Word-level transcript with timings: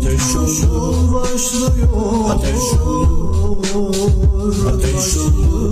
Ateş 0.00 0.64
olur 0.64 1.12
başlıyor. 1.12 2.30
Ateş 2.30 2.80
olur 2.86 4.66
Ateş 4.66 5.16
olur 5.16 5.69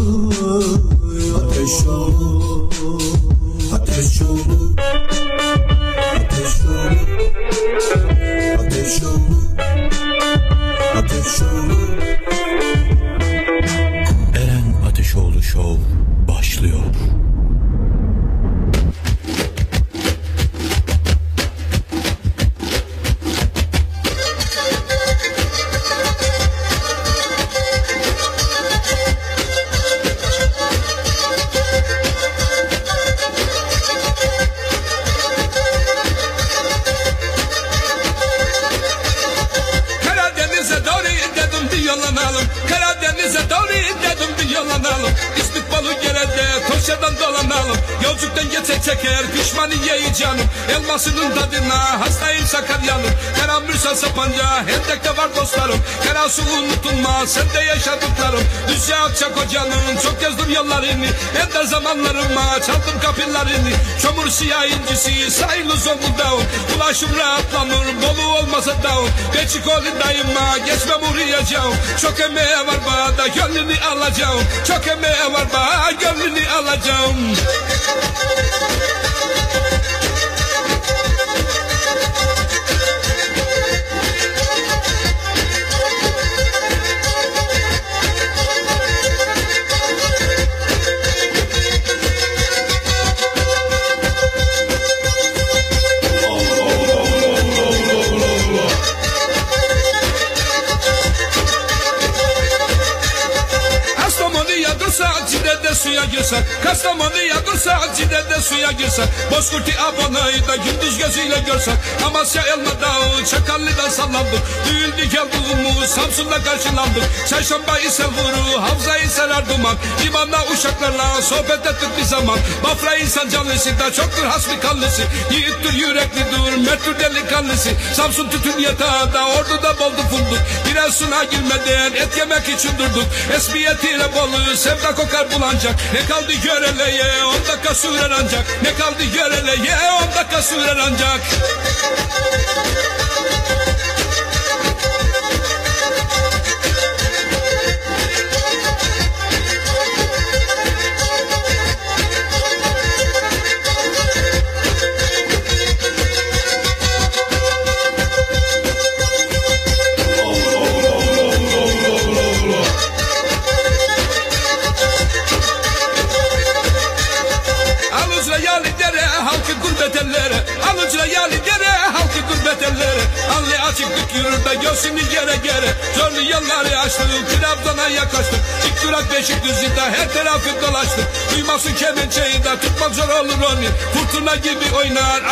canlısı 123.69 123.79
da 123.79 123.93
çoktur 123.93 124.25
hasbi 124.25 124.61
kanlısı 124.61 125.03
Yiğittir 125.31 125.73
yüreklidir 125.73 126.57
merttir 126.67 126.99
delikanlısı. 126.99 127.71
Samsun 127.95 128.29
tütün 128.29 128.59
yatağında 128.59 129.27
orduda 129.27 129.79
boldu 129.79 130.03
funduk 130.11 130.39
Biraz 130.71 130.95
suna 130.95 131.25
girmeden 131.25 131.93
et 131.93 132.17
yemek 132.19 132.49
için 132.49 132.71
durduk. 132.79 133.07
Esmiyetiyle 133.37 134.15
bolu 134.15 134.57
sevda 134.57 134.95
kokar 134.95 135.33
bulancak 135.33 135.75
Ne 135.93 136.07
kaldı 136.07 136.33
göreleye 136.45 137.25
on 137.25 137.47
dakika 137.49 137.75
sürer 137.75 138.11
ancak. 138.11 138.63
Ne 138.63 138.75
kaldı 138.75 139.05
göreleye 139.15 139.93
on 139.93 140.17
dakika 140.17 140.43
sürer 140.43 140.77
ancak 140.77 141.21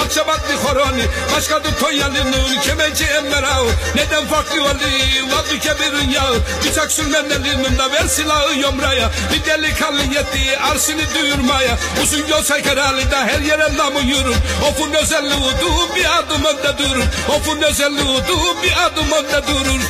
oynar 0.06 0.26
akşamatlı 0.26 0.54
horoni 0.54 1.04
Başkadır 1.36 1.78
Tonyalı'nın 1.80 2.60
kemençe 2.62 3.04
emmer 3.04 3.42
ağı 3.42 3.66
Neden 3.94 4.26
farklı 4.26 4.62
oluyor 4.62 5.32
vadı 5.32 5.58
kebirin 5.58 6.10
yağı 6.10 6.36
Bıçak 6.64 6.92
sürmen 6.92 7.24
elinin 7.24 7.78
de 7.78 7.92
ver 7.92 8.08
silahı 8.08 8.58
yomraya. 8.58 9.10
Bir 9.32 9.44
delikanlı 9.44 10.02
yetti 10.02 10.58
arsını 10.58 11.14
duyurmaya. 11.14 11.78
Uzun 12.02 12.26
yol 12.26 12.42
çeker 12.42 12.76
halinde 12.76 13.16
her 13.16 13.40
yere 13.40 13.76
namı 13.76 14.00
yürür. 14.00 14.36
Ofun 14.68 14.92
özelliği 14.92 15.32
bir 15.96 16.18
adım 16.18 16.44
önde 16.44 16.78
durur. 16.78 17.04
Ofun 17.28 17.62
özelliği 17.62 18.20
bir 18.62 18.72
adım 18.86 19.12
önde 19.12 19.46
durur 19.46 19.80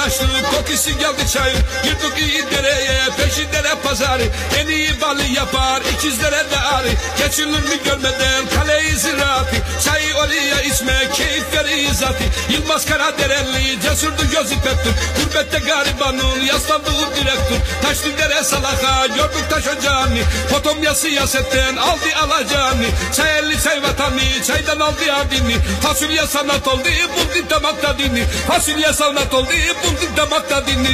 Yanaştık 0.00 0.50
kokusu 0.50 0.90
geldi 0.90 1.28
çayın 1.32 1.58
Girdik 1.84 2.18
iyi 2.18 2.50
dereye 2.50 3.00
peşi 3.16 3.52
dere 3.52 3.74
pazarı. 3.84 4.22
En 4.58 4.66
iyi 4.66 5.00
balı 5.00 5.22
yapar 5.22 5.82
ikizlere 5.92 6.50
de 6.50 6.58
arı. 6.58 6.88
Geçilir 7.18 7.62
mi 7.62 7.78
görmeden 7.84 8.44
kaleyi 8.56 8.96
ziraatı 8.96 9.56
Çayı 9.84 10.14
oraya 10.14 10.62
içme 10.62 11.08
keyif 11.14 11.44
verir 11.54 11.92
zatı. 11.92 12.24
Yılmaz 12.50 12.86
Karadereli 12.86 13.80
cesurdu 13.80 14.22
gözü 14.32 14.54
pektir 14.54 14.94
Gurbette 15.16 15.58
garibanın 15.58 16.40
yaslandığı 16.40 17.16
direktür. 17.16 17.58
Taşlı 17.82 18.18
dere 18.18 18.44
salaka 18.44 19.06
gördük 19.06 19.50
taş 19.50 19.64
ocağını. 19.66 20.20
Potomya 20.50 20.94
siyasetten 20.94 21.76
aldı 21.76 22.08
alacağını. 22.22 22.86
Çay 23.16 23.38
elli 23.38 23.62
çay 23.62 23.82
vatanı 23.82 24.42
çaydan 24.46 24.80
aldı 24.80 25.12
adini 25.12 25.56
Fasulye 25.82 26.26
sanat 26.26 26.68
oldu 26.68 26.88
buldu 27.16 27.50
damak 27.50 27.82
tadını. 27.82 28.24
Fasulye 28.48 28.92
sanat 28.92 29.34
oldu 29.34 29.50
buldu 29.82 29.89
damak 30.16 30.48
tadını 30.48 30.88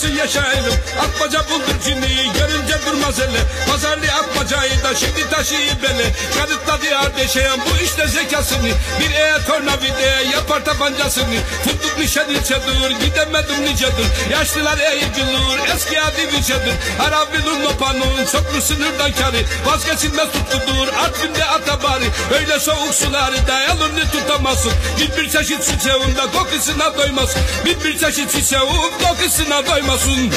Yaşasın 0.00 0.16
yaşayalım 0.16 0.74
Atmaca 1.00 1.44
buldur 1.50 1.74
cini 1.84 2.32
Görünce 2.38 2.74
durmaz 2.86 3.20
ele. 3.20 3.40
Pazarlı 3.70 4.06
atmacayı 4.12 4.84
da 4.84 4.94
şimdi 4.94 5.30
taşıyıp 5.30 5.82
beni 5.82 6.06
Kanıtladı 6.38 6.96
ardeşeyen 6.96 7.60
bu 7.60 7.84
işte 7.84 8.08
zekasını. 8.08 8.68
Bir 9.00 9.10
e 9.10 9.44
tornavide 9.46 10.30
yapar 10.32 10.64
tabancasını. 10.64 11.36
Tuttuk 11.64 11.79
nişan 12.00 12.30
ilçedir 12.30 12.90
Gidemedim 13.04 13.64
nicedir. 13.64 14.06
Yaşlılar 14.30 14.78
eğicilur 14.78 15.58
Eski 15.74 16.00
adı 16.00 16.26
nicedir 16.26 16.74
Harabilun 16.98 17.64
lopanın 17.64 18.26
Çoklu 18.32 18.60
sınırdan 18.60 19.12
karı 19.12 19.44
Vazgeçilmez 19.66 20.28
tutkudur 20.32 20.88
Artvin'de 21.04 21.44
atabari 21.44 22.04
Öyle 22.34 22.60
soğuk 22.60 22.94
suları 22.94 23.46
da 23.46 23.62
elini 23.62 24.10
tutamazsın 24.12 24.72
Bir 25.00 25.16
bir 25.16 25.30
çeşit 25.30 25.64
çiçeğinde 25.64 26.20
kokusuna 26.38 26.98
doymazsın 26.98 27.42
Bir 27.64 27.84
bir 27.84 27.98
çeşit 27.98 28.32
çiçeğin 28.32 28.92
kokusuna 29.08 29.66
doymasın 29.66 30.30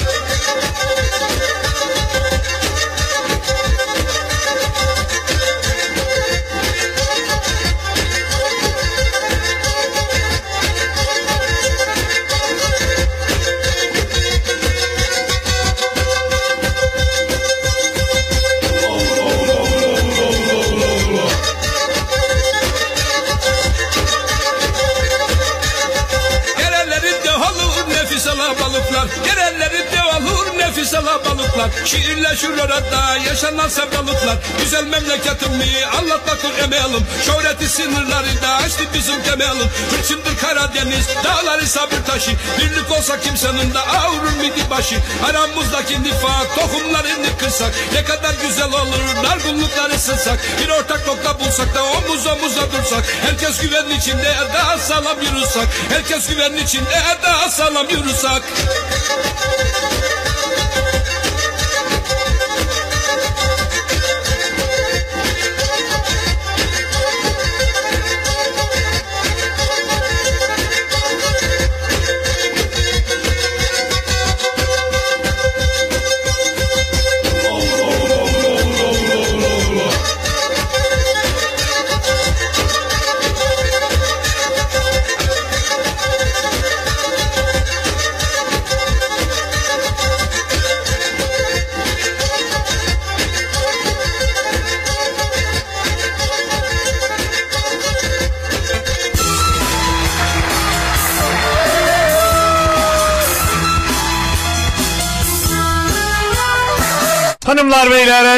temelim 39.44 39.70
Hırçındır 39.92 40.38
Karadeniz 40.38 41.08
dağları 41.24 41.68
sabır 41.68 42.04
taşı 42.08 42.32
Birlik 42.60 42.92
olsa 42.92 43.20
kimsenin 43.20 43.74
de 43.74 43.80
ağrır 43.80 44.36
mıydı 44.38 44.70
başı. 44.70 44.96
Aramızdaki 45.30 46.04
nifak 46.04 46.56
tohumlarını 46.56 47.38
kırsak. 47.40 47.74
Ne 47.94 48.04
kadar 48.04 48.34
güzel 48.48 48.72
olur 48.74 49.00
dargınlıkları 49.24 50.00
sılsak 50.00 50.40
Bir 50.62 50.70
ortak 50.70 51.08
nokta 51.08 51.40
bulsak 51.40 51.76
da 51.76 51.84
omuz 51.84 52.28
omuza 52.28 52.72
dursak. 52.72 53.04
Herkes 53.22 53.62
güven 53.62 53.90
içinde 53.98 54.36
daha 54.54 54.78
sağlam 54.78 55.18
yürüsek. 55.22 55.68
Herkes 55.90 56.28
güven 56.28 56.54
içinde 56.54 57.02
daha 57.24 57.50
sağlam 57.50 57.90
yürüsek 57.90 58.43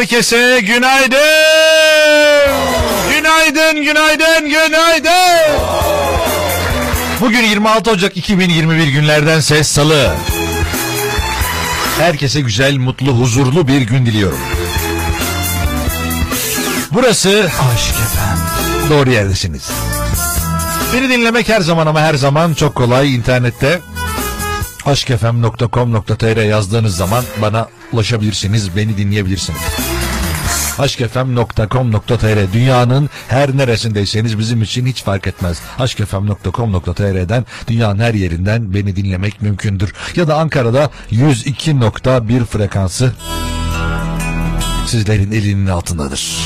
herkese 0.05 0.59
günaydın. 0.59 1.19
Günaydın, 3.09 3.83
günaydın, 3.83 4.49
günaydın. 4.49 5.61
Bugün 7.21 7.43
26 7.43 7.91
Ocak 7.91 8.17
2021 8.17 8.87
günlerden 8.87 9.39
ses 9.39 9.67
salı. 9.67 10.15
Herkese 11.99 12.41
güzel, 12.41 12.77
mutlu, 12.77 13.11
huzurlu 13.11 13.67
bir 13.67 13.81
gün 13.81 14.05
diliyorum. 14.05 14.39
Burası 16.91 17.49
Aşk 17.73 17.89
Efem. 17.89 18.37
Doğru 18.89 19.11
yerdesiniz. 19.11 19.69
Beni 20.93 21.09
dinlemek 21.09 21.49
her 21.49 21.61
zaman 21.61 21.87
ama 21.87 22.01
her 22.01 22.13
zaman 22.13 22.53
çok 22.53 22.75
kolay 22.75 23.15
internette 23.15 23.79
aşkefem.com.tr 24.85 26.43
yazdığınız 26.43 26.97
zaman 26.97 27.23
bana 27.41 27.67
ulaşabilirsiniz, 27.91 28.75
beni 28.75 28.97
dinleyebilirsiniz. 28.97 29.61
aşkefem.com.tr 30.79 32.53
dünyanın 32.53 33.09
her 33.27 33.57
neresindeyseniz 33.57 34.39
bizim 34.39 34.61
için 34.61 34.85
hiç 34.85 35.03
fark 35.03 35.27
etmez. 35.27 35.61
aşkefem.com.tr'den 35.79 37.45
dünyanın 37.67 37.99
her 37.99 38.13
yerinden 38.13 38.73
beni 38.73 38.95
dinlemek 38.95 39.41
mümkündür. 39.41 39.93
Ya 40.15 40.27
da 40.27 40.37
Ankara'da 40.37 40.89
102.1 41.11 42.45
frekansı 42.45 43.13
sizlerin 44.87 45.31
elinin 45.31 45.67
altındadır. 45.67 46.37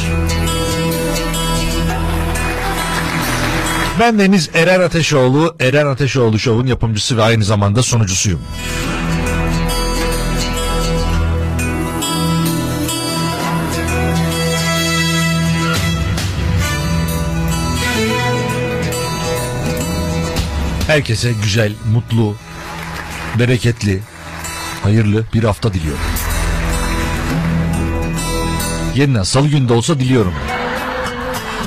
Ben 3.99 4.19
Deniz 4.19 4.49
Eren 4.53 4.81
Ateşoğlu, 4.81 5.55
Eren 5.59 5.85
Ateşoğlu 5.85 6.39
Show'un 6.39 6.67
yapımcısı 6.67 7.17
ve 7.17 7.23
aynı 7.23 7.43
zamanda 7.43 7.83
sunucusuyum. 7.83 8.39
Herkese 20.89 21.33
güzel, 21.43 21.73
mutlu, 21.91 22.35
bereketli, 23.39 23.99
hayırlı 24.83 25.25
bir 25.33 25.43
hafta 25.43 25.73
diliyorum. 25.73 26.01
Yeniden 28.95 29.23
salı 29.23 29.47
günü 29.47 29.69
de 29.69 29.73
olsa 29.73 29.99
diliyorum. 29.99 30.33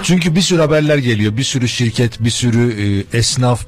Çünkü 0.03 0.37
bir 0.37 0.41
sürü 0.41 0.61
haberler 0.61 0.99
geliyor. 0.99 1.37
Bir 1.37 1.45
sürü 1.45 1.69
şirket, 1.69 2.25
bir 2.25 2.31
sürü 2.31 2.83
e, 2.83 3.19
esnaf 3.19 3.67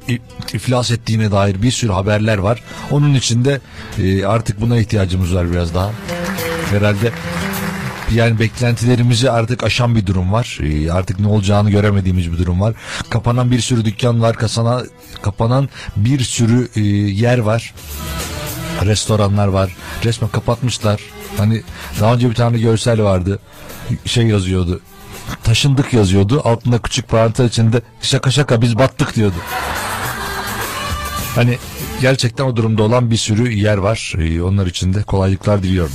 iflas 0.53 0.91
ettiğine 0.91 1.33
dair 1.33 1.63
bir 1.63 1.71
sürü 1.71 1.93
haberler 1.93 2.39
var. 2.39 2.63
Onun 2.91 3.15
için 3.15 3.45
de 3.45 3.61
e, 3.99 4.27
artık 4.27 4.61
buna 4.61 4.79
ihtiyacımız 4.79 5.35
var 5.35 5.53
biraz 5.53 5.75
daha. 5.75 5.91
Herhalde 6.71 7.13
yani 8.13 8.39
beklentilerimizi 8.39 9.31
artık 9.31 9.65
aşan 9.65 9.95
bir 9.95 10.07
durum 10.07 10.33
var. 10.33 10.59
E, 10.63 10.93
artık 10.93 11.21
ne 11.21 11.29
olacağını 11.29 11.71
göremediğimiz 11.71 12.33
bir 12.33 12.39
durum 12.39 12.61
var. 12.61 12.75
Kapanan 13.11 13.51
bir 13.51 13.61
sürü 13.61 13.85
dükkan 13.85 14.23
var. 14.23 14.37
Kasana, 14.37 14.83
kapanan 15.23 15.69
bir 15.97 16.21
sürü 16.21 16.69
e, 16.77 16.81
yer 17.11 17.39
var. 17.39 17.75
Restoranlar 18.85 19.47
var. 19.47 19.77
Resmen 20.05 20.31
kapatmışlar. 20.31 21.01
Hani 21.37 21.63
daha 22.01 22.15
önce 22.15 22.31
bir 22.31 22.35
tane 22.35 22.59
görsel 22.59 23.03
vardı. 23.03 23.39
Şey 24.05 24.27
yazıyordu 24.27 24.81
taşındık 25.45 25.93
yazıyordu. 25.93 26.41
Altında 26.45 26.79
küçük 26.79 27.09
parantez 27.09 27.49
içinde 27.51 27.83
şaka 28.03 28.31
şaka 28.31 28.63
biz 28.63 28.79
battık 28.79 29.15
diyordu. 29.17 29.37
Hani 31.35 31.59
gerçekten 32.01 32.45
o 32.45 32.57
durumda 32.57 32.83
olan 32.83 33.11
bir 33.11 33.17
sürü 33.17 33.53
yer 33.53 33.77
var. 33.77 34.13
Ee, 34.19 34.43
onlar 34.43 34.67
için 34.67 34.95
de 34.95 35.03
kolaylıklar 35.03 35.63
diliyorum. 35.63 35.93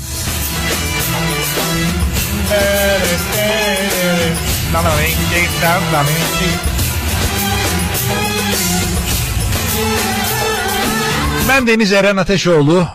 Ben 11.49 11.67
Deniz 11.67 11.93
Eren 11.93 12.17
Ateşoğlu. 12.17 12.87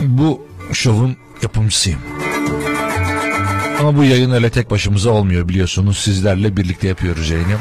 Bu 0.00 0.46
şovun 0.72 1.16
yapımcısıyım. 1.42 1.98
Ama 3.80 3.96
bu 3.96 4.04
yayın 4.04 4.30
öyle 4.30 4.50
tek 4.50 4.70
başımıza 4.70 5.10
olmuyor 5.10 5.48
biliyorsunuz. 5.48 5.98
Sizlerle 5.98 6.56
birlikte 6.56 6.88
yapıyoruz 6.88 7.30
yayını. 7.30 7.56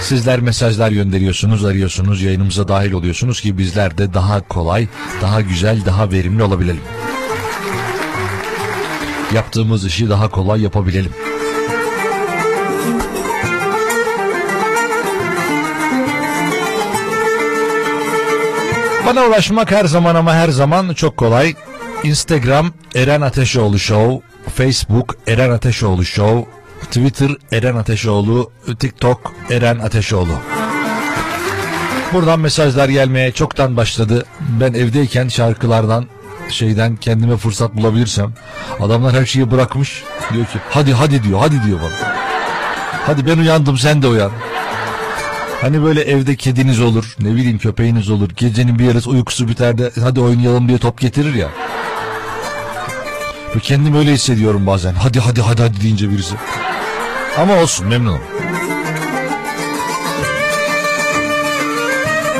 Sizler 0.00 0.40
mesajlar 0.40 0.90
gönderiyorsunuz, 0.90 1.64
arıyorsunuz, 1.64 2.22
yayınımıza 2.22 2.68
dahil 2.68 2.92
oluyorsunuz 2.92 3.40
ki 3.40 3.58
bizler 3.58 3.98
de 3.98 4.14
daha 4.14 4.48
kolay, 4.48 4.88
daha 5.22 5.40
güzel, 5.40 5.84
daha 5.86 6.10
verimli 6.12 6.42
olabilelim. 6.42 6.82
Yaptığımız 9.34 9.86
işi 9.86 10.08
daha 10.08 10.28
kolay 10.28 10.62
yapabilelim. 10.62 11.12
Bana 19.06 19.24
ulaşmak 19.24 19.70
her 19.70 19.84
zaman 19.84 20.14
ama 20.14 20.34
her 20.34 20.48
zaman 20.48 20.94
çok 20.94 21.16
kolay. 21.16 21.54
Instagram 22.04 22.72
Eren 22.94 23.20
Ateşoğlu 23.20 23.78
Show, 23.78 24.20
Facebook 24.54 25.16
Eren 25.26 25.50
Ateşoğlu 25.50 26.04
Show, 26.04 26.50
Twitter 26.80 27.30
Eren 27.52 27.76
Ateşoğlu, 27.76 28.50
TikTok 28.78 29.32
Eren 29.50 29.78
Ateşoğlu. 29.78 30.32
Buradan 32.12 32.40
mesajlar 32.40 32.88
gelmeye 32.88 33.32
çoktan 33.32 33.76
başladı. 33.76 34.24
Ben 34.60 34.72
evdeyken 34.74 35.28
şarkılardan 35.28 36.06
şeyden 36.54 36.96
kendime 36.96 37.36
fırsat 37.36 37.76
bulabilirsem 37.76 38.32
adamlar 38.80 39.14
her 39.14 39.26
şeyi 39.26 39.50
bırakmış. 39.50 40.02
Diyor 40.32 40.46
ki 40.46 40.58
hadi 40.70 40.92
hadi 40.92 41.22
diyor 41.22 41.38
hadi 41.40 41.62
diyor 41.62 41.78
bana. 41.80 42.14
Hadi 43.06 43.26
ben 43.26 43.38
uyandım 43.38 43.78
sen 43.78 44.02
de 44.02 44.06
uyan. 44.06 44.30
Hani 45.60 45.82
böyle 45.82 46.02
evde 46.02 46.36
kediniz 46.36 46.80
olur, 46.80 47.16
ne 47.20 47.34
bileyim 47.34 47.58
köpeğiniz 47.58 48.10
olur. 48.10 48.30
Gecenin 48.36 48.78
bir 48.78 48.84
yarısı 48.84 49.10
uykusu 49.10 49.48
biter 49.48 49.78
de 49.78 49.90
hadi 50.00 50.20
oynayalım 50.20 50.68
diye 50.68 50.78
top 50.78 51.00
getirir 51.00 51.34
ya. 51.34 51.48
Ve 53.56 53.60
kendim 53.60 53.94
öyle 53.96 54.12
hissediyorum 54.12 54.66
bazen. 54.66 54.94
Hadi 54.94 55.20
hadi 55.20 55.42
hadi 55.42 55.62
hadi 55.62 55.80
deyince 55.82 56.10
birisi. 56.10 56.34
Ama 57.38 57.54
olsun 57.54 57.86
memnunum. 57.86 58.20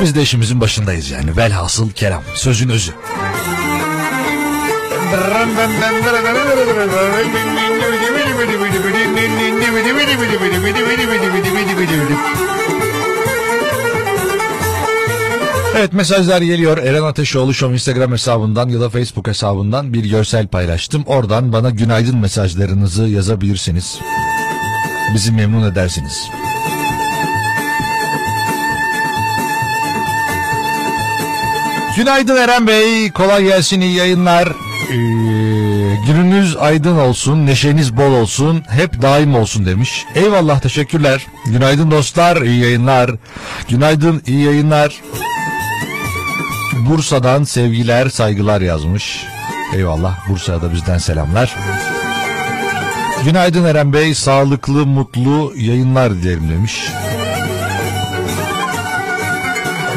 Biz 0.01 0.15
de 0.15 0.21
işimizin 0.21 0.61
başındayız 0.61 1.09
yani. 1.09 1.37
Velhasıl 1.37 1.91
kelam. 1.91 2.23
Sözün 2.33 2.69
özü. 2.69 2.91
Evet 15.77 15.93
mesajlar 15.93 16.41
geliyor. 16.41 16.77
Eren 16.77 17.03
Ateşoğlu 17.03 17.53
Show 17.53 17.73
Instagram 17.73 18.11
hesabından 18.11 18.69
ya 18.69 18.81
da 18.81 18.89
Facebook 18.89 19.27
hesabından 19.27 19.93
bir 19.93 20.05
görsel 20.05 20.47
paylaştım. 20.47 21.03
Oradan 21.05 21.53
bana 21.53 21.69
günaydın 21.69 22.17
mesajlarınızı 22.17 23.03
yazabilirsiniz. 23.03 23.99
Bizi 25.13 25.31
memnun 25.31 25.71
edersiniz. 25.71 26.29
Günaydın 31.95 32.35
Eren 32.37 32.67
Bey. 32.67 33.11
Kolay 33.11 33.43
gelsin 33.43 33.81
iyi 33.81 33.95
yayınlar. 33.95 34.47
Ee, 34.47 34.95
gününüz 36.07 36.57
aydın 36.57 36.97
olsun, 36.97 37.45
neşeniz 37.45 37.97
bol 37.97 38.11
olsun, 38.11 38.63
hep 38.69 39.01
daim 39.01 39.35
olsun 39.35 39.65
demiş. 39.65 40.05
Eyvallah 40.15 40.59
teşekkürler. 40.59 41.27
Günaydın 41.45 41.91
dostlar, 41.91 42.41
iyi 42.41 42.61
yayınlar. 42.61 43.11
Günaydın, 43.69 44.21
iyi 44.27 44.45
yayınlar. 44.45 45.01
Bursa'dan 46.89 47.43
sevgiler, 47.43 48.09
saygılar 48.09 48.61
yazmış. 48.61 49.25
Eyvallah, 49.75 50.29
Bursa'ya 50.29 50.61
da 50.61 50.73
bizden 50.73 50.97
selamlar. 50.97 51.55
Günaydın 53.25 53.65
Eren 53.65 53.93
Bey, 53.93 54.15
sağlıklı, 54.15 54.85
mutlu 54.85 55.53
yayınlar 55.55 56.13
dilerim 56.13 56.49
demiş. 56.49 56.81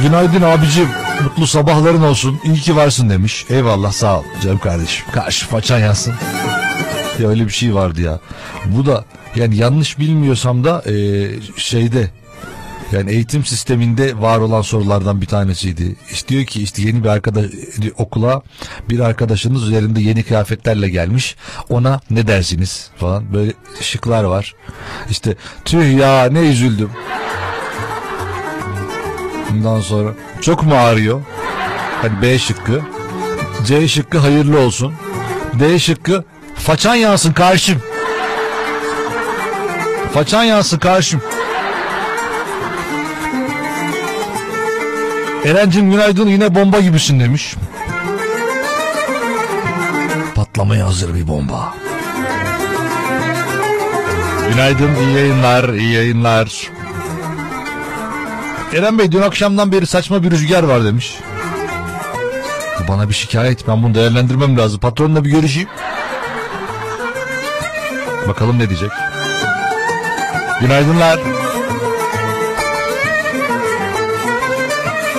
Günaydın 0.02 0.42
abicim. 0.42 0.88
Mutlu 1.22 1.46
sabahların 1.46 2.02
olsun. 2.02 2.40
İyi 2.44 2.56
ki 2.56 2.76
varsın 2.76 3.10
demiş. 3.10 3.46
Eyvallah 3.50 3.92
sağ 3.92 4.18
ol 4.18 4.25
canım 4.42 4.58
kardeşim. 4.58 5.06
Karşı 5.12 5.46
façan 5.46 5.78
yansın. 5.78 6.14
Ya 7.18 7.28
öyle 7.28 7.46
bir 7.46 7.52
şey 7.52 7.75
vardı 7.75 8.00
ya. 8.00 8.20
Bu 8.66 8.87
da 8.87 9.04
yani 9.37 9.56
yanlış 9.56 9.98
bilmiyorsam 9.98 10.64
da 10.64 10.82
e, 10.87 10.94
şeyde 11.56 12.10
yani 12.92 13.10
eğitim 13.10 13.44
sisteminde 13.44 14.20
var 14.20 14.38
olan 14.38 14.62
sorulardan 14.62 15.20
bir 15.20 15.26
tanesiydi. 15.26 15.96
İşte 16.12 16.28
diyor 16.28 16.44
ki 16.44 16.62
işte 16.62 16.82
yeni 16.82 17.04
bir 17.04 17.08
arkadaş 17.08 17.46
okula 17.98 18.42
bir 18.88 19.00
arkadaşınız 19.00 19.62
üzerinde 19.62 20.00
yeni 20.00 20.22
kıyafetlerle 20.22 20.88
gelmiş. 20.88 21.37
Ona 21.68 22.00
ne 22.10 22.26
dersiniz 22.26 22.90
falan 22.96 23.34
böyle 23.34 23.52
şıklar 23.80 24.25
var. 24.25 24.54
İşte 25.10 25.37
tüh 25.64 25.98
ya 25.98 26.25
ne 26.30 26.40
üzüldüm. 26.40 26.90
Bundan 29.50 29.80
sonra 29.80 30.10
çok 30.40 30.62
mu 30.62 30.74
ağrıyor? 30.74 31.20
Hani 32.02 32.22
B 32.22 32.38
şıkkı. 32.38 32.80
C 33.66 33.88
şıkkı 33.88 34.18
hayırlı 34.18 34.58
olsun. 34.60 34.94
D 35.54 35.78
şıkkı 35.78 36.24
façan 36.54 36.94
yansın 36.94 37.32
karşım. 37.32 37.82
Façan 40.14 40.44
yansın 40.44 40.78
karşım. 40.78 41.22
Erencim 45.44 45.90
günaydın 45.90 46.28
yine 46.28 46.54
bomba 46.54 46.80
gibisin 46.80 47.20
demiş. 47.20 47.54
Patlamaya 50.34 50.86
hazır 50.86 51.14
bir 51.14 51.28
bomba. 51.28 51.74
Günaydın 54.50 54.94
iyi 54.94 55.16
yayınlar 55.16 55.68
iyi 55.68 55.92
yayınlar. 55.92 56.70
Eren 58.75 58.98
Bey 58.98 59.12
dün 59.12 59.22
akşamdan 59.22 59.72
beri 59.72 59.87
saçma 59.87 60.22
bir 60.22 60.30
rüzgar 60.30 60.62
var 60.62 60.84
demiş. 60.84 61.14
Bana 62.88 63.08
bir 63.08 63.14
şikayet. 63.14 63.68
Ben 63.68 63.82
bunu 63.82 63.94
değerlendirmem 63.94 64.58
lazım. 64.58 64.80
Patronla 64.80 65.25
bir 65.25 65.30
görüşeyim. 65.30 65.68
Bakalım 68.28 68.58
ne 68.58 68.68
diyecek. 68.68 68.90
Günaydınlar. 70.60 71.20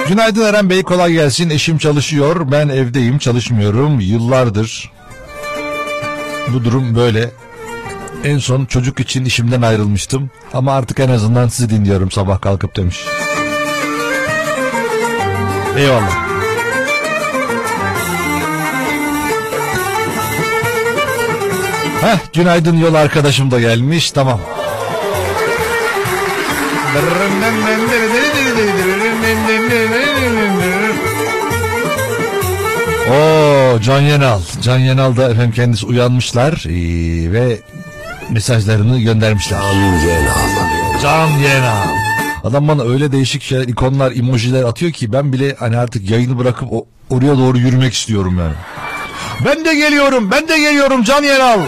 Günaydın 0.07 0.45
Eren 0.45 0.69
Bey 0.69 0.83
kolay 0.83 1.13
gelsin. 1.13 1.49
Eşim 1.49 1.77
çalışıyor. 1.77 2.51
Ben 2.51 2.69
evdeyim 2.69 3.17
çalışmıyorum. 3.17 3.99
Yıllardır. 3.99 4.91
Bu 6.47 6.63
durum 6.63 6.95
böyle. 6.95 7.31
En 8.23 8.37
son 8.37 8.65
çocuk 8.65 8.99
için 8.99 9.25
işimden 9.25 9.61
ayrılmıştım. 9.61 10.29
Ama 10.53 10.73
artık 10.73 10.99
en 10.99 11.09
azından 11.09 11.47
sizi 11.47 11.69
dinliyorum 11.69 12.11
sabah 12.11 12.41
kalkıp 12.41 12.75
demiş. 12.75 13.05
Eyvallah. 15.79 16.29
Heh, 22.01 22.17
günaydın 22.33 22.77
yol 22.77 22.93
arkadaşım 22.93 23.51
da 23.51 23.59
gelmiş. 23.59 24.11
Tamam. 24.11 24.39
Oo 33.11 33.81
Can 33.81 34.01
Yenal. 34.01 34.41
Can 34.61 34.77
Yenal 34.77 35.17
da 35.17 35.31
efendim 35.31 35.51
kendisi 35.51 35.85
uyanmışlar 35.85 36.63
ee, 36.65 37.31
ve 37.31 37.59
mesajlarını 38.29 38.99
göndermişler. 38.99 39.59
Can 39.59 39.73
Yenal. 40.07 41.01
Can 41.01 41.27
Yenal. 41.27 42.08
Adam 42.43 42.67
bana 42.67 42.83
öyle 42.83 43.11
değişik 43.11 43.43
şeyler, 43.43 43.67
ikonlar, 43.67 44.11
emojiler 44.11 44.63
atıyor 44.63 44.91
ki 44.91 45.13
ben 45.13 45.33
bile 45.33 45.55
hani 45.59 45.77
artık 45.77 46.09
yayını 46.09 46.37
bırakıp 46.37 46.69
oraya 47.09 47.37
doğru 47.37 47.57
yürümek 47.57 47.93
istiyorum 47.93 48.39
yani. 48.39 48.53
Ben 49.45 49.65
de 49.65 49.75
geliyorum, 49.75 50.31
ben 50.31 50.47
de 50.47 50.59
geliyorum 50.59 51.03
Can 51.03 51.23
Yenal. 51.23 51.59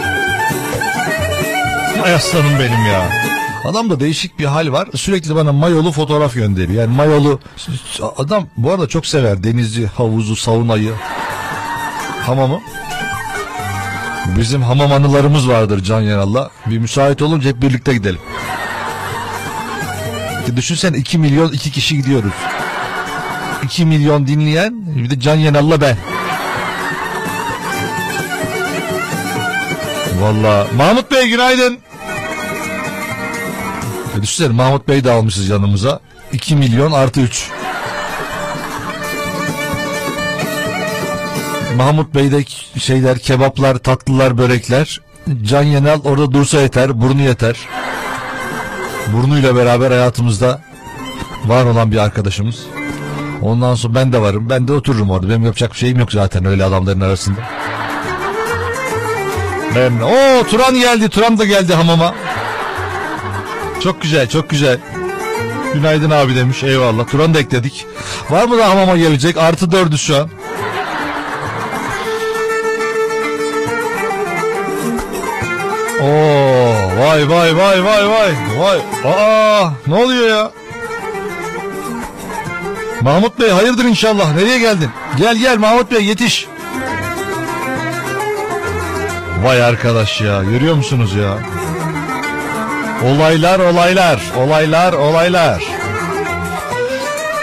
Ay 2.04 2.14
aslanım 2.14 2.58
benim 2.58 2.86
ya. 2.92 3.08
Adamda 3.64 4.00
değişik 4.00 4.38
bir 4.38 4.44
hal 4.44 4.72
var. 4.72 4.88
Sürekli 4.94 5.34
bana 5.34 5.52
mayolu 5.52 5.92
fotoğraf 5.92 6.34
gönderiyor. 6.34 6.82
Yani 6.82 6.96
mayolu 6.96 7.40
adam 8.16 8.46
bu 8.56 8.70
arada 8.70 8.88
çok 8.88 9.06
sever 9.06 9.44
denizi, 9.44 9.86
havuzu, 9.86 10.36
saunayı, 10.36 10.92
hamamı. 12.26 12.60
Bizim 14.38 14.62
hamam 14.62 14.92
anılarımız 14.92 15.48
vardır 15.48 15.82
Can 15.84 16.00
Yenal'la. 16.00 16.50
Bir 16.66 16.78
müsait 16.78 17.22
olunca 17.22 17.50
hep 17.50 17.62
birlikte 17.62 17.94
gidelim. 17.94 18.20
Düşünsen 20.56 20.92
2 20.92 21.18
milyon 21.18 21.52
2 21.52 21.70
kişi 21.70 21.96
gidiyoruz. 21.96 22.32
2 23.62 23.86
milyon 23.86 24.26
dinleyen 24.26 24.74
bir 24.96 25.10
de 25.10 25.20
Can 25.20 25.34
Yenal'la 25.34 25.80
ben. 25.80 25.96
Valla 30.20 30.66
Mahmut 30.76 31.10
Bey 31.10 31.28
günaydın. 31.28 31.78
E 34.18 34.22
düşünsene 34.22 34.48
Mahmut 34.48 34.88
Bey 34.88 35.04
de 35.04 35.10
almışız 35.10 35.48
yanımıza. 35.48 36.00
2 36.32 36.56
milyon 36.56 36.92
artı 36.92 37.20
3. 37.20 37.50
Mahmut 41.76 42.14
Bey'de 42.14 42.44
şeyler 42.80 43.18
kebaplar, 43.18 43.78
tatlılar, 43.78 44.38
börekler. 44.38 45.00
Can 45.42 45.62
Yenal 45.62 46.00
orada 46.04 46.32
dursa 46.32 46.60
yeter, 46.60 47.00
burnu 47.00 47.22
yeter 47.22 47.56
burnuyla 49.12 49.56
beraber 49.56 49.90
hayatımızda 49.90 50.60
var 51.44 51.64
olan 51.64 51.92
bir 51.92 51.96
arkadaşımız. 51.96 52.66
Ondan 53.42 53.74
sonra 53.74 53.94
ben 53.94 54.12
de 54.12 54.20
varım. 54.20 54.50
Ben 54.50 54.68
de 54.68 54.72
otururum 54.72 55.10
orada. 55.10 55.28
Benim 55.28 55.44
yapacak 55.44 55.72
bir 55.72 55.78
şeyim 55.78 55.98
yok 55.98 56.12
zaten 56.12 56.44
öyle 56.44 56.64
adamların 56.64 57.00
arasında. 57.00 57.40
Ben 59.76 59.92
o 60.00 60.46
Turan 60.46 60.74
geldi. 60.74 61.08
Turan 61.08 61.38
da 61.38 61.44
geldi 61.44 61.74
hamama. 61.74 62.14
Çok 63.82 64.02
güzel, 64.02 64.28
çok 64.28 64.50
güzel. 64.50 64.78
Günaydın 65.74 66.10
abi 66.10 66.36
demiş. 66.36 66.62
Eyvallah. 66.62 67.06
Turan 67.06 67.34
da 67.34 67.38
ekledik. 67.38 67.86
Var 68.30 68.44
mı 68.44 68.58
da 68.58 68.68
hamama 68.68 68.96
gelecek? 68.96 69.36
Artı 69.36 69.72
dördü 69.72 69.98
şu 69.98 70.16
an. 70.16 70.28
Oo 76.02 76.61
vay 76.98 77.28
vay 77.28 77.56
vay 77.56 77.84
vay 77.84 78.08
vay 78.08 78.32
vay. 78.58 78.78
Aa, 79.04 79.70
ne 79.86 79.94
oluyor 79.94 80.28
ya? 80.28 80.50
Mahmut 83.00 83.40
Bey 83.40 83.50
hayırdır 83.50 83.84
inşallah. 83.84 84.34
Nereye 84.34 84.58
geldin? 84.58 84.90
Gel 85.16 85.36
gel 85.36 85.58
Mahmut 85.58 85.90
Bey 85.92 86.04
yetiş. 86.04 86.46
Vay 89.44 89.62
arkadaş 89.62 90.20
ya 90.20 90.44
görüyor 90.44 90.74
musunuz 90.74 91.14
ya? 91.14 91.38
Olaylar 93.08 93.58
olaylar 93.58 94.20
olaylar 94.38 94.92
olaylar. 94.92 95.62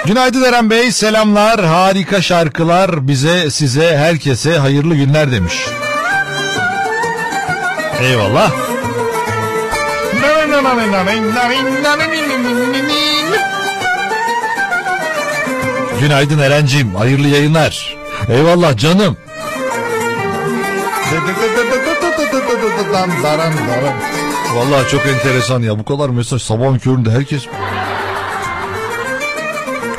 Günaydın 0.06 0.44
Eren 0.44 0.70
Bey 0.70 0.92
selamlar 0.92 1.66
harika 1.66 2.22
şarkılar 2.22 3.08
bize 3.08 3.52
size 3.52 3.98
herkese 3.98 4.58
hayırlı 4.58 4.96
günler 4.96 5.32
demiş. 5.32 5.54
Eyvallah. 8.02 8.52
Günaydın 16.02 16.40
Erencim. 16.40 16.96
Hayırlı 16.96 17.28
yayınlar. 17.28 17.98
Eyvallah 18.30 18.78
canım. 18.78 19.18
Vallahi 24.56 24.90
çok 24.92 25.06
enteresan 25.06 25.62
ya. 25.62 25.80
Bu 25.80 25.86
kadar 25.86 26.10
mesaj 26.10 26.42
sabahın 26.42 26.80
köründe 26.80 27.12
herkes... 27.12 27.46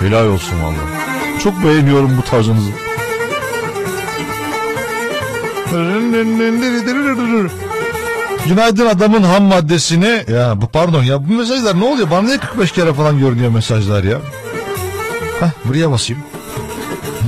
Helal 0.01 0.27
olsun 0.27 0.63
vallahi. 0.63 1.43
Çok 1.45 1.65
beğeniyorum 1.65 2.19
bu 2.19 2.31
tarzınızı. 2.31 2.71
Günaydın 8.49 8.87
adamın 8.87 9.23
ham 9.23 9.43
maddesini. 9.43 10.25
Ya 10.33 10.61
bu 10.63 10.67
pardon 10.67 11.03
ya 11.03 11.29
bu 11.29 11.33
mesajlar 11.33 11.81
ne 11.81 11.85
oluyor? 11.85 12.11
Bana 12.11 12.23
niye 12.23 12.39
45 12.39 12.73
kere 12.73 12.95
falan 12.95 13.19
görünüyor 13.19 13.51
mesajlar 13.51 14.05
ya? 14.05 14.19
Heh, 15.41 15.51
buraya 15.65 15.91
basayım. 15.91 16.23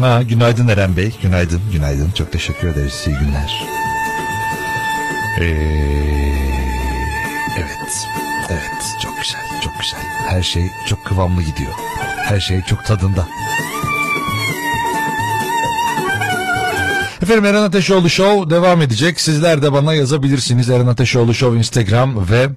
Ha, 0.01 0.23
günaydın 0.23 0.69
Eren 0.69 0.97
Bey. 0.97 1.13
Günaydın 1.23 1.61
günaydın. 1.73 2.11
Çok 2.11 2.33
teşekkür 2.33 2.69
ederiz. 2.69 3.05
İyi 3.07 3.17
günler. 3.19 3.63
Ee, 5.41 5.45
evet 7.59 8.07
evet. 8.51 8.85
Çok 9.03 9.19
güzel 9.23 9.43
çok 9.65 9.73
güzel. 9.81 10.01
Her 10.29 10.43
şey 10.43 10.63
çok 10.89 11.05
kıvamlı 11.05 11.43
gidiyor. 11.43 11.73
Her 12.25 12.41
şey 12.41 12.63
çok 12.63 12.85
tadında 12.85 13.27
Efendim 17.23 17.45
Eren 17.45 17.63
Ateşoğlu 17.63 18.11
Show 18.11 18.51
devam 18.51 18.83
edecek. 18.83 19.21
Sizler 19.21 19.63
de 19.63 19.73
bana 19.73 19.95
yazabilirsiniz. 19.95 20.71
Eren 20.71 20.87
Ateşoğlu 20.87 21.35
Show 21.35 21.59
Instagram 21.59 22.31
ve 22.31 22.49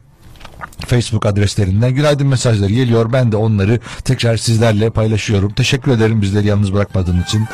Facebook 0.87 1.25
adreslerinden 1.25 1.91
günaydın 1.91 2.27
mesajları 2.27 2.73
geliyor. 2.73 3.13
Ben 3.13 3.31
de 3.31 3.37
onları 3.37 3.79
tekrar 4.03 4.37
sizlerle 4.37 4.89
paylaşıyorum. 4.89 5.53
Teşekkür 5.53 5.91
ederim 5.91 6.21
bizleri 6.21 6.47
yalnız 6.47 6.73
bırakmadığın 6.73 7.21
için. 7.21 7.45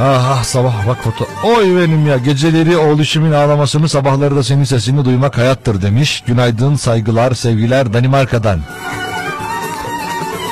Ah, 0.00 0.30
ah 0.30 0.44
sabah 0.44 0.86
bak 0.86 0.98
foto. 1.04 1.26
Oy 1.44 1.64
benim 1.64 2.06
ya 2.06 2.16
geceleri 2.16 2.76
oğluşumun 2.76 3.32
ağlamasını 3.32 3.88
sabahları 3.88 4.36
da 4.36 4.42
senin 4.42 4.64
sesini 4.64 5.04
duymak 5.04 5.38
hayattır 5.38 5.82
demiş. 5.82 6.22
Günaydın 6.26 6.74
saygılar 6.74 7.34
sevgiler 7.34 7.92
Danimarka'dan. 7.92 8.60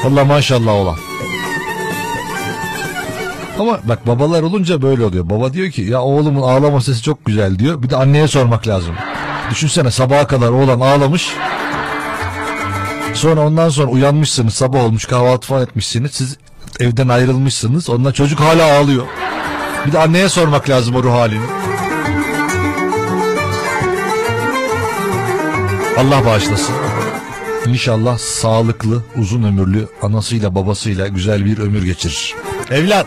Allah 0.04 0.24
maşallah 0.24 0.72
olan. 0.72 1.13
Ama 3.58 3.80
bak 3.84 4.06
babalar 4.06 4.42
olunca 4.42 4.82
böyle 4.82 5.04
oluyor. 5.04 5.30
Baba 5.30 5.52
diyor 5.52 5.70
ki 5.70 5.82
ya 5.82 6.02
oğlumun 6.02 6.42
ağlama 6.42 6.80
sesi 6.80 7.02
çok 7.02 7.24
güzel 7.24 7.58
diyor. 7.58 7.82
Bir 7.82 7.90
de 7.90 7.96
anneye 7.96 8.28
sormak 8.28 8.68
lazım. 8.68 8.94
Düşünsene 9.50 9.90
sabaha 9.90 10.26
kadar 10.26 10.48
oğlan 10.48 10.80
ağlamış. 10.80 11.34
Sonra 13.14 13.40
ondan 13.40 13.68
sonra 13.68 13.90
uyanmışsınız 13.90 14.54
sabah 14.54 14.80
olmuş 14.80 15.04
kahvaltı 15.04 15.46
falan 15.46 15.62
etmişsiniz. 15.62 16.10
Siz 16.12 16.36
evden 16.80 17.08
ayrılmışsınız. 17.08 17.90
Ondan 17.90 18.12
çocuk 18.12 18.40
hala 18.40 18.78
ağlıyor. 18.78 19.06
Bir 19.86 19.92
de 19.92 19.98
anneye 19.98 20.28
sormak 20.28 20.68
lazım 20.68 20.94
o 20.94 21.02
ruh 21.02 21.12
halini. 21.12 21.46
Allah 25.98 26.26
bağışlasın. 26.26 26.74
İnşallah 27.66 28.18
sağlıklı, 28.18 29.02
uzun 29.16 29.42
ömürlü 29.42 29.88
anasıyla 30.02 30.54
babasıyla 30.54 31.08
güzel 31.08 31.44
bir 31.44 31.58
ömür 31.58 31.82
geçirir. 31.82 32.34
Evlat. 32.70 33.06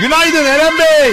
Günaydın 0.00 0.44
Eren 0.44 0.72
Bey. 0.78 1.12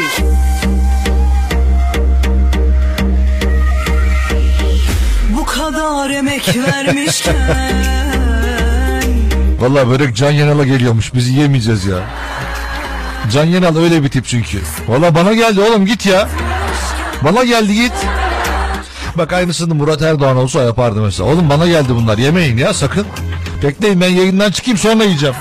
Bu 5.30 5.46
kadar 5.46 6.10
emek 6.10 6.58
vermişken 6.58 7.36
Vallahi 9.60 9.90
börek 9.90 10.16
Can 10.16 10.32
Yenal'a 10.32 10.64
geliyormuş. 10.64 11.14
Biz 11.14 11.30
yiyemeyeceğiz 11.30 11.86
ya. 11.86 11.98
Can 13.32 13.44
Yenal 13.44 13.78
öyle 13.78 14.04
bir 14.04 14.10
tip 14.10 14.26
çünkü. 14.26 14.60
Vallahi 14.88 15.16
bana 15.16 15.34
geldi 15.34 15.62
oğlum 15.62 15.86
git 15.86 16.06
ya. 16.06 16.30
Bana 17.24 17.44
geldi 17.44 17.74
git. 17.74 17.94
Bak 19.16 19.34
aynısını 19.34 19.76
Murat 19.76 20.02
Erdoğan 20.02 20.38
olsa 20.38 20.64
yapardı 20.64 21.02
mesela. 21.02 21.30
Oğlum 21.30 21.50
bana 21.50 21.68
geldi 21.68 21.96
bunlar 21.96 22.18
yemeyin 22.18 22.58
ya 22.58 22.74
sakın. 22.74 23.06
Bekleyin 23.64 24.02
ben 24.02 24.10
yayından 24.10 24.52
çıkayım 24.52 24.78
sonra 24.78 25.04
yiyeceğim. 25.04 25.36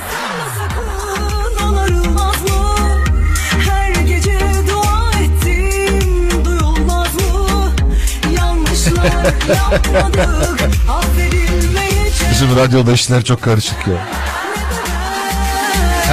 Bizim 12.31 12.57
radyoda 12.57 12.93
işler 12.93 13.25
çok 13.25 13.43
karışık 13.43 13.87
ya. 13.87 14.07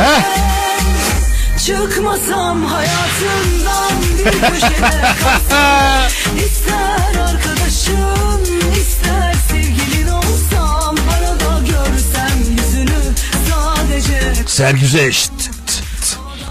Heh. 0.04 0.22
Çıkmasam 1.66 2.70
kalsam 2.70 3.95
İster 6.46 7.16
arkadaşım 7.20 8.44
ister. 8.82 9.16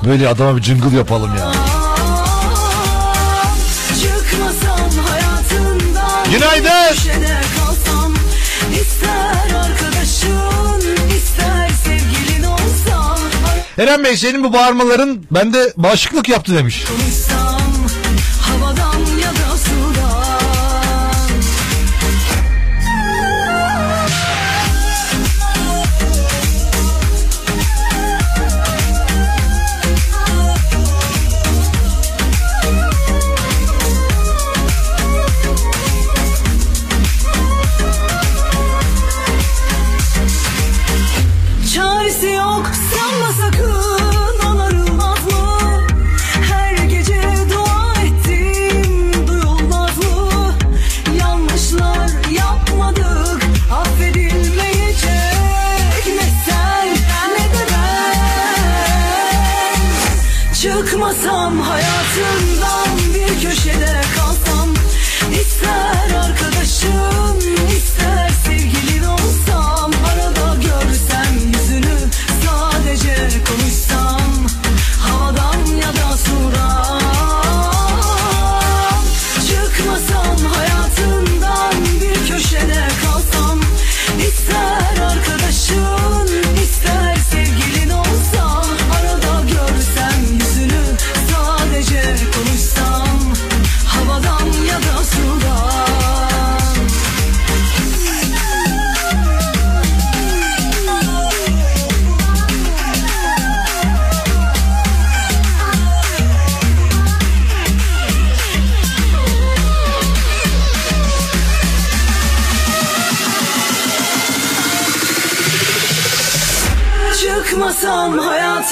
Böyle 0.04 0.28
adama 0.28 0.56
bir 0.56 0.62
jingle 0.62 0.96
yapalım 0.96 1.36
ya. 1.36 1.52
Günaydın. 6.32 6.98
Eren 13.78 14.04
Bey 14.04 14.16
senin 14.16 14.44
bu 14.44 14.52
bağırmaların 14.52 15.24
bende 15.30 15.72
bağışıklık 15.76 16.28
yaptı 16.28 16.54
demiş. 16.54 16.84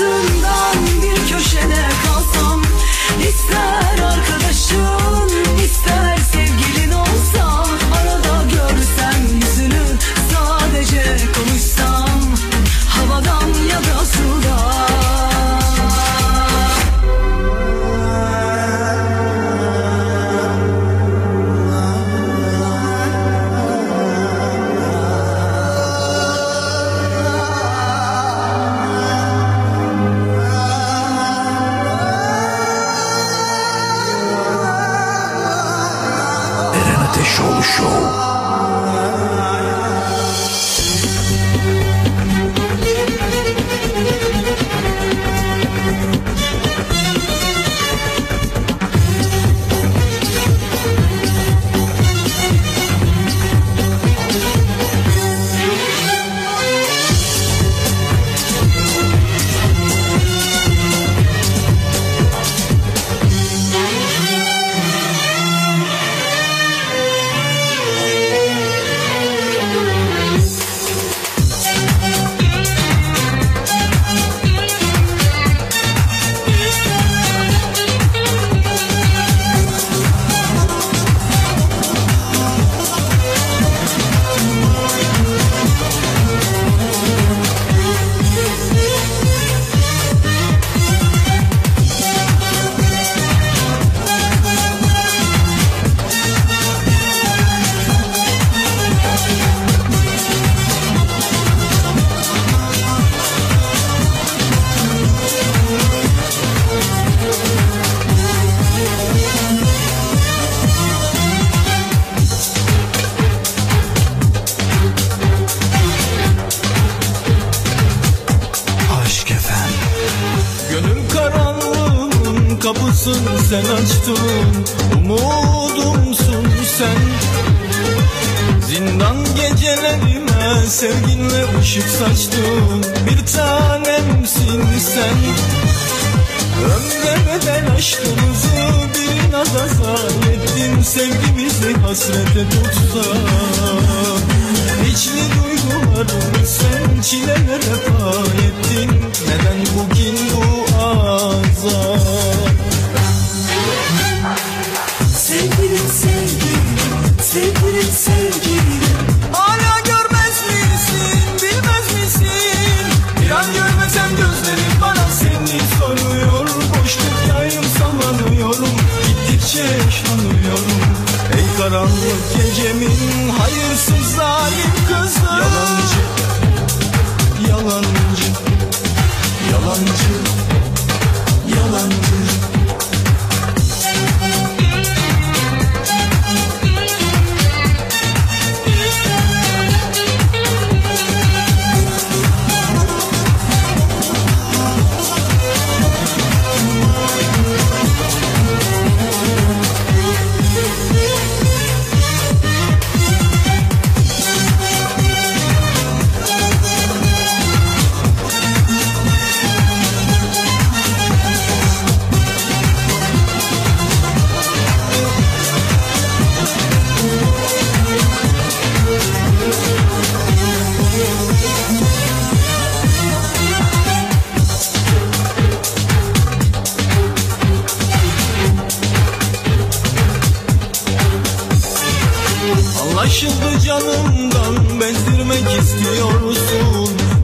altından 0.02 0.91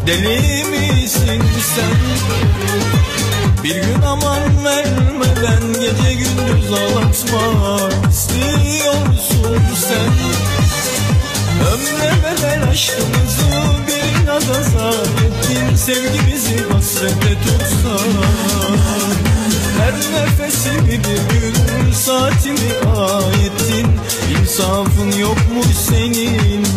Deli 0.08 0.64
misin 0.64 1.42
sen? 1.76 1.96
Bir 3.64 3.74
gün 3.74 4.02
aman 4.06 4.64
vermeden 4.64 5.72
gece 5.72 6.14
gündüz 6.14 6.72
ağlatmak 6.72 8.12
istiyorsun 8.12 9.60
sen 9.74 10.12
Ömre 11.72 12.12
bedel 12.22 12.68
aşkımızı 12.70 13.50
bir 13.86 14.22
inada 14.22 14.62
zahmettin 14.62 15.76
Sevgimizi 15.76 16.56
hasrete 16.72 17.34
tutsan 17.42 18.08
Her 19.78 19.94
nefesimi 19.94 20.90
bir 20.90 21.38
gün 21.38 21.92
saatimi 21.92 22.96
ayettin 22.96 23.86
İnsafın 24.40 25.12
yok 25.18 25.38
mu 25.54 25.62
senin 25.88 26.67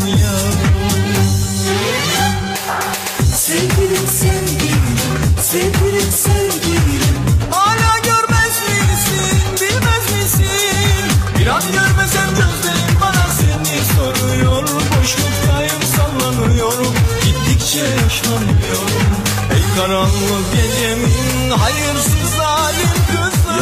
hayırsız 21.51 22.35
zalim 22.37 22.89
gözler 23.11 23.61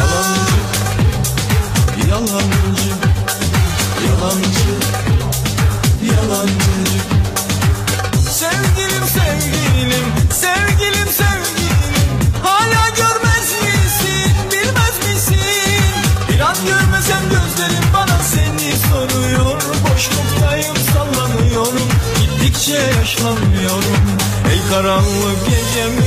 Yalancı, 2.10 2.10
yalancı, 2.10 2.90
yalancı, 4.08 4.72
yalancı. 6.14 6.70
Sevgilim 8.32 9.06
sevgilim, 9.08 10.06
sevgilim 10.32 11.08
sevgilim. 11.08 12.10
Hala 12.44 12.90
görmez 12.90 13.52
misin, 13.64 14.32
bilmez 14.52 14.96
misin? 15.08 15.40
İnan 16.36 16.56
görmesem 16.68 17.24
gözlerim 17.30 17.84
bana 17.94 18.20
seni 18.24 18.72
soruyor. 18.92 19.62
Boşluktayım 19.84 20.76
sallanıyorum, 20.94 21.90
gittikçe 22.20 22.74
yaşlanmıyorum 22.74 24.20
Ey 24.52 24.60
karanlık 24.70 25.46
gecem 25.46 25.99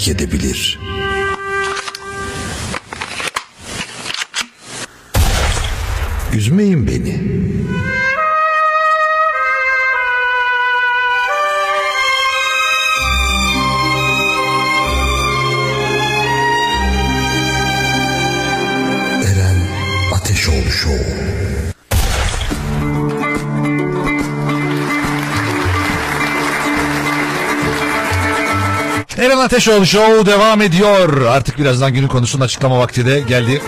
terk 0.00 0.08
edebilir. 0.08 0.79
Ateşoğlu 29.50 29.86
Show 29.86 30.26
devam 30.26 30.62
ediyor. 30.62 31.22
Artık 31.22 31.58
birazdan 31.58 31.94
günün 31.94 32.08
konusunu 32.08 32.44
açıklama 32.44 32.78
vakti 32.78 33.06
de 33.06 33.20
geldi. 33.20 33.62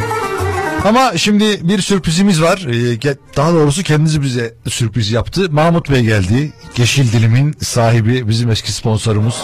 Ama 0.85 1.13
şimdi 1.17 1.69
bir 1.69 1.83
sürprizimiz 1.83 2.43
var. 2.43 2.59
Ee, 2.59 3.17
Daha 3.37 3.53
doğrusu 3.53 3.83
kendisi 3.83 4.23
bize 4.23 4.55
sürpriz 4.69 5.11
yaptı. 5.11 5.51
Mahmut 5.51 5.91
Bey 5.91 6.03
geldi. 6.03 6.53
Yeşil 6.77 7.13
Dilim'in 7.13 7.57
sahibi, 7.63 8.29
bizim 8.29 8.51
eski 8.51 8.73
sponsorumuz. 8.73 9.43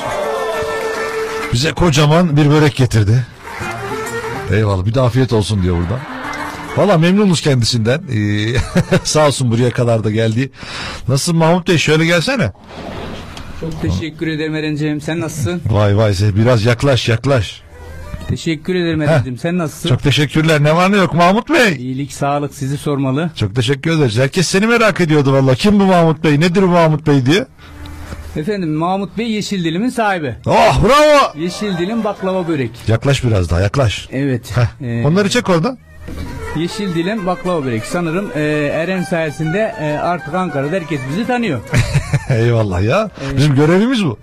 Bize 1.53 1.72
kocaman 1.72 2.37
bir 2.37 2.51
börek 2.51 2.77
getirdi. 2.77 3.27
Eyvallah 4.53 4.87
bir 4.87 4.94
de 4.94 5.01
afiyet 5.01 5.33
olsun 5.33 5.62
diyor 5.62 5.77
burada. 5.77 6.01
Valla 6.77 6.98
memnunuz 6.98 7.40
kendisinden. 7.40 8.03
Ee, 8.12 8.57
sağ 9.05 9.27
olsun 9.27 9.51
buraya 9.51 9.70
kadar 9.70 10.05
da 10.05 10.11
geldi. 10.11 10.51
Nasılsın 11.09 11.37
Mahmut 11.37 11.68
Bey 11.68 11.79
şöyle 11.79 12.07
gelsene. 12.07 12.53
Çok 13.61 13.83
teşekkür 13.83 14.27
ederim 14.27 14.55
Eren'ciğim. 14.55 15.01
Sen 15.01 15.21
nasılsın? 15.21 15.61
Vay 15.71 15.97
vay 15.97 16.14
sen 16.14 16.37
biraz 16.37 16.64
yaklaş 16.64 17.09
yaklaş. 17.09 17.62
Teşekkür 18.29 18.75
ederim 18.75 19.03
Eren'ciğim. 19.03 19.38
Sen 19.38 19.59
nasılsın? 19.59 19.88
Çok 19.88 20.03
teşekkürler. 20.03 20.62
Ne 20.64 20.77
var 20.77 20.92
ne 20.92 20.97
yok 20.97 21.14
Mahmut 21.14 21.51
Bey? 21.51 21.73
İyilik, 21.73 22.12
sağlık 22.12 22.55
sizi 22.55 22.79
sormalı. 22.79 23.31
Çok 23.37 23.55
teşekkür 23.55 23.90
ederiz. 23.90 24.18
Herkes 24.18 24.49
seni 24.49 24.66
merak 24.66 25.01
ediyordu 25.01 25.33
valla. 25.33 25.55
Kim 25.55 25.81
bu 25.81 25.85
Mahmut 25.85 26.25
Bey? 26.25 26.40
Nedir 26.40 26.62
bu 26.62 26.66
Mahmut 26.66 27.07
Bey 27.07 27.27
diye. 27.27 27.47
Efendim 28.37 28.75
Mahmut 28.75 29.18
Bey 29.18 29.31
Yeşil 29.31 29.64
Dilim'in 29.64 29.88
sahibi. 29.88 30.35
Oh 30.47 30.83
bravo. 30.85 31.38
Yeşil 31.42 31.79
Dilim 31.79 32.05
baklava 32.05 32.49
börek. 32.49 32.71
Yaklaş 32.88 33.25
biraz 33.25 33.51
daha 33.51 33.61
yaklaş. 33.61 34.09
Evet. 34.12 34.57
Heh, 34.57 34.87
Ee, 34.87 35.05
Onları 35.07 35.29
çek 35.31 35.49
orada. 35.51 35.79
Yeşil 36.56 36.94
Dilim 36.94 37.26
baklava 37.26 37.64
börek. 37.64 37.84
Sanırım 37.84 38.30
e, 38.34 38.40
Eren 38.72 39.02
sayesinde 39.02 39.74
e, 39.80 39.84
artık 39.98 40.34
Ankara'da 40.34 40.76
herkes 40.76 41.00
bizi 41.11 41.26
tanıyor. 41.26 41.61
Eyvallah 42.30 42.82
ya. 42.82 43.11
Bizim 43.37 43.54
görevimiz 43.54 44.04
bu. 44.04 44.18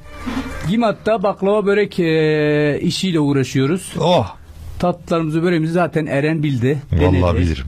Gimat'ta 0.69 1.23
baklava 1.23 1.65
börek 1.65 1.99
e, 1.99 2.79
işiyle 2.81 3.19
uğraşıyoruz. 3.19 3.93
Oh. 3.99 4.35
Tatlılarımızı 4.79 5.43
böreğimizi 5.43 5.73
zaten 5.73 6.05
Eren 6.05 6.43
bildi. 6.43 6.81
Vallahi 6.93 7.13
denedi. 7.35 7.38
bilirim. 7.41 7.65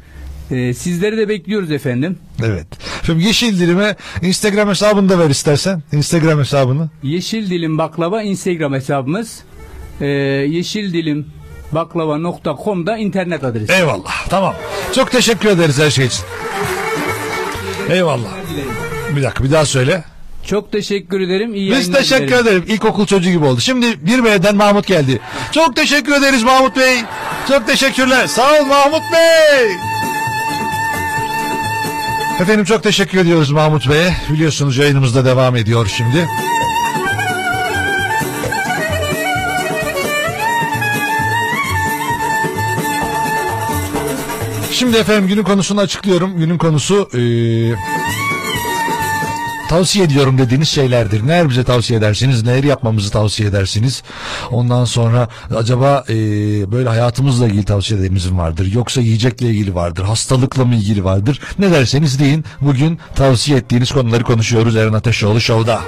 E, 0.51 0.73
sizleri 0.73 1.17
de 1.17 1.29
bekliyoruz 1.29 1.71
efendim. 1.71 2.17
Evet. 2.45 2.67
Şimdi 3.03 3.23
Yeşil 3.23 3.59
Dilim'e 3.59 3.95
Instagram 4.21 4.69
hesabını 4.69 5.09
da 5.09 5.19
ver 5.19 5.29
istersen. 5.29 5.83
Instagram 5.93 6.39
hesabını. 6.39 6.89
Yeşil 7.03 7.49
Dilim 7.49 7.77
Baklava 7.77 8.21
Instagram 8.23 8.73
hesabımız. 8.73 9.43
E, 10.01 10.05
yeşil 10.05 10.93
Dilim 10.93 11.25
baklava.com'da 11.71 12.97
internet 12.97 13.43
adresi. 13.43 13.73
Eyvallah. 13.73 14.27
Tamam. 14.29 14.53
Çok 14.95 15.11
teşekkür 15.11 15.49
ederiz 15.49 15.79
her 15.79 15.89
şey 15.89 16.05
için. 16.05 16.23
Eyvallah. 17.89 18.29
Bir 19.15 19.23
dakika 19.23 19.43
bir 19.43 19.51
daha 19.51 19.65
söyle. 19.65 20.03
Çok 20.45 20.71
teşekkür 20.71 21.21
ederim. 21.21 21.55
İyi 21.55 21.71
Biz 21.71 21.91
teşekkür 21.91 22.27
dilerim. 22.27 22.47
ederim. 22.47 22.63
İlkokul 22.67 23.05
çocuğu 23.05 23.29
gibi 23.29 23.45
oldu. 23.45 23.61
Şimdi 23.61 24.05
bir 24.05 24.23
B'den 24.23 24.55
Mahmut 24.55 24.87
geldi. 24.87 25.19
Çok 25.51 25.75
teşekkür 25.75 26.11
ederiz 26.11 26.43
Mahmut 26.43 26.77
Bey. 26.77 26.97
Çok 27.49 27.67
teşekkürler. 27.67 28.27
Sağ 28.27 28.51
ol 28.61 28.65
Mahmut 28.65 29.01
Bey. 29.13 29.65
Efendim 32.41 32.65
çok 32.65 32.83
teşekkür 32.83 33.17
ediyoruz 33.17 33.51
Mahmut 33.51 33.89
Bey'e. 33.89 34.13
Biliyorsunuz 34.29 34.77
yayınımız 34.77 35.15
da 35.15 35.25
devam 35.25 35.55
ediyor 35.55 35.91
şimdi. 35.97 36.27
Şimdi 44.79 44.97
efendim 44.97 45.27
günün 45.27 45.43
konusunu 45.43 45.79
açıklıyorum. 45.79 46.37
Günün 46.37 46.57
konusu 46.57 47.09
eee, 47.13 47.75
tavsiye 49.69 50.05
ediyorum 50.05 50.37
dediğiniz 50.37 50.69
şeylerdir. 50.69 51.23
Neler 51.27 51.49
bize 51.49 51.63
tavsiye 51.63 51.99
edersiniz? 51.99 52.43
Neleri 52.43 52.67
yapmamızı 52.67 53.11
tavsiye 53.11 53.49
edersiniz? 53.49 54.03
Ondan 54.51 54.85
sonra 54.85 55.27
acaba 55.55 56.03
eee, 56.09 56.15
böyle 56.71 56.89
hayatımızla 56.89 57.47
ilgili 57.47 57.65
tavsiyeleriniz 57.65 58.31
mi 58.31 58.37
vardır? 58.37 58.71
Yoksa 58.73 59.01
yiyecekle 59.01 59.47
ilgili 59.47 59.75
vardır? 59.75 60.03
Hastalıkla 60.03 60.65
mı 60.65 60.75
ilgili 60.75 61.03
vardır? 61.03 61.39
Ne 61.59 61.71
derseniz 61.71 62.19
deyin. 62.19 62.45
Bugün 62.61 62.99
tavsiye 63.15 63.57
ettiğiniz 63.57 63.91
konuları 63.91 64.23
konuşuyoruz 64.23 64.75
Eren 64.75 64.93
Ateşoğlu 64.93 65.41
Show'da. 65.41 65.81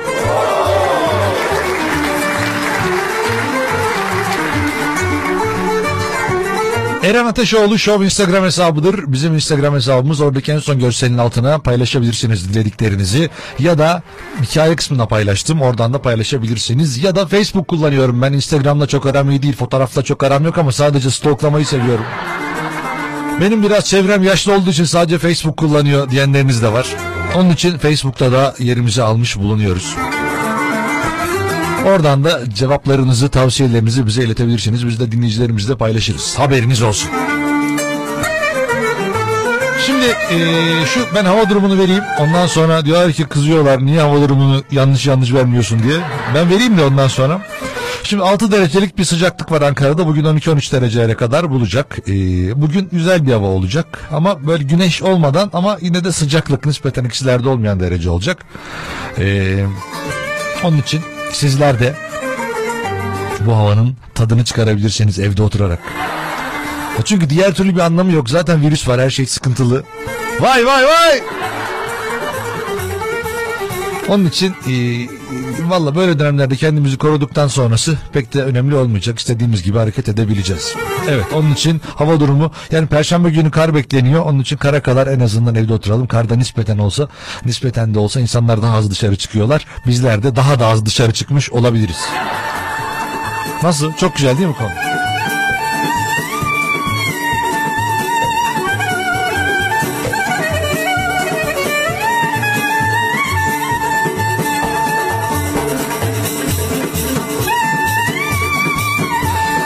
Eren 7.09 7.25
Ateşoğlu 7.25 7.79
Show 7.79 8.05
Instagram 8.05 8.43
hesabıdır. 8.43 9.11
Bizim 9.11 9.35
Instagram 9.35 9.75
hesabımız 9.75 10.21
oradaki 10.21 10.51
en 10.51 10.59
son 10.59 10.79
görselin 10.79 11.17
altına 11.17 11.59
paylaşabilirsiniz 11.59 12.53
dilediklerinizi. 12.53 13.29
Ya 13.59 13.77
da 13.77 14.03
hikaye 14.41 14.75
kısmına 14.75 15.05
paylaştım. 15.05 15.61
Oradan 15.61 15.93
da 15.93 16.01
paylaşabilirsiniz. 16.01 17.03
Ya 17.03 17.15
da 17.15 17.27
Facebook 17.27 17.67
kullanıyorum. 17.67 18.21
Ben 18.21 18.33
Instagram'la 18.33 18.87
çok 18.87 19.05
aram 19.05 19.29
iyi 19.29 19.41
değil. 19.41 19.55
Fotoğrafla 19.55 20.03
çok 20.03 20.23
aram 20.23 20.45
yok 20.45 20.57
ama 20.57 20.71
sadece 20.71 21.11
stalklamayı 21.11 21.65
seviyorum. 21.65 22.05
Benim 23.41 23.63
biraz 23.63 23.85
çevrem 23.85 24.23
yaşlı 24.23 24.53
olduğu 24.53 24.69
için 24.69 24.85
sadece 24.85 25.17
Facebook 25.17 25.57
kullanıyor 25.57 26.09
diyenleriniz 26.09 26.61
de 26.61 26.73
var. 26.73 26.87
Onun 27.35 27.49
için 27.49 27.77
Facebook'ta 27.77 28.31
da 28.31 28.55
yerimizi 28.59 29.03
almış 29.03 29.37
bulunuyoruz. 29.37 29.95
Oradan 31.89 32.23
da 32.23 32.49
cevaplarınızı, 32.53 33.29
tavsiyelerinizi 33.29 34.07
bize 34.07 34.23
iletebilirsiniz. 34.23 34.87
Biz 34.87 34.99
de 34.99 35.11
dinleyicilerimizle 35.11 35.75
paylaşırız. 35.75 36.39
Haberiniz 36.39 36.81
olsun. 36.81 37.09
Şimdi 39.85 40.05
eee, 40.05 40.85
şu 40.93 40.99
ben 41.15 41.25
hava 41.25 41.49
durumunu 41.49 41.79
vereyim. 41.79 42.03
Ondan 42.19 42.47
sonra 42.47 42.85
diyorlar 42.85 43.11
ki 43.11 43.23
kızıyorlar 43.23 43.85
niye 43.85 44.01
hava 44.01 44.21
durumunu 44.21 44.63
yanlış 44.71 45.07
yanlış 45.07 45.33
vermiyorsun 45.33 45.83
diye. 45.83 45.97
Ben 46.35 46.49
vereyim 46.49 46.77
de 46.77 46.83
ondan 46.83 47.07
sonra. 47.07 47.41
Şimdi 48.03 48.23
6 48.23 48.51
derecelik 48.51 48.97
bir 48.97 49.03
sıcaklık 49.05 49.51
var 49.51 49.61
Ankara'da. 49.61 50.07
Bugün 50.07 50.23
12-13 50.23 50.71
derecelere 50.71 51.15
kadar 51.15 51.49
bulacak. 51.49 51.97
Eee, 52.07 52.13
bugün 52.55 52.89
güzel 52.91 53.27
bir 53.27 53.31
hava 53.31 53.45
olacak. 53.47 54.07
Ama 54.11 54.47
böyle 54.47 54.63
güneş 54.63 55.01
olmadan 55.01 55.49
ama 55.53 55.77
yine 55.81 56.03
de 56.03 56.11
sıcaklık 56.11 56.65
nispeten 56.65 57.03
ikilerde 57.03 57.49
olmayan 57.49 57.79
derece 57.79 58.09
olacak. 58.09 58.45
Eee 59.17 59.65
onun 60.63 60.77
için 60.77 61.01
sizler 61.31 61.79
de 61.79 61.95
bu 63.39 63.55
havanın 63.55 63.95
tadını 64.15 64.43
çıkarabilirsiniz 64.45 65.19
evde 65.19 65.43
oturarak. 65.43 65.79
Ya 66.97 67.05
Çünkü 67.05 67.29
diğer 67.29 67.53
türlü 67.53 67.75
bir 67.75 67.79
anlamı 67.79 68.11
yok. 68.11 68.29
Zaten 68.29 68.61
virüs 68.61 68.87
var 68.87 69.01
her 69.01 69.09
şey 69.09 69.25
sıkıntılı. 69.25 69.83
Vay 70.39 70.65
vay 70.65 70.85
vay! 70.85 71.21
Onun 74.07 74.25
için 74.25 74.55
e, 74.67 74.73
valla 75.63 75.95
böyle 75.95 76.19
dönemlerde 76.19 76.55
kendimizi 76.55 76.97
koruduktan 76.97 77.47
sonrası 77.47 77.97
pek 78.13 78.33
de 78.33 78.43
önemli 78.43 78.75
olmayacak. 78.75 79.19
İstediğimiz 79.19 79.63
gibi 79.63 79.77
hareket 79.77 80.09
edebileceğiz. 80.09 80.73
Evet 81.09 81.25
onun 81.33 81.53
için 81.53 81.81
hava 81.95 82.19
durumu 82.19 82.51
yani 82.71 82.87
perşembe 82.87 83.29
günü 83.29 83.51
kar 83.51 83.75
bekleniyor. 83.75 84.25
Onun 84.25 84.39
için 84.39 84.57
kara 84.57 84.81
kadar 84.81 85.07
en 85.07 85.19
azından 85.19 85.55
evde 85.55 85.73
oturalım. 85.73 86.07
Karda 86.07 86.35
nispeten 86.35 86.77
olsa 86.77 87.07
nispeten 87.45 87.93
de 87.93 87.99
olsa 87.99 88.19
insanlar 88.19 88.61
daha 88.61 88.77
az 88.77 88.91
dışarı 88.91 89.15
çıkıyorlar. 89.15 89.65
Bizler 89.87 90.23
de 90.23 90.35
daha 90.35 90.59
da 90.59 90.67
az 90.67 90.85
dışarı 90.85 91.13
çıkmış 91.13 91.51
olabiliriz. 91.51 91.99
Nasıl? 93.63 93.93
Çok 93.93 94.15
güzel 94.15 94.37
değil 94.37 94.47
mi 94.47 94.55
konu? 94.55 94.98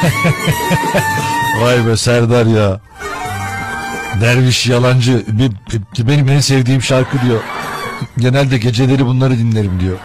Vay 1.61 1.87
be 1.87 1.97
Serdar 1.97 2.45
ya. 2.45 2.79
Derviş 4.21 4.67
yalancı. 4.67 5.25
Benim 5.99 6.29
en 6.29 6.39
sevdiğim 6.39 6.81
şarkı 6.81 7.21
diyor. 7.21 7.39
Genelde 8.17 8.57
geceleri 8.57 9.05
bunları 9.05 9.37
dinlerim 9.37 9.79
diyor. 9.79 9.97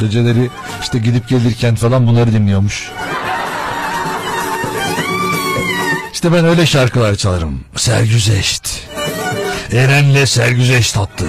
Geceleri 0.00 0.50
işte 0.82 0.98
gidip 0.98 1.28
gelirken 1.28 1.74
falan 1.74 2.06
bunları 2.06 2.32
dinliyormuş. 2.32 2.90
İşte 6.12 6.32
ben 6.32 6.44
öyle 6.44 6.66
şarkılar 6.66 7.14
çalarım. 7.14 7.60
Sergüzeşt. 7.76 8.68
Eren'le 9.72 10.26
Sergüzeşt 10.26 10.96
attı. 10.96 11.26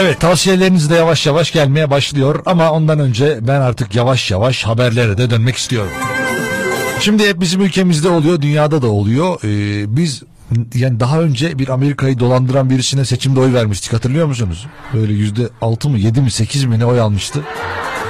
Evet 0.00 0.20
tavsiyeleriniz 0.20 0.90
de 0.90 0.94
yavaş 0.94 1.26
yavaş 1.26 1.52
gelmeye 1.52 1.90
başlıyor 1.90 2.42
ama 2.46 2.70
ondan 2.70 2.98
önce 2.98 3.38
ben 3.40 3.60
artık 3.60 3.94
yavaş 3.94 4.30
yavaş 4.30 4.64
haberlere 4.64 5.18
de 5.18 5.30
dönmek 5.30 5.56
istiyorum. 5.56 5.92
Şimdi 7.00 7.28
hep 7.28 7.40
bizim 7.40 7.60
ülkemizde 7.60 8.08
oluyor, 8.08 8.40
dünyada 8.40 8.82
da 8.82 8.86
oluyor. 8.86 9.40
Ee, 9.44 9.96
biz 9.96 10.22
yani 10.74 11.00
daha 11.00 11.20
önce 11.20 11.58
bir 11.58 11.68
Amerika'yı 11.68 12.18
dolandıran 12.18 12.70
birisine 12.70 13.04
seçimde 13.04 13.40
oy 13.40 13.52
vermiştik 13.52 13.92
hatırlıyor 13.92 14.26
musunuz? 14.26 14.66
Böyle 14.94 15.12
yüzde 15.12 15.48
altı 15.60 15.88
mı 15.88 15.98
yedi 15.98 16.20
mi 16.20 16.30
sekiz 16.30 16.64
mi 16.64 16.78
ne 16.78 16.86
oy 16.86 17.00
almıştı. 17.00 17.40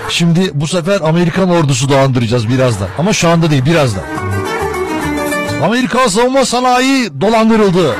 Şimdi 0.09 0.51
bu 0.55 0.67
sefer 0.67 1.01
Amerikan 1.01 1.51
ordusu 1.51 1.89
dolandıracağız 1.89 2.49
birazdan. 2.49 2.89
Ama 2.99 3.13
şu 3.13 3.29
anda 3.29 3.51
değil 3.51 3.65
birazdan. 3.65 4.05
Amerika 5.65 6.09
savunma 6.09 6.45
sanayi 6.45 7.21
dolandırıldı. 7.21 7.97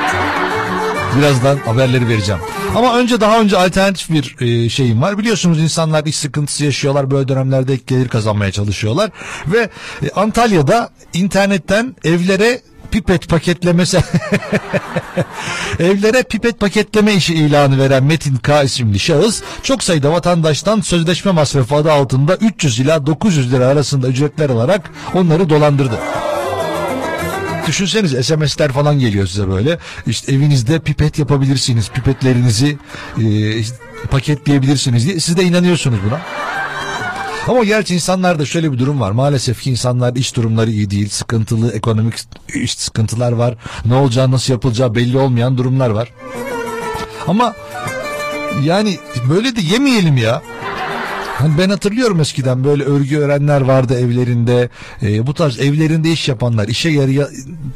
Birazdan 1.19 1.57
haberleri 1.57 2.09
vereceğim. 2.09 2.41
Ama 2.75 2.97
önce 2.97 3.21
daha 3.21 3.39
önce 3.39 3.57
alternatif 3.57 4.09
bir 4.09 4.35
e, 4.41 4.69
şeyim 4.69 5.01
var. 5.01 5.17
Biliyorsunuz 5.17 5.59
insanlar 5.59 6.05
iş 6.05 6.15
sıkıntısı 6.15 6.65
yaşıyorlar. 6.65 7.11
Böyle 7.11 7.27
dönemlerde 7.27 7.73
ek 7.73 7.83
gelir 7.87 8.07
kazanmaya 8.07 8.51
çalışıyorlar. 8.51 9.11
Ve 9.47 9.69
e, 10.03 10.09
Antalya'da 10.15 10.89
internetten 11.13 11.95
evlere 12.03 12.61
pipet 12.91 13.29
paketlemesi 13.29 13.97
evlere 15.79 16.23
pipet 16.23 16.59
paketleme 16.59 17.13
işi 17.13 17.33
ilanı 17.33 17.79
veren 17.79 18.03
Metin 18.03 18.35
K 18.35 18.63
isimli 18.63 18.99
şahıs 18.99 19.41
çok 19.63 19.83
sayıda 19.83 20.11
vatandaştan 20.11 20.81
sözleşme 20.81 21.31
masrafı 21.31 21.75
adı 21.75 21.91
altında 21.91 22.35
300 22.35 22.79
ila 22.79 23.05
900 23.05 23.53
lira 23.53 23.67
arasında 23.67 24.07
ücretler 24.07 24.49
alarak 24.49 24.89
onları 25.13 25.49
dolandırdı. 25.49 25.99
Düşünsenize 27.67 28.23
SMS'ler 28.23 28.71
falan 28.71 28.99
geliyor 28.99 29.27
size 29.27 29.47
böyle. 29.49 29.79
İşte 30.07 30.31
evinizde 30.33 30.79
pipet 30.79 31.19
yapabilirsiniz. 31.19 31.89
Pipetlerinizi 31.89 32.77
e, 33.21 33.55
işte 33.57 33.75
paketleyebilirsiniz 34.11 35.07
diye. 35.07 35.19
Siz 35.19 35.37
de 35.37 35.43
inanıyorsunuz 35.43 35.99
buna. 36.05 36.21
Ama 37.47 37.63
gerçi 37.63 37.95
insanlarda 37.95 38.45
şöyle 38.45 38.71
bir 38.71 38.79
durum 38.79 38.99
var. 38.99 39.11
Maalesef 39.11 39.61
ki 39.61 39.71
insanlar 39.71 40.15
iş 40.15 40.35
durumları 40.35 40.71
iyi 40.71 40.89
değil. 40.89 41.09
Sıkıntılı 41.09 41.71
ekonomik 41.71 42.15
iş 42.53 42.73
sıkıntılar 42.77 43.31
var. 43.31 43.55
Ne 43.85 43.95
olacağı 43.95 44.31
nasıl 44.31 44.53
yapılacağı 44.53 44.95
belli 44.95 45.17
olmayan 45.17 45.57
durumlar 45.57 45.89
var. 45.89 46.09
Ama 47.27 47.55
yani 48.63 48.99
böyle 49.29 49.55
de 49.55 49.61
yemeyelim 49.61 50.17
ya. 50.17 50.41
Hani 51.37 51.57
ben 51.57 51.69
hatırlıyorum 51.69 52.19
eskiden 52.19 52.63
böyle 52.63 52.83
örgü 52.83 53.17
öğrenler 53.17 53.61
vardı 53.61 53.99
evlerinde. 53.99 54.69
Ee, 55.01 55.27
bu 55.27 55.33
tarz 55.33 55.59
evlerinde 55.59 56.11
iş 56.11 56.27
yapanlar, 56.27 56.67
işe 56.67 56.89
yarayan 56.89 57.27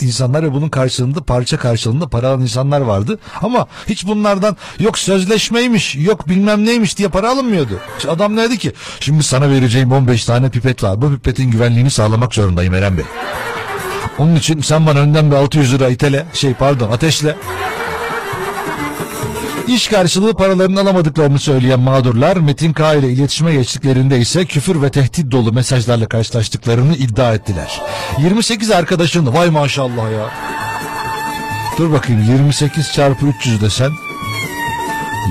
insanlar 0.01 0.43
ve 0.43 0.53
bunun 0.53 0.69
karşılığında 0.69 1.23
parça 1.23 1.57
karşılığında 1.57 2.07
para 2.07 2.27
alan 2.27 2.41
insanlar 2.41 2.81
vardı. 2.81 3.19
Ama 3.41 3.67
hiç 3.87 4.07
bunlardan 4.07 4.57
yok 4.79 4.97
sözleşmeymiş, 4.99 5.95
yok 5.95 6.29
bilmem 6.29 6.65
neymiş 6.65 6.97
diye 6.97 7.09
para 7.09 7.29
alınmıyordu. 7.29 7.79
İşte 7.97 8.11
adam 8.11 8.35
ne 8.35 8.43
dedi 8.43 8.57
ki? 8.57 8.73
Şimdi 8.99 9.23
sana 9.23 9.49
vereceğim 9.49 9.91
15 9.91 10.25
tane 10.25 10.49
pipet 10.49 10.83
var. 10.83 11.01
Bu 11.01 11.13
pipetin 11.13 11.51
güvenliğini 11.51 11.91
sağlamak 11.91 12.33
zorundayım 12.35 12.73
Eren 12.73 12.97
Bey. 12.97 13.05
Onun 14.17 14.35
için 14.35 14.61
sen 14.61 14.85
bana 14.85 14.99
önden 14.99 15.31
bir 15.31 15.35
600 15.35 15.73
lira 15.73 15.89
itele, 15.89 16.25
şey 16.33 16.53
pardon 16.53 16.91
ateşle. 16.91 17.35
İş 19.69 19.87
karşılığı 19.87 20.33
paralarını 20.33 20.79
alamadıklarını 20.79 21.39
söyleyen 21.39 21.79
mağdurlar 21.79 22.37
Metin 22.37 22.73
K 22.73 22.93
ile 22.93 23.09
iletişime 23.09 23.53
geçtiklerinde 23.53 24.19
ise 24.19 24.45
küfür 24.45 24.81
ve 24.81 24.89
tehdit 24.89 25.31
dolu 25.31 25.53
mesajlarla 25.53 26.07
karşılaştıklarını 26.07 26.95
iddia 26.95 27.33
ettiler. 27.33 27.81
28 28.19 28.71
arkadaşın 28.71 29.33
vay 29.33 29.49
maşallah 29.49 30.11
ya. 30.11 30.29
Dur 31.77 31.91
bakayım 31.91 32.23
28 32.31 32.93
çarpı 32.93 33.25
300 33.25 33.61
desen. 33.61 33.91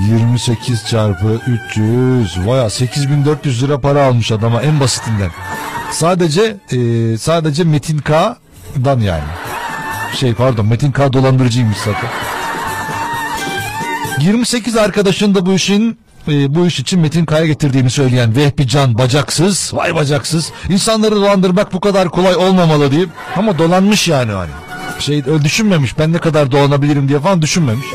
28 0.09 0.85
çarpı 0.87 1.41
300 1.71 2.47
vaya 2.47 2.69
8400 2.69 3.63
lira 3.63 3.79
para 3.79 4.03
almış 4.03 4.31
adama 4.31 4.61
en 4.61 4.79
basitinden. 4.79 5.31
Sadece 5.91 6.57
e, 6.71 7.17
sadece 7.17 7.63
Metin 7.63 7.97
K'dan 7.97 8.99
yani. 8.99 9.23
Şey 10.15 10.33
pardon 10.33 10.65
Metin 10.65 10.91
K 10.91 11.13
dolandırıcıymış 11.13 11.77
zaten. 11.77 12.09
28 14.21 14.77
arkadaşın 14.77 15.35
da 15.35 15.45
bu 15.45 15.53
işin 15.53 15.97
e, 16.27 16.55
bu 16.55 16.67
iş 16.67 16.79
için 16.79 16.99
Metin 16.99 17.25
Kaya 17.25 17.45
getirdiğini 17.45 17.89
söyleyen 17.89 18.35
Vehbi 18.35 18.67
Can 18.67 18.97
bacaksız, 18.97 19.71
vay 19.73 19.95
bacaksız. 19.95 20.51
İnsanları 20.69 21.15
dolandırmak 21.15 21.73
bu 21.73 21.79
kadar 21.79 22.09
kolay 22.09 22.35
olmamalı 22.35 22.91
deyip 22.91 23.09
ama 23.35 23.57
dolanmış 23.57 24.07
yani 24.07 24.31
hani. 24.31 24.49
Şey 24.99 25.25
düşünmemiş 25.43 25.99
ben 25.99 26.13
ne 26.13 26.17
kadar 26.17 26.51
dolanabilirim 26.51 27.09
diye 27.09 27.19
falan 27.19 27.41
düşünmemiş. 27.41 27.85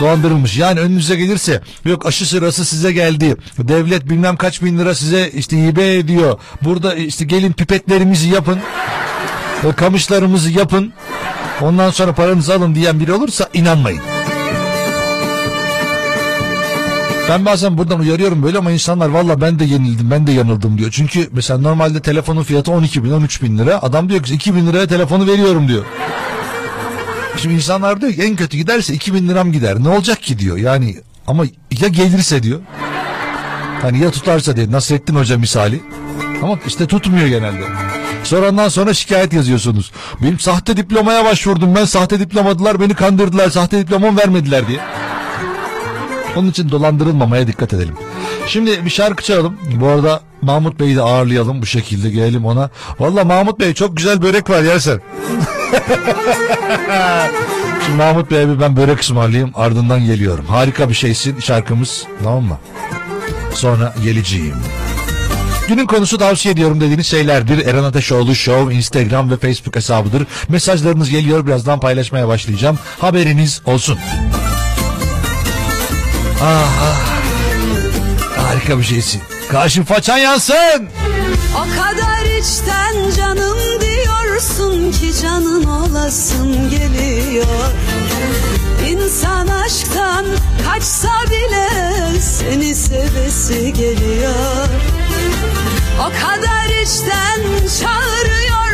Dolandırılmış. 0.00 0.58
Yani 0.58 0.80
önünüze 0.80 1.16
gelirse 1.16 1.62
yok 1.84 2.06
aşı 2.06 2.28
sırası 2.28 2.64
size 2.64 2.92
geldi. 2.92 3.36
Devlet 3.58 4.10
bilmem 4.10 4.36
kaç 4.36 4.62
bin 4.62 4.78
lira 4.78 4.94
size 4.94 5.30
işte 5.34 5.66
hibe 5.66 5.96
ediyor. 5.96 6.38
Burada 6.62 6.94
işte 6.94 7.24
gelin 7.24 7.52
pipetlerimizi 7.52 8.28
yapın. 8.28 8.58
O 9.64 9.72
kamışlarımızı 9.72 10.50
yapın. 10.50 10.92
Ondan 11.60 11.90
sonra 11.90 12.12
paranızı 12.12 12.54
alın 12.54 12.74
diyen 12.74 13.00
biri 13.00 13.12
olursa 13.12 13.48
inanmayın. 13.54 14.00
Ben 17.28 17.44
bazen 17.44 17.78
buradan 17.78 18.00
uyarıyorum 18.00 18.42
böyle 18.42 18.58
ama 18.58 18.70
insanlar 18.70 19.08
valla 19.08 19.40
ben 19.40 19.58
de 19.58 19.64
yenildim 19.64 20.10
ben 20.10 20.26
de 20.26 20.32
yanıldım 20.32 20.78
diyor. 20.78 20.90
Çünkü 20.90 21.28
mesela 21.32 21.60
normalde 21.60 22.02
telefonun 22.02 22.42
fiyatı 22.42 22.72
12 22.72 23.04
bin 23.04 23.10
13 23.10 23.42
bin 23.42 23.58
lira. 23.58 23.82
Adam 23.82 24.08
diyor 24.08 24.22
ki 24.22 24.34
2 24.34 24.54
bin 24.54 24.66
liraya 24.66 24.86
telefonu 24.86 25.26
veriyorum 25.26 25.68
diyor. 25.68 25.84
Şimdi 27.36 27.54
insanlar 27.54 28.00
diyor 28.00 28.12
ki 28.12 28.22
en 28.22 28.36
kötü 28.36 28.56
giderse 28.56 28.94
2 28.94 29.14
bin 29.14 29.28
liram 29.28 29.52
gider. 29.52 29.76
Ne 29.80 29.88
olacak 29.88 30.22
ki 30.22 30.38
diyor. 30.38 30.56
Yani 30.56 30.96
ama 31.26 31.44
ya 31.80 31.88
gelirse 31.88 32.42
diyor. 32.42 32.60
Hani 33.82 33.98
ya 33.98 34.10
tutarsa 34.10 34.56
diye 34.56 34.72
Nasrettin 34.72 35.14
Hoca 35.14 35.38
misali. 35.38 35.80
Ama 36.42 36.58
işte 36.66 36.86
tutmuyor 36.86 37.26
genelde. 37.26 37.64
Sonra 38.24 38.48
ondan 38.48 38.68
sonra 38.68 38.94
şikayet 38.94 39.32
yazıyorsunuz. 39.32 39.92
Benim 40.22 40.38
sahte 40.38 40.76
diplomaya 40.76 41.24
başvurdum 41.24 41.74
ben 41.74 41.84
sahte 41.84 42.20
diplamadılar 42.20 42.80
beni 42.80 42.94
kandırdılar 42.94 43.50
sahte 43.50 43.78
diplomamı 43.78 44.18
vermediler 44.18 44.68
diye. 44.68 44.80
Onun 46.36 46.50
için 46.50 46.70
dolandırılmamaya 46.70 47.46
dikkat 47.46 47.72
edelim. 47.72 47.94
Şimdi 48.46 48.84
bir 48.84 48.90
şarkı 48.90 49.24
çalalım. 49.24 49.56
Bu 49.80 49.88
arada 49.88 50.20
Mahmut 50.42 50.80
Bey'i 50.80 50.96
de 50.96 51.02
ağırlayalım 51.02 51.62
bu 51.62 51.66
şekilde 51.66 52.10
gelelim 52.10 52.46
ona. 52.46 52.70
Valla 52.98 53.24
Mahmut 53.24 53.60
Bey 53.60 53.74
çok 53.74 53.96
güzel 53.96 54.22
börek 54.22 54.50
var 54.50 54.62
yersen. 54.62 55.00
Şimdi 57.86 57.98
Mahmut 57.98 58.30
Bey'e 58.30 58.48
bir 58.48 58.60
ben 58.60 58.76
börek 58.76 59.00
ısmarlayayım 59.00 59.50
ardından 59.54 60.06
geliyorum. 60.06 60.46
Harika 60.46 60.88
bir 60.88 60.94
şeysin 60.94 61.40
şarkımız 61.40 62.06
tamam 62.24 62.44
mı? 62.44 62.58
Sonra 63.54 63.94
geleceğim. 64.04 64.56
Günün 65.68 65.86
konusu 65.86 66.18
tavsiye 66.18 66.54
ediyorum 66.54 66.80
dediğiniz 66.80 67.06
şeylerdir. 67.06 67.66
Eren 67.66 67.84
Ateşoğlu 67.84 68.34
Show 68.34 68.74
Instagram 68.74 69.30
ve 69.30 69.36
Facebook 69.36 69.76
hesabıdır. 69.76 70.26
Mesajlarınız 70.48 71.10
geliyor 71.10 71.46
birazdan 71.46 71.80
paylaşmaya 71.80 72.28
başlayacağım. 72.28 72.78
Haberiniz 72.98 73.62
olsun. 73.66 73.98
Ah, 76.42 76.68
ah. 76.82 77.18
Harika 78.36 78.78
bir 78.78 78.84
şeysin. 78.84 79.22
Karşı 79.50 79.84
façan 79.84 80.18
yansın. 80.18 80.88
O 81.56 81.62
kadar 81.76 82.38
içten 82.38 83.10
canım 83.16 83.58
diyorsun 83.80 84.92
ki 84.92 85.20
canın 85.22 85.64
olasın 85.64 86.70
geliyor 86.70 87.72
İnsan 88.88 89.48
aşktan 89.48 90.26
kaçsa 90.66 91.12
bile 91.30 92.20
seni 92.20 92.74
sevesi 92.74 93.72
geliyor 93.72 94.68
O 96.00 96.04
kadar 96.04 96.82
içten 96.82 97.68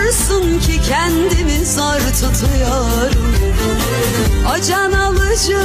çağırıyorsun 0.04 0.58
ki 0.58 0.80
kendimi 0.88 1.66
zor 1.66 1.98
tutuyorum. 1.98 3.34
O 4.46 4.62
can 4.68 4.92
alıcı 4.92 5.60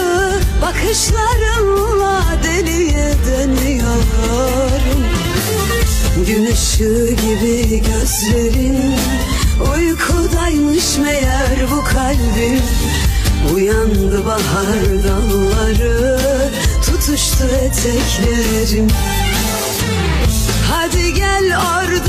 bakışlarınla 0.62 2.24
deliye 2.44 3.14
dönüyorum. 3.26 5.04
Gün 6.28 6.46
ışığı 6.46 7.10
gibi 7.10 7.84
gözlerin 7.84 8.96
Uykudaymış 9.74 10.98
meğer 10.98 11.72
bu 11.72 11.84
kalbim. 11.84 12.62
Uyandı 13.56 14.26
bahar 14.26 15.04
dalları 15.04 16.20
Tutuştu 16.86 17.44
eteklerim. 17.44 18.88
Hadi 20.72 21.14
gel 21.14 21.58
oradan 21.58 22.09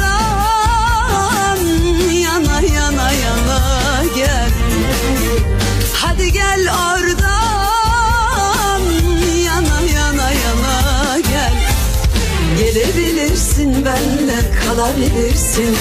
benle 13.85 14.41
kalabilirsin. 14.67 15.77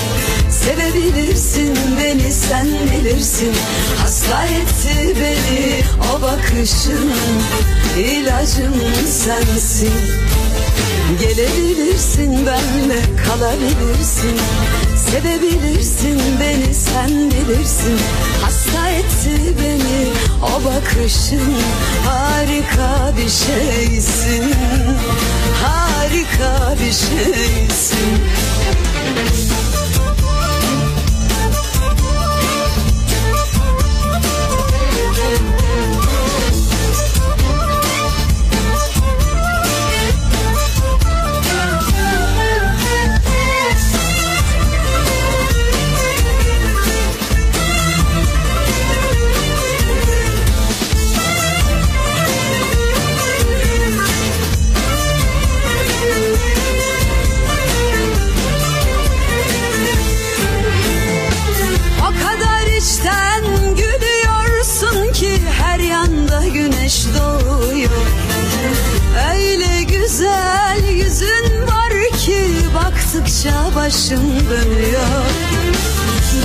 Sevebilirsin 0.50 1.78
beni 2.00 2.32
sen 2.34 2.68
bilirsin. 2.68 3.54
Hasta 3.98 4.46
etti 4.46 5.16
beni 5.22 5.84
o 6.16 6.22
bakışın 6.22 7.12
ilacım 7.98 8.76
sensin. 9.06 9.94
Gelebilirsin 11.20 12.46
benle 12.46 13.02
kalabilirsin. 13.28 14.40
Sevebilirsin 15.12 16.22
beni 16.40 16.74
sen 16.74 17.10
bilirsin 17.10 18.00
Etti 19.00 19.56
beni. 19.62 20.08
O 20.44 20.66
bakışın 20.66 21.56
Harika 22.06 23.14
bir 23.18 23.30
şeysin. 23.30 24.56
Harika 25.64 26.76
bir 26.80 26.92
şeysin 26.92 28.20
başım 74.10 74.50
dönüyor. 74.50 75.26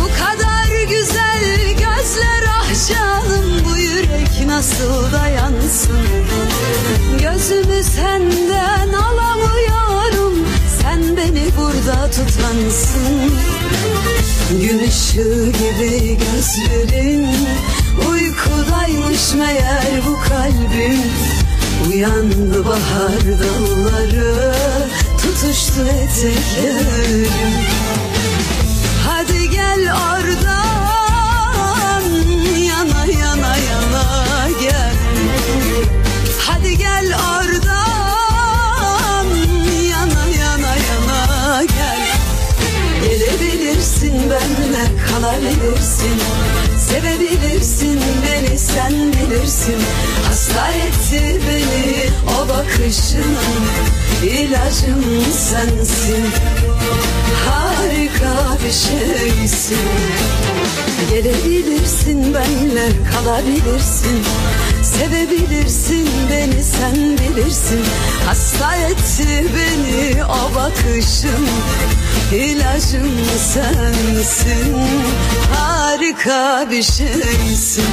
Bu 0.01 0.05
kadar 0.05 0.89
güzel 0.89 1.69
gözler 1.71 2.45
ah 2.49 2.89
canım 2.89 3.45
bu 3.65 3.77
yürek 3.77 4.47
nasıl 4.47 5.13
dayansın? 5.13 6.07
Gözümü 7.23 7.83
senden 7.83 8.93
alamıyorum 8.93 10.49
sen 10.83 11.17
beni 11.17 11.45
burada 11.57 12.11
tutansın. 12.11 13.33
Gün 14.51 14.89
ışığı 14.89 15.53
gibi 15.53 16.19
gözlerin 16.19 17.29
Uykudaymış 18.11 19.35
meğer 19.35 20.03
bu 20.07 20.19
kalbim. 20.29 21.01
Uyandı 21.89 22.65
bahar 22.65 23.25
dalları 23.25 24.55
Tutuştu 25.45 25.81
eteklerim 25.81 27.29
Hadi 29.07 29.51
gel 29.51 29.93
oradan 29.95 32.03
Yana 32.59 33.07
yana 33.07 33.57
yana 33.57 34.49
gel. 34.61 34.95
Hadi 36.39 36.79
gel 36.79 37.15
oradan 37.39 39.27
Yana 39.91 40.29
yana 40.41 40.77
yana 40.89 41.63
gel. 41.63 42.03
Gelebilirsin 43.05 44.13
benimle 44.13 44.85
kalabilirsin. 45.11 46.21
Sevebilirsin 46.89 48.01
beni 48.23 48.59
sen 48.59 48.93
bilirsin 49.13 49.81
Etti 50.55 51.41
beni 51.49 52.11
o 52.27 52.49
bakışın 52.49 53.37
ilacım 54.23 55.05
sensin. 55.33 56.27
Harika 57.47 58.59
bir 58.65 58.73
şeysin. 58.73 59.89
Gelebilirsin 61.11 62.35
benimle 62.35 62.89
kalabilirsin. 63.13 64.23
Sevebilirsin 64.83 66.09
beni 66.31 66.63
sen 66.63 66.95
bilirsin. 66.95 67.81
Hasta 68.27 68.77
etti 68.77 69.47
beni 69.57 70.25
o 70.25 70.55
bakışın 70.55 71.49
İlacım 72.33 73.13
sensin. 73.39 74.77
Harika 75.55 76.67
bir 76.71 76.83
şeysin 76.83 77.85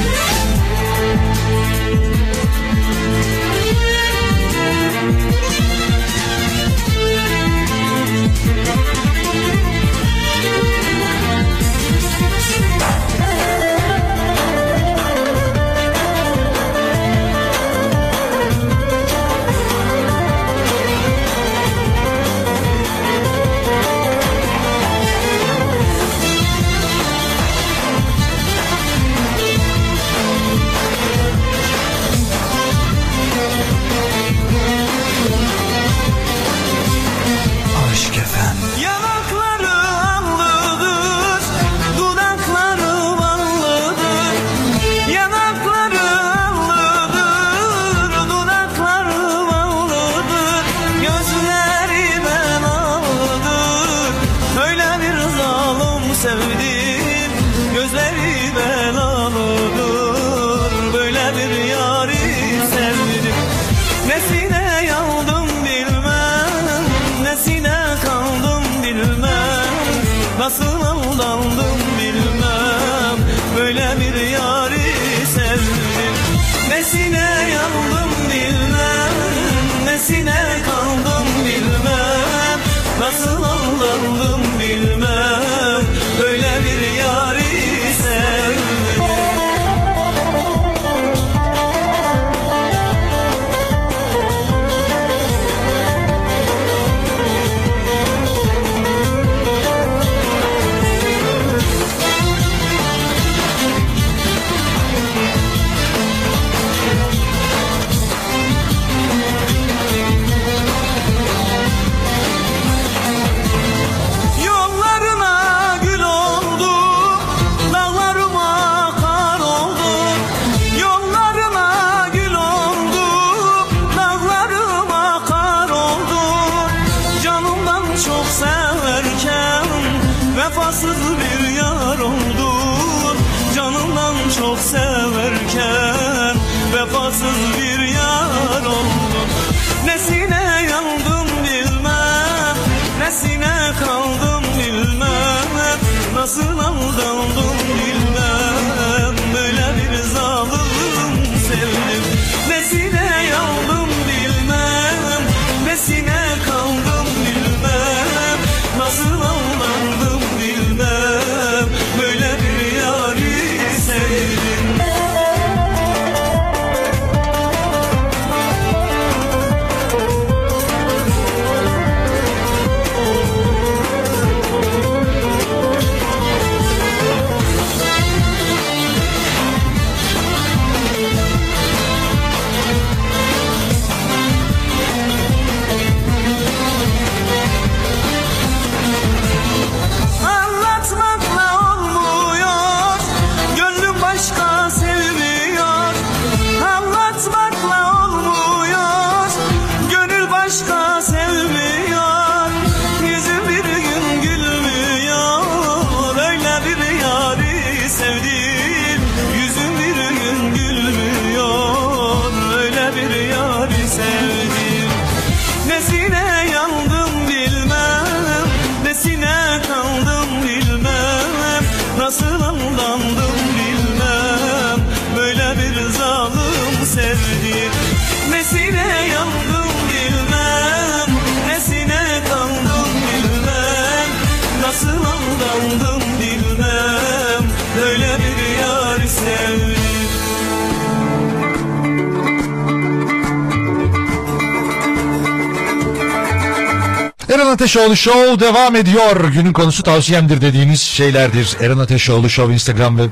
Ateşoğlu 247.62 247.96
Show 247.96 248.40
devam 248.40 248.76
ediyor. 248.76 249.30
Günün 249.34 249.54
konusu 249.54 249.84
tavsiyemdir 249.84 250.42
dediğiniz 250.42 250.82
şeylerdir. 250.82 251.58
Eren 251.60 251.78
Ateşoğlu 251.78 252.30
Show 252.30 252.54
Instagram 252.54 252.98
ve 252.98 253.04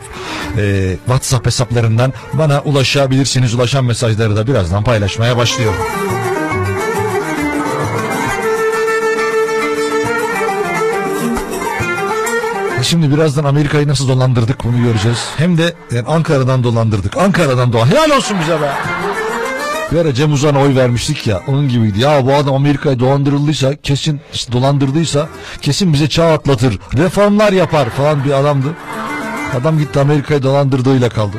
e, 0.57 0.95
WhatsApp 1.05 1.45
hesaplarından 1.45 2.13
bana 2.33 2.61
ulaşabilirsiniz. 2.61 3.53
Ulaşan 3.53 3.85
mesajları 3.85 4.35
da 4.35 4.47
birazdan 4.47 4.83
paylaşmaya 4.83 5.37
başlıyorum. 5.37 5.77
Şimdi 12.83 13.11
birazdan 13.15 13.43
Amerika'yı 13.43 13.87
nasıl 13.87 14.07
dolandırdık 14.07 14.63
bunu 14.63 14.83
göreceğiz. 14.83 15.29
Hem 15.37 15.57
de 15.57 15.73
yani 15.91 16.07
Ankara'dan 16.07 16.63
dolandırdık. 16.63 17.17
Ankara'dan 17.17 17.73
dolan. 17.73 17.87
Helal 17.87 18.17
olsun 18.17 18.37
bize 18.41 18.61
be. 18.61 18.71
Ara 19.97 20.13
Cem 20.13 20.33
Uzan'a 20.33 20.59
oy 20.59 20.75
vermiştik 20.75 21.27
ya 21.27 21.41
onun 21.47 21.69
gibiydi. 21.69 21.99
Ya 21.99 22.25
bu 22.25 22.33
adam 22.33 22.53
Amerika'yı 22.55 22.99
dolandırıldıysa 22.99 23.75
kesin 23.75 24.21
işte 24.33 24.51
dolandırdıysa 24.51 25.27
kesin 25.61 25.93
bize 25.93 26.09
çağ 26.09 26.33
atlatır. 26.33 26.79
Reformlar 26.97 27.51
yapar 27.51 27.89
falan 27.89 28.23
bir 28.23 28.31
adamdı. 28.31 28.67
Adam 29.61 29.79
gitti 29.79 29.99
Amerika'yı 29.99 30.43
dolandırdığıyla 30.43 31.09
kaldı. 31.09 31.37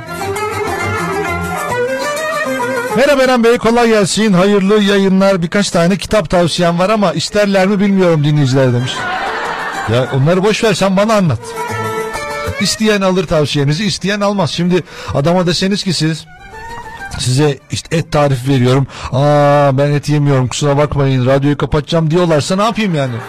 Merhaba 2.97 3.23
Eren 3.23 3.45
Bey 3.45 3.59
kolay 3.59 3.89
gelsin. 3.89 4.33
Hayırlı 4.33 4.83
yayınlar. 4.83 5.43
Birkaç 5.43 5.71
tane 5.71 5.97
kitap 5.97 6.31
tavsiyem 6.31 6.79
var 6.79 6.91
ama 6.91 7.13
isterler 7.13 7.67
mi 7.67 7.81
bilmiyorum 7.81 8.25
dinleyiciler 8.25 8.73
demiş. 8.73 8.93
Ya 9.93 10.09
onları 10.17 10.45
boş 10.45 10.65
ver 10.65 10.75
sen 10.75 10.97
bana 10.97 11.15
anlat. 11.15 11.41
İsteyen 12.61 13.01
alır 13.01 13.27
tavsiyenizi, 13.27 13.85
isteyen 13.85 14.21
almaz. 14.21 14.51
Şimdi 14.51 14.83
adama 15.15 15.47
deseniz 15.47 15.85
ki 15.85 15.93
siz 15.93 16.27
size 17.19 17.59
işte 17.71 17.97
et 17.97 18.13
tarifi 18.13 18.51
veriyorum. 18.51 18.87
Aa 19.13 19.79
ben 19.79 19.91
et 19.91 20.09
yemiyorum 20.09 20.49
kusura 20.49 20.77
bakmayın 20.77 21.27
radyoyu 21.27 21.57
kapatacağım 21.57 22.11
diyorlarsa 22.11 22.57
ne 22.57 22.63
yapayım 22.63 22.95
yani? 22.95 23.15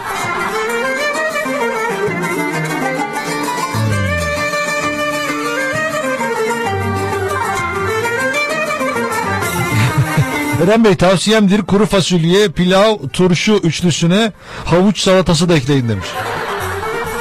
Eren 10.63 10.83
Bey 10.83 10.95
tavsiyemdir 10.95 11.61
kuru 11.61 11.85
fasulye, 11.85 12.49
pilav, 12.49 12.97
turşu 13.13 13.53
üçlüsüne 13.53 14.31
havuç 14.65 14.99
salatası 14.99 15.49
da 15.49 15.53
ekleyin 15.53 15.89
demiş. 15.89 16.07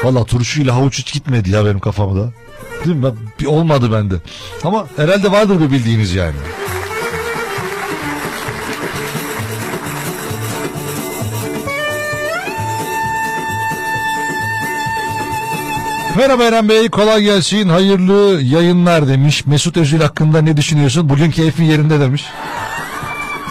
Valla 0.04 0.24
turşuyla 0.24 0.74
havuç 0.74 0.98
hiç 0.98 1.12
gitmedi 1.12 1.50
ya 1.50 1.64
benim 1.64 1.80
kafamda. 1.80 2.32
Değil 2.84 2.96
mi? 2.96 3.02
Ben, 3.40 3.46
olmadı 3.46 3.92
bende. 3.92 4.14
Ama 4.64 4.86
herhalde 4.96 5.32
vardır 5.32 5.60
bir 5.60 5.70
bildiğiniz 5.70 6.14
yani. 6.14 6.36
Merhaba 16.16 16.44
Eren 16.44 16.68
Bey 16.68 16.88
kolay 16.88 17.22
gelsin 17.22 17.68
hayırlı 17.68 18.42
yayınlar 18.42 19.08
demiş. 19.08 19.46
Mesut 19.46 19.76
Özil 19.76 20.00
hakkında 20.00 20.42
ne 20.42 20.56
düşünüyorsun? 20.56 21.08
Bugün 21.08 21.30
keyfin 21.30 21.64
yerinde 21.64 22.00
demiş. 22.00 22.24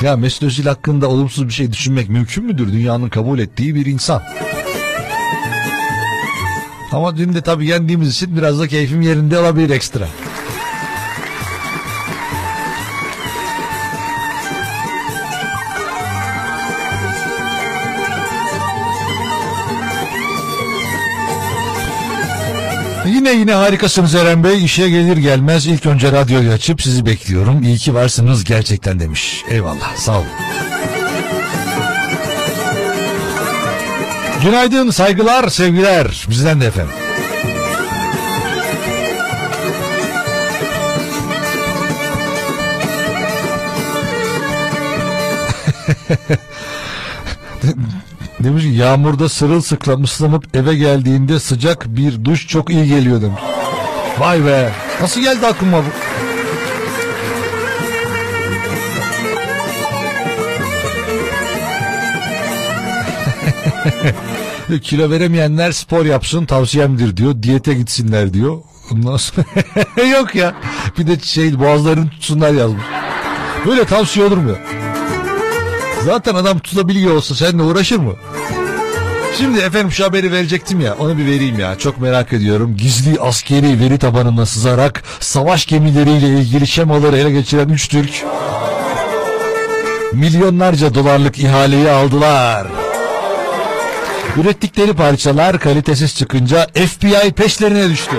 Ya 0.01 0.15
Mesut 0.17 0.43
Özil 0.43 0.65
hakkında 0.65 1.07
olumsuz 1.09 1.47
bir 1.47 1.53
şey 1.53 1.71
düşünmek 1.71 2.09
mümkün 2.09 2.45
müdür? 2.45 2.73
Dünyanın 2.73 3.09
kabul 3.09 3.39
ettiği 3.39 3.75
bir 3.75 3.85
insan. 3.85 4.21
Ama 6.91 7.17
dün 7.17 7.33
de 7.33 7.41
tabii 7.41 7.67
yendiğimiz 7.67 8.09
için 8.09 8.37
biraz 8.37 8.59
da 8.59 8.67
keyfim 8.67 9.01
yerinde 9.01 9.39
olabilir 9.39 9.69
ekstra. 9.69 10.07
Yine 23.05 23.31
yine 23.31 23.53
harikasınız 23.53 24.15
Eren 24.15 24.43
Bey. 24.43 24.65
İşe 24.65 24.89
gelir 24.89 25.17
gelmez 25.17 25.67
ilk 25.67 25.85
önce 25.85 26.11
radyoyu 26.11 26.51
açıp 26.51 26.81
sizi 26.81 27.05
bekliyorum. 27.05 27.63
İyi 27.63 27.77
ki 27.77 27.93
varsınız 27.93 28.43
gerçekten 28.43 28.99
demiş. 28.99 29.43
Eyvallah 29.49 29.95
sağ 29.95 30.17
olun. 30.17 30.27
Günaydın, 34.43 34.89
saygılar, 34.89 35.49
sevgiler. 35.49 36.25
Bizden 36.29 36.61
de 36.61 36.65
efendim. 36.65 36.89
Demiş 48.39 48.63
ki 48.63 48.69
yağmurda 48.69 49.29
sırılsıklam 49.29 50.03
ıslanıp 50.03 50.57
eve 50.57 50.75
geldiğinde 50.75 51.39
sıcak 51.39 51.85
bir 51.87 52.25
duş 52.25 52.47
çok 52.47 52.69
iyi 52.69 52.87
geliyor 52.87 53.21
demiş. 53.21 53.41
Vay 54.19 54.45
be 54.45 54.71
nasıl 55.01 55.21
geldi 55.21 55.47
aklıma 55.47 55.77
bu? 55.77 55.83
Kilo 64.81 65.09
veremeyenler 65.09 65.71
spor 65.71 66.05
yapsın 66.05 66.45
tavsiyemdir 66.45 67.17
diyor. 67.17 67.43
Diyete 67.43 67.73
gitsinler 67.73 68.33
diyor. 68.33 68.57
Ondan 68.91 69.17
sonra 69.17 69.45
yok 70.07 70.35
ya. 70.35 70.55
Bir 70.97 71.07
de 71.07 71.19
şey 71.19 71.59
boğazlarını 71.59 72.09
tutsunlar 72.09 72.53
yazmış. 72.53 72.83
Böyle 73.65 73.85
tavsiye 73.85 74.25
olur 74.25 74.37
mu? 74.37 74.51
Zaten 76.05 76.35
adam 76.35 76.59
tutabiliyor 76.59 77.15
olsa 77.15 77.35
seninle 77.35 77.63
uğraşır 77.63 77.97
mı? 77.99 78.13
Şimdi 79.37 79.59
efendim 79.59 79.91
şu 79.91 80.03
haberi 80.03 80.31
verecektim 80.31 80.79
ya 80.79 80.95
onu 80.99 81.17
bir 81.17 81.25
vereyim 81.25 81.59
ya 81.59 81.77
çok 81.77 82.01
merak 82.01 82.33
ediyorum. 82.33 82.77
Gizli 82.77 83.19
askeri 83.19 83.79
veri 83.79 83.97
tabanına 83.97 84.45
sızarak 84.45 85.03
savaş 85.19 85.65
gemileriyle 85.65 86.27
ilgili 86.27 86.67
şemaları 86.67 87.17
ele 87.17 87.31
geçiren 87.31 87.69
3 87.69 87.87
Türk 87.87 88.25
milyonlarca 90.13 90.93
dolarlık 90.93 91.39
ihaleyi 91.39 91.89
aldılar. 91.89 92.67
Ürettikleri 94.37 94.93
parçalar 94.93 95.59
kalitesiz 95.59 96.15
çıkınca 96.15 96.67
FBI 96.87 97.31
peşlerine 97.31 97.89
düştü. 97.89 98.15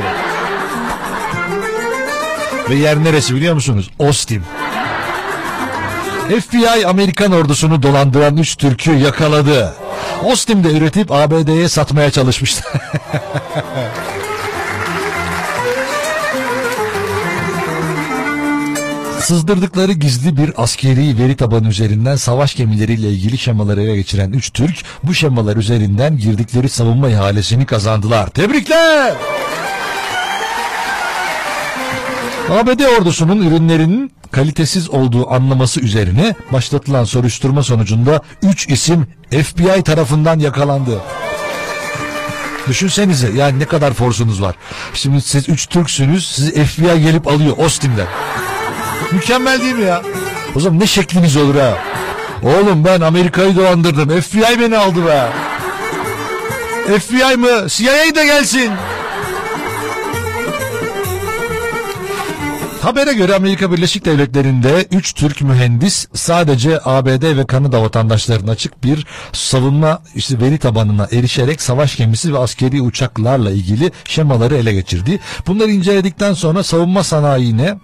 Ve 2.71 2.75
yer 2.75 3.05
neresi 3.05 3.35
biliyor 3.35 3.55
musunuz? 3.55 3.91
Austin. 4.01 4.43
FBI 6.41 6.87
Amerikan 6.87 7.33
ordusunu 7.33 7.83
dolandıran 7.83 8.37
3 8.37 8.57
Türk'ü 8.57 8.93
yakaladı. 8.93 9.75
Austin'de 10.25 10.73
üretip 10.73 11.13
ABD'ye 11.13 11.69
satmaya 11.69 12.11
çalışmıştı. 12.11 12.63
Sızdırdıkları 19.31 19.93
gizli 19.93 20.37
bir 20.37 20.63
askeri 20.63 21.19
veri 21.19 21.37
tabanı 21.37 21.69
üzerinden 21.69 22.17
savaş 22.17 22.55
gemileriyle 22.55 23.09
ilgili 23.09 23.39
şemaları 23.39 23.83
ele 23.83 23.97
geçiren 23.97 24.33
3 24.33 24.51
Türk 24.51 24.77
bu 25.03 25.15
şemalar 25.15 25.57
üzerinden 25.57 26.19
girdikleri 26.19 26.69
savunma 26.69 27.09
ihalesini 27.09 27.67
kazandılar. 27.67 28.27
Tebrikler! 28.27 29.15
ABD 32.51 33.01
ordusunun 33.01 33.47
ürünlerinin 33.47 34.13
kalitesiz 34.31 34.91
olduğu 34.91 35.31
anlaması 35.31 35.81
üzerine 35.81 36.35
başlatılan 36.53 37.05
soruşturma 37.05 37.63
sonucunda 37.63 38.23
3 38.43 38.69
isim 38.69 39.07
FBI 39.31 39.83
tarafından 39.83 40.39
yakalandı. 40.39 41.01
Düşünsenize 42.69 43.31
yani 43.37 43.59
ne 43.59 43.65
kadar 43.65 43.93
forsunuz 43.93 44.43
var. 44.43 44.55
Şimdi 44.95 45.23
siz 45.23 45.49
3 45.49 45.67
Türksünüz 45.67 46.29
sizi 46.29 46.65
FBI 46.65 47.03
gelip 47.03 47.29
alıyor 47.29 47.59
Austin'den. 47.59 48.07
Mükemmel 49.13 49.61
değil 49.61 49.75
mi 49.75 49.85
ya? 49.85 50.03
O 50.57 50.61
zaman 50.61 50.81
ne 50.81 50.87
şekliniz 50.87 51.37
olur 51.37 51.55
ha? 51.55 51.75
Oğlum 52.43 52.85
ben 52.85 53.01
Amerika'yı 53.01 53.57
dolandırdım. 53.57 54.21
FBI 54.21 54.61
beni 54.61 54.79
aldı 54.79 55.07
be. 55.07 55.29
FBI 56.99 57.37
mı? 57.37 57.67
CIA 57.69 58.15
de 58.15 58.25
gelsin. 58.25 58.71
Habere 62.81 63.13
göre 63.13 63.35
Amerika 63.35 63.73
Birleşik 63.73 64.05
Devletleri'nde 64.05 64.87
3 64.91 65.13
Türk 65.13 65.43
mühendis 65.43 66.07
sadece 66.15 66.81
ABD 66.85 67.37
ve 67.37 67.47
Kanada 67.47 67.83
vatandaşlarına 67.83 68.51
açık 68.51 68.85
bir 68.85 69.07
savunma 69.33 70.03
işte 70.15 70.41
veri 70.41 70.59
tabanına 70.59 71.09
erişerek 71.13 71.63
savaş 71.63 71.97
gemisi 71.97 72.35
ve 72.35 72.39
askeri 72.39 72.83
uçaklarla 72.83 73.51
ilgili 73.51 73.93
şemaları 74.05 74.57
ele 74.57 74.73
geçirdi. 74.73 75.21
Bunları 75.47 75.71
inceledikten 75.71 76.33
sonra 76.33 76.63
savunma 76.63 77.05
sanayine 77.05 77.79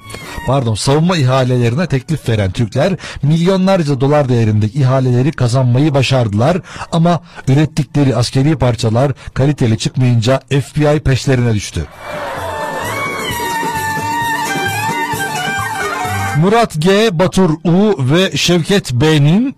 pardon 0.46 0.74
savunma 0.74 1.16
ihalelerine 1.16 1.86
teklif 1.86 2.28
veren 2.28 2.50
Türkler 2.50 2.96
milyonlarca 3.22 4.00
dolar 4.00 4.28
değerindeki 4.28 4.78
ihaleleri 4.78 5.32
kazanmayı 5.32 5.94
başardılar 5.94 6.60
ama 6.92 7.20
ürettikleri 7.48 8.16
askeri 8.16 8.58
parçalar 8.58 9.12
kaliteli 9.34 9.78
çıkmayınca 9.78 10.40
FBI 10.50 11.00
peşlerine 11.00 11.54
düştü. 11.54 11.86
Murat 16.40 16.74
G, 16.78 17.18
Batur 17.18 17.50
U 17.64 17.96
ve 17.98 18.36
Şevket 18.36 18.92
B'nin 18.92 19.56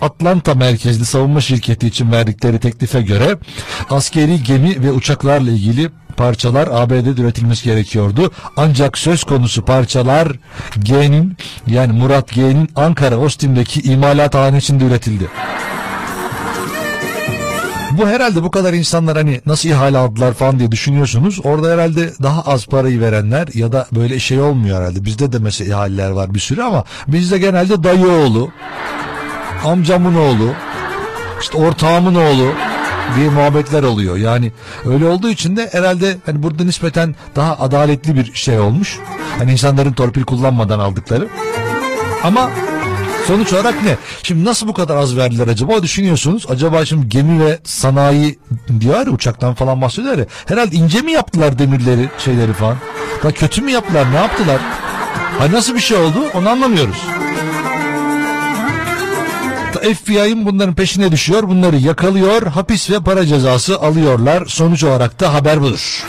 Atlanta 0.00 0.54
merkezli 0.54 1.04
savunma 1.04 1.40
şirketi 1.40 1.86
için 1.86 2.12
verdikleri 2.12 2.58
teklife 2.58 3.02
göre 3.02 3.36
askeri 3.90 4.42
gemi 4.42 4.84
ve 4.84 4.92
uçaklarla 4.92 5.50
ilgili 5.50 5.90
parçalar 6.16 6.68
ABD'de 6.72 7.20
üretilmesi 7.20 7.64
gerekiyordu. 7.64 8.30
Ancak 8.56 8.98
söz 8.98 9.24
konusu 9.24 9.64
parçalar 9.64 10.28
G'nin 10.78 11.36
yani 11.66 11.92
Murat 11.92 12.34
G'nin 12.34 12.68
Ankara 12.76 13.16
Ostim'deki 13.16 13.80
imalathanesinde 13.80 14.84
üretildi. 14.84 15.28
Bu 17.98 18.08
herhalde 18.08 18.42
bu 18.42 18.50
kadar 18.50 18.72
insanlar 18.72 19.16
hani 19.16 19.40
nasıl 19.46 19.68
ihale 19.68 19.98
aldılar 19.98 20.34
falan 20.34 20.58
diye 20.58 20.72
düşünüyorsunuz. 20.72 21.40
Orada 21.44 21.72
herhalde 21.72 22.12
daha 22.22 22.42
az 22.42 22.66
parayı 22.66 23.00
verenler 23.00 23.48
ya 23.54 23.72
da 23.72 23.86
böyle 23.92 24.18
şey 24.18 24.40
olmuyor 24.40 24.80
herhalde. 24.80 25.04
Bizde 25.04 25.32
de 25.32 25.38
mesela 25.38 25.76
ihaleler 25.76 26.10
var 26.10 26.34
bir 26.34 26.38
sürü 26.38 26.62
ama 26.62 26.84
bizde 27.08 27.38
genelde 27.38 27.82
dayı 27.82 28.08
oğlu, 28.08 28.50
amcamın 29.64 30.14
oğlu, 30.14 30.52
işte 31.40 31.58
ortağımın 31.58 32.14
oğlu 32.14 32.52
diye 33.16 33.28
muhabbetler 33.28 33.82
oluyor. 33.82 34.16
Yani 34.16 34.52
öyle 34.84 35.04
olduğu 35.04 35.28
için 35.28 35.56
de 35.56 35.68
herhalde 35.72 36.16
hani 36.26 36.42
burada 36.42 36.64
nispeten 36.64 37.14
daha 37.36 37.58
adaletli 37.58 38.16
bir 38.16 38.34
şey 38.34 38.60
olmuş. 38.60 38.98
Hani 39.38 39.52
insanların 39.52 39.92
torpil 39.92 40.22
kullanmadan 40.22 40.78
aldıkları. 40.78 41.28
Ama 42.24 42.50
sonuç 43.26 43.52
olarak 43.52 43.82
ne? 43.82 43.96
Şimdi 44.22 44.44
nasıl 44.44 44.68
bu 44.68 44.72
kadar 44.72 44.96
az 44.96 45.16
verdiler 45.16 45.48
acaba 45.48 45.82
düşünüyorsunuz. 45.82 46.46
Acaba 46.48 46.84
şimdi 46.84 47.08
gemi 47.08 47.44
ve 47.44 47.58
sanayi 47.64 48.38
diyor 48.80 49.06
ya 49.06 49.12
uçaktan 49.12 49.54
falan 49.54 49.80
bahsediyor 49.80 50.18
ya. 50.18 50.26
Herhalde 50.46 50.76
ince 50.76 51.00
mi 51.00 51.12
yaptılar 51.12 51.58
demirleri 51.58 52.08
şeyleri 52.18 52.52
falan. 52.52 52.76
Da 53.22 53.32
kötü 53.32 53.62
mü 53.62 53.70
yaptılar 53.70 54.12
ne 54.12 54.16
yaptılar? 54.16 54.60
Ha 55.38 55.52
nasıl 55.52 55.74
bir 55.74 55.80
şey 55.80 55.96
oldu 55.96 56.18
onu 56.34 56.48
anlamıyoruz. 56.48 56.96
FBI'ın 59.94 60.46
bunların 60.46 60.74
peşine 60.74 61.12
düşüyor, 61.12 61.48
bunları 61.48 61.76
yakalıyor, 61.76 62.46
hapis 62.46 62.90
ve 62.90 63.00
para 63.00 63.26
cezası 63.26 63.78
alıyorlar. 63.78 64.46
Sonuç 64.46 64.84
olarak 64.84 65.20
da 65.20 65.34
haber 65.34 65.62
budur. 65.62 66.04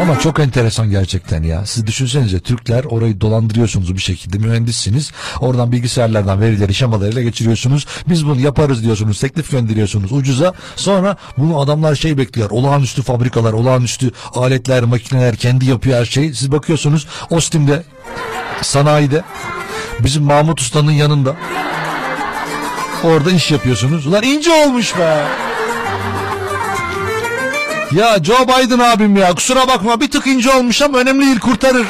Ama 0.00 0.18
çok 0.18 0.40
enteresan 0.40 0.90
gerçekten 0.90 1.42
ya. 1.42 1.66
Siz 1.66 1.86
düşünsenize 1.86 2.40
Türkler 2.40 2.84
orayı 2.84 3.20
dolandırıyorsunuz 3.20 3.94
bir 3.94 4.00
şekilde 4.00 4.38
mühendissiniz. 4.38 5.12
Oradan 5.40 5.72
bilgisayarlardan 5.72 6.40
verileri 6.40 6.74
şemalarıyla 6.74 7.22
geçiriyorsunuz. 7.22 7.86
Biz 8.08 8.26
bunu 8.26 8.40
yaparız 8.40 8.82
diyorsunuz. 8.82 9.20
Teklif 9.20 9.50
gönderiyorsunuz 9.50 10.12
ucuza. 10.12 10.52
Sonra 10.76 11.16
bunu 11.38 11.60
adamlar 11.60 11.94
şey 11.94 12.18
bekliyor. 12.18 12.50
Olağanüstü 12.50 13.02
fabrikalar, 13.02 13.52
olağanüstü 13.52 14.10
aletler, 14.34 14.82
makineler 14.82 15.36
kendi 15.36 15.66
yapıyor 15.66 15.98
her 15.98 16.04
şeyi. 16.04 16.34
Siz 16.34 16.52
bakıyorsunuz 16.52 17.06
Ostim'de 17.30 17.82
sanayide 18.62 19.24
bizim 20.00 20.22
Mahmut 20.22 20.60
Usta'nın 20.60 20.92
yanında 20.92 21.36
orada 23.04 23.30
iş 23.30 23.50
yapıyorsunuz. 23.50 24.06
Ulan 24.06 24.22
ince 24.22 24.50
olmuş 24.50 24.98
be. 24.98 25.24
Ya 27.96 28.18
Joe 28.22 28.48
Biden 28.48 28.78
abim 28.78 29.16
ya 29.16 29.34
kusura 29.34 29.68
bakma 29.68 30.00
bir 30.00 30.10
tık 30.10 30.26
ince 30.26 30.52
olmuş 30.52 30.82
ama 30.82 30.98
önemli 30.98 31.26
değil 31.26 31.40
kurtarır. 31.40 31.86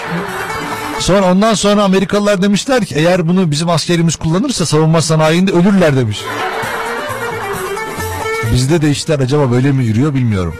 Sonra 0.98 1.32
ondan 1.32 1.54
sonra 1.54 1.82
Amerikalılar 1.84 2.42
demişler 2.42 2.84
ki 2.84 2.94
eğer 2.94 3.28
bunu 3.28 3.50
bizim 3.50 3.68
askerimiz 3.68 4.16
kullanırsa 4.16 4.66
savunma 4.66 5.02
sanayinde 5.02 5.52
ölürler 5.52 5.96
demiş. 5.96 6.20
Bizde 8.52 8.82
de 8.82 8.90
işler 8.90 9.18
acaba 9.18 9.50
böyle 9.50 9.72
mi 9.72 9.84
yürüyor 9.84 10.14
bilmiyorum. 10.14 10.54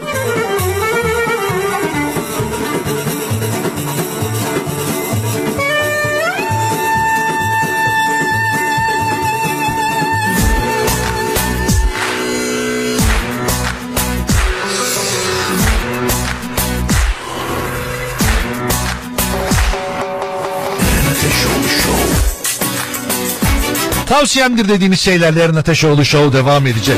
Tavsiyemdir 24.09 24.69
dediğiniz 24.69 24.99
şeylerle 24.99 25.39
yarın 25.39 25.55
Ateşoğlu 25.55 26.05
Show 26.05 26.37
devam 26.37 26.67
edecek. 26.67 26.97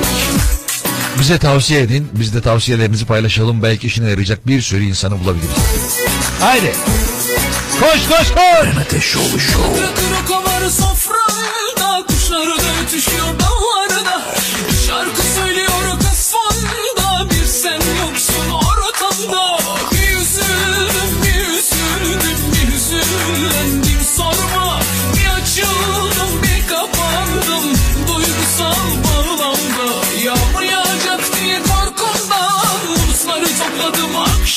Bize 1.20 1.38
tavsiye 1.38 1.82
edin. 1.82 2.10
Biz 2.14 2.34
de 2.34 2.42
tavsiyelerinizi 2.42 3.06
paylaşalım. 3.06 3.64
Belki 3.64 3.88
işine 3.88 4.10
yarayacak 4.10 4.48
bir 4.48 4.62
sürü 4.62 4.84
insanı 4.84 5.20
bulabiliriz. 5.20 5.50
Haydi. 6.40 6.76
Koş 7.80 8.08
koş 8.08 8.28
koş. 8.32 8.78
Ateşoğlu 8.82 9.40
Show. 9.40 9.80
Sofrada 10.70 12.06
Kuşları 12.08 12.58
da 12.58 12.84
ötüşüyor 12.84 13.28
dallarda 13.28 14.22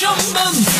fisherman. 0.03 0.72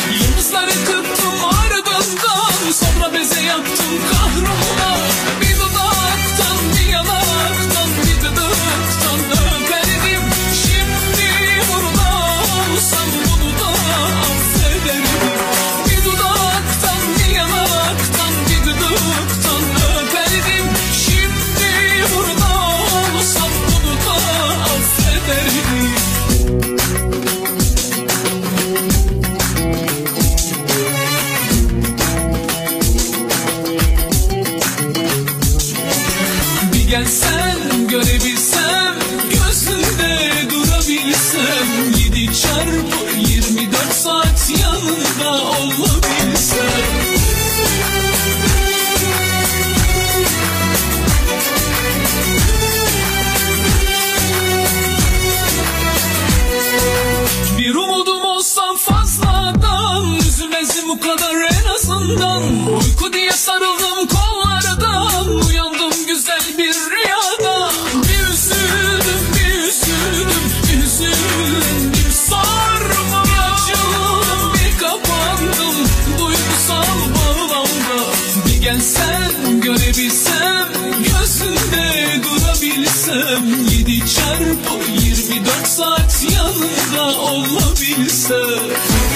En 62.13 62.17
azından 62.17 62.43
Uyku 62.73 63.13
diye 63.13 63.31
sarıldım 63.31 64.07
kollardan. 64.07 65.27
Uyandım 65.27 66.07
güzel 66.07 66.41
bir 66.57 66.73
rüyada. 66.73 67.71
Bir 67.93 68.33
üzüldüm 68.33 69.23
bir 69.35 69.53
üzüldüm 69.53 70.43
bir 70.63 70.83
üzüldüm. 70.83 72.11
Sorma 72.29 73.23
bir 73.25 73.53
açıldım 73.53 74.53
bir 74.53 74.79
kapandım. 74.79 75.75
Duygusal 76.19 76.99
bağlamda 77.15 78.11
Bir 78.47 78.61
gelsen 78.61 79.61
görebilsem 79.61 80.67
Gözünde 80.97 82.21
durabilsem. 82.23 83.45
Yedi 83.71 83.99
çarpı 83.99 84.91
yirmi 84.91 85.45
dört 85.45 85.67
saat 85.67 86.25
yanında 86.31 87.19
olabilsem 87.19 89.12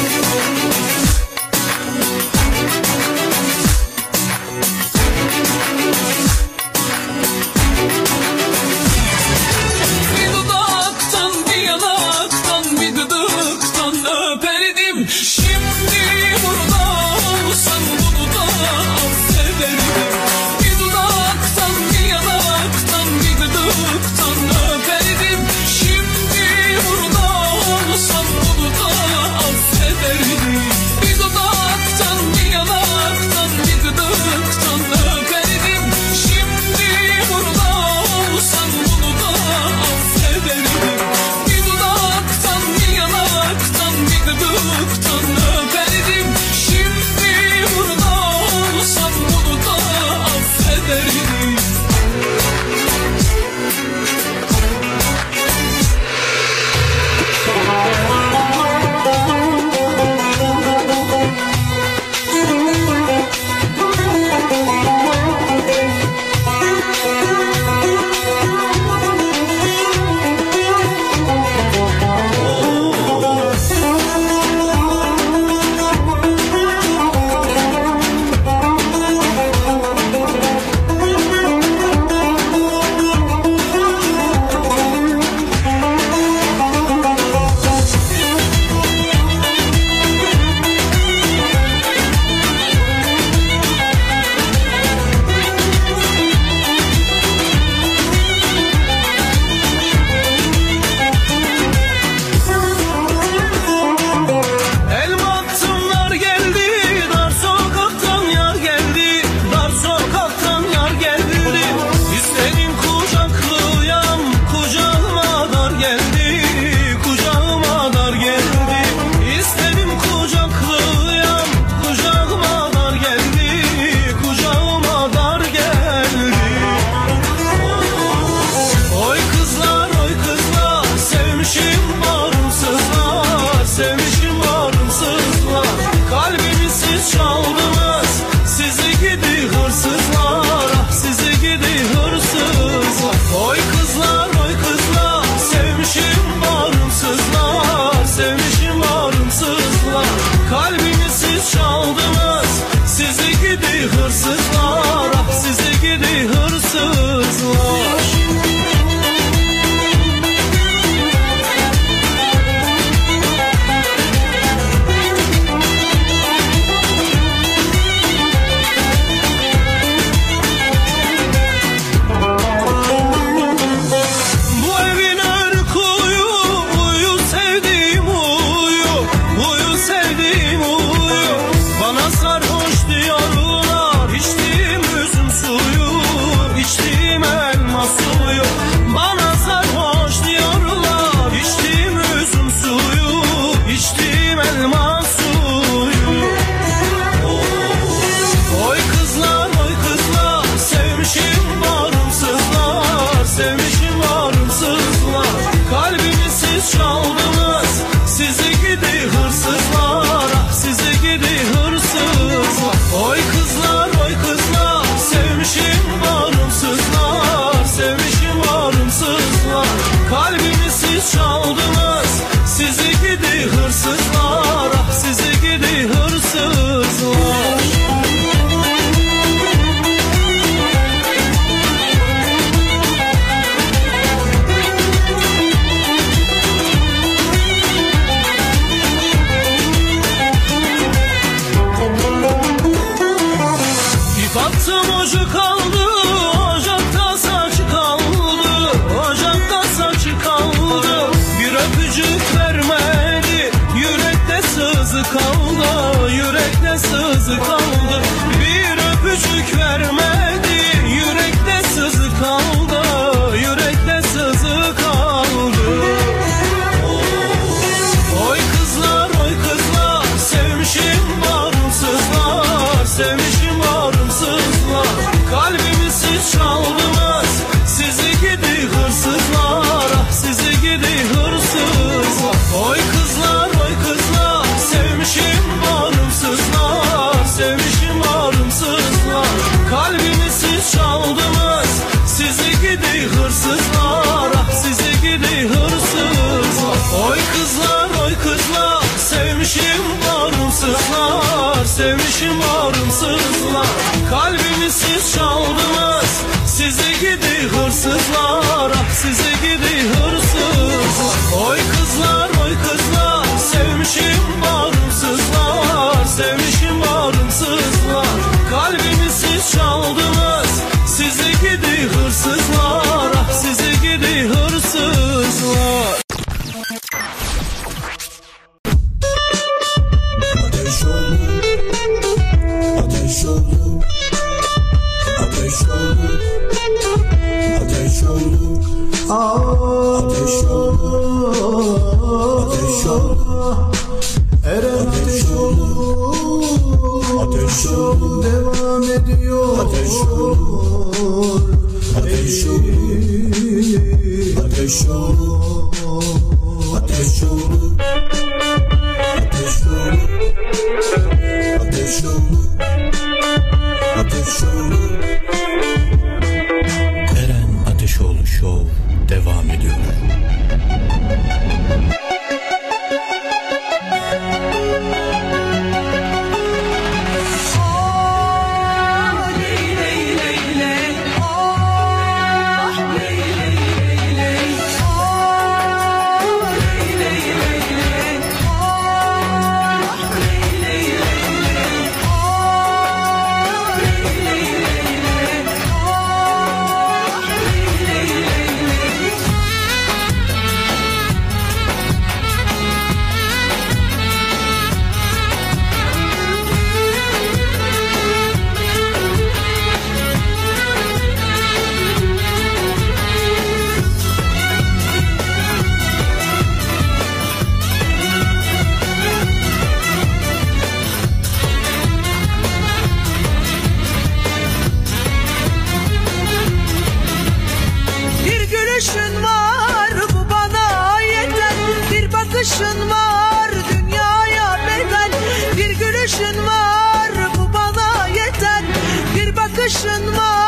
kaşınma 439.88 440.47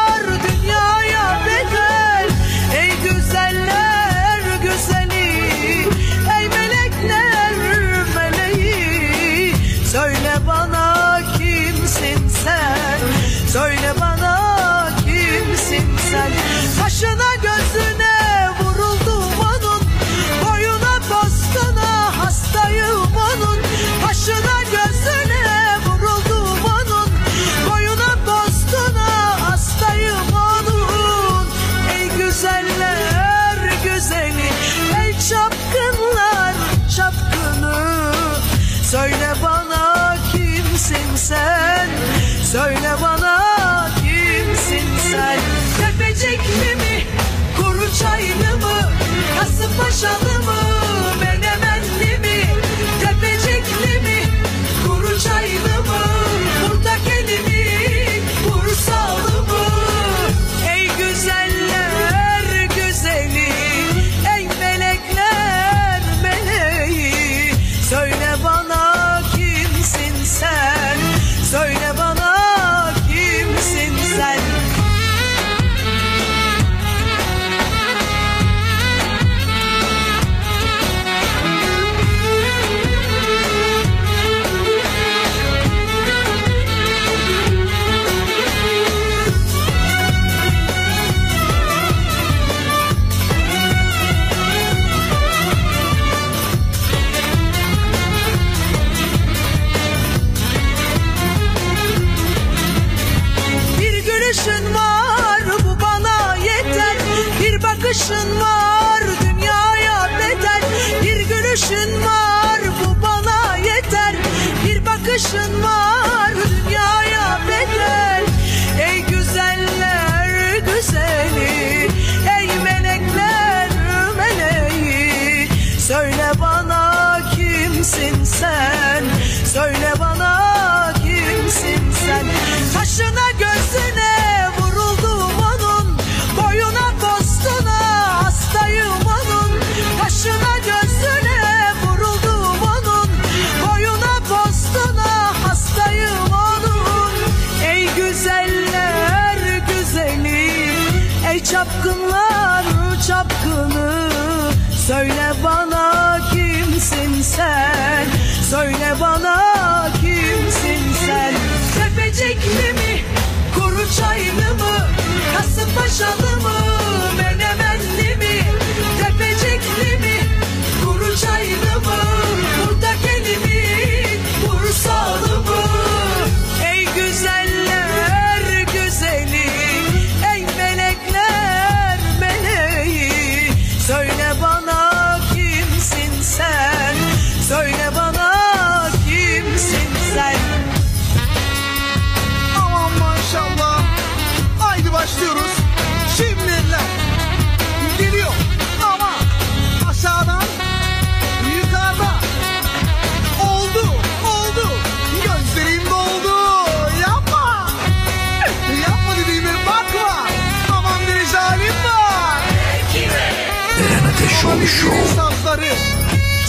Show 214.42 214.68
Show. 214.68 215.00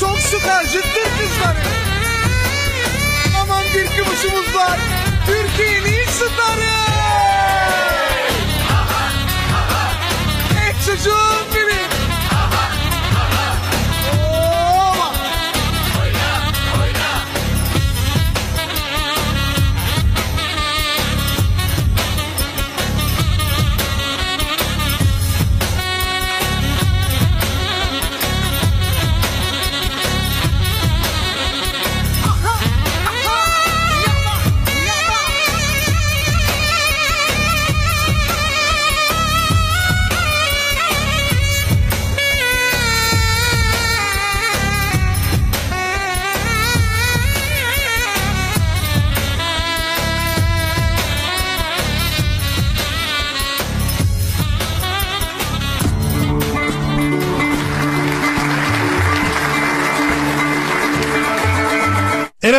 Çok 0.01 0.19
süper 0.19 0.67
ciddi 0.67 1.03
kızları. 1.19 1.59
Aman 3.41 3.65
bir 3.75 3.87
kıvışımız 3.87 4.55
var. 4.55 4.81
Türkiye'nin 5.27 5.87
ilk 5.87 6.11
starı. 6.11 6.71
Hey 10.55 10.73
çocuğum. 10.87 11.50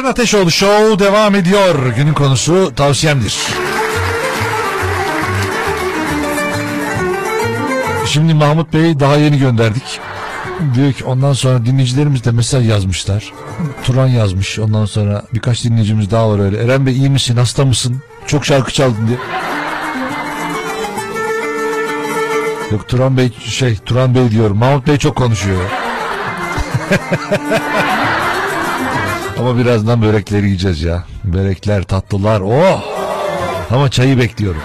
Ceren 0.01 0.11
Ateşoğlu 0.11 0.51
Show 0.51 1.05
devam 1.05 1.35
ediyor. 1.35 1.85
Günün 1.95 2.13
konusu 2.13 2.75
tavsiyemdir. 2.75 3.37
Şimdi 8.05 8.33
Mahmut 8.33 8.73
Bey'i 8.73 8.99
daha 8.99 9.15
yeni 9.15 9.39
gönderdik. 9.39 9.99
Diyor 10.75 10.93
ki 10.93 11.05
ondan 11.05 11.33
sonra 11.33 11.65
dinleyicilerimiz 11.65 12.25
de 12.25 12.31
mesaj 12.31 12.69
yazmışlar. 12.69 13.33
Turan 13.83 14.07
yazmış. 14.07 14.59
Ondan 14.59 14.85
sonra 14.85 15.23
birkaç 15.33 15.63
dinleyicimiz 15.63 16.11
daha 16.11 16.29
var 16.29 16.39
öyle. 16.39 16.63
Eren 16.63 16.85
Bey 16.85 16.93
iyi 16.97 17.09
misin? 17.09 17.37
Hasta 17.37 17.65
mısın? 17.65 18.01
Çok 18.27 18.45
şarkı 18.45 18.73
çaldın 18.73 19.07
diye. 19.07 19.17
Yok 22.71 22.87
Turan 22.87 23.17
Bey 23.17 23.33
şey 23.45 23.77
Turan 23.85 24.15
Bey 24.15 24.31
diyor. 24.31 24.51
Mahmut 24.51 24.87
Bey 24.87 24.97
çok 24.97 25.15
konuşuyor. 25.15 25.61
Ama 29.41 29.57
birazdan 29.57 30.01
börekleri 30.01 30.45
yiyeceğiz 30.45 30.81
ya. 30.81 31.03
Börekler, 31.23 31.83
tatlılar. 31.83 32.41
Oh! 32.41 32.83
Ama 33.71 33.89
çayı 33.89 34.17
bekliyorum. 34.17 34.61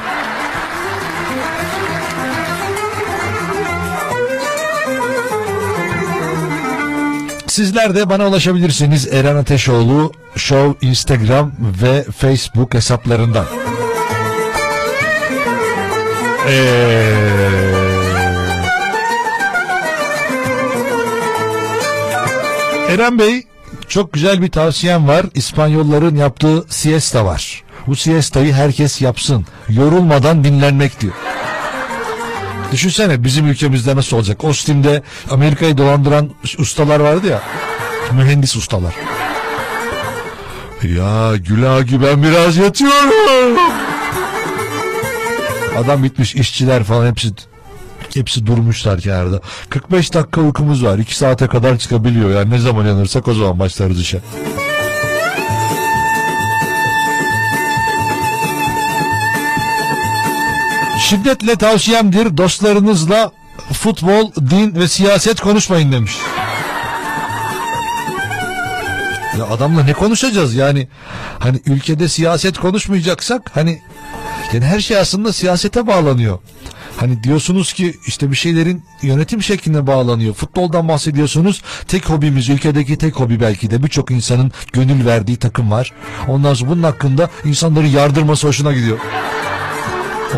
Sizler 7.47 7.95
de 7.95 8.11
bana 8.11 8.29
ulaşabilirsiniz 8.29 9.14
Eren 9.14 9.37
Ateşoğlu 9.37 10.12
Show 10.37 10.87
Instagram 10.87 11.53
ve 11.83 12.05
Facebook 12.05 12.74
hesaplarından. 12.74 13.47
Ee, 16.49 17.16
Eren 22.89 23.18
Bey 23.18 23.47
çok 23.89 24.12
güzel 24.12 24.43
bir 24.43 24.51
tavsiyem 24.51 25.09
var. 25.09 25.26
İspanyolların 25.34 26.16
yaptığı 26.16 26.64
siesta 26.68 27.24
var. 27.24 27.62
Bu 27.87 27.97
siestayı 27.97 28.53
herkes 28.53 29.01
yapsın. 29.03 29.47
Yorulmadan 29.68 30.45
dinlenmek 30.45 31.01
diyor. 31.01 31.12
Düşünsene 32.72 33.24
bizim 33.24 33.47
ülkemizde 33.47 33.97
nasıl 33.97 34.16
olacak? 34.16 34.45
Ostim'de 34.45 35.03
Amerika'yı 35.30 35.78
dolandıran 35.78 36.30
ustalar 36.59 37.01
vardı 37.01 37.26
ya. 37.26 37.43
Mühendis 38.12 38.57
ustalar. 38.57 38.95
Ya 40.82 41.37
Gülagi 41.37 42.03
ben 42.03 42.22
biraz 42.22 42.57
yatıyorum. 42.57 43.59
Adam 45.78 46.05
bitmiş 46.05 46.34
işçiler 46.34 46.84
falan 46.84 47.11
hepsi 47.11 47.28
hepsi 48.17 48.47
durmuşlar 48.47 49.01
kenarda. 49.01 49.41
45 49.71 50.14
dakika 50.14 50.41
uykumuz 50.41 50.85
var. 50.85 50.99
2 50.99 51.17
saate 51.17 51.47
kadar 51.47 51.79
çıkabiliyor. 51.79 52.31
Yani 52.31 52.51
ne 52.51 52.59
zaman 52.59 52.87
yanırsak 52.87 53.29
o 53.29 53.35
zaman 53.35 53.59
başlarız 53.59 54.01
işe. 54.01 54.21
Şiddetle 61.01 61.57
tavsiyemdir 61.57 62.37
dostlarınızla 62.37 63.33
futbol, 63.73 64.33
din 64.51 64.75
ve 64.75 64.89
siyaset 64.89 65.41
konuşmayın 65.41 65.93
demiş. 65.93 66.12
Ya 69.39 69.47
adamla 69.47 69.83
ne 69.85 69.93
konuşacağız 69.93 70.55
yani? 70.55 70.89
Hani 71.39 71.61
ülkede 71.67 72.09
siyaset 72.09 72.59
konuşmayacaksak 72.59 73.43
hani 73.55 73.83
yani 74.53 74.64
her 74.64 74.81
şey 74.81 74.97
aslında 74.97 75.33
siyasete 75.33 75.87
bağlanıyor. 75.87 76.39
Hani 76.97 77.23
diyorsunuz 77.23 77.73
ki 77.73 77.97
işte 78.07 78.31
bir 78.31 78.37
şeylerin 78.37 78.83
yönetim 79.03 79.43
şekline 79.43 79.87
bağlanıyor. 79.87 80.35
Futboldan 80.35 80.89
bahsediyorsunuz. 80.89 81.63
Tek 81.89 82.11
hobimiz 82.11 82.49
ülkedeki 82.49 82.97
tek 82.97 83.17
hobi 83.17 83.41
belki 83.41 83.71
de 83.71 83.83
birçok 83.83 84.11
insanın 84.11 84.53
gönül 84.73 85.07
verdiği 85.07 85.37
takım 85.37 85.71
var. 85.71 85.93
Ondan 86.29 86.55
sonra 86.55 86.71
bunun 86.71 86.83
hakkında 86.83 87.31
insanların 87.45 87.87
yardırması 87.87 88.47
hoşuna 88.47 88.73
gidiyor. 88.73 88.99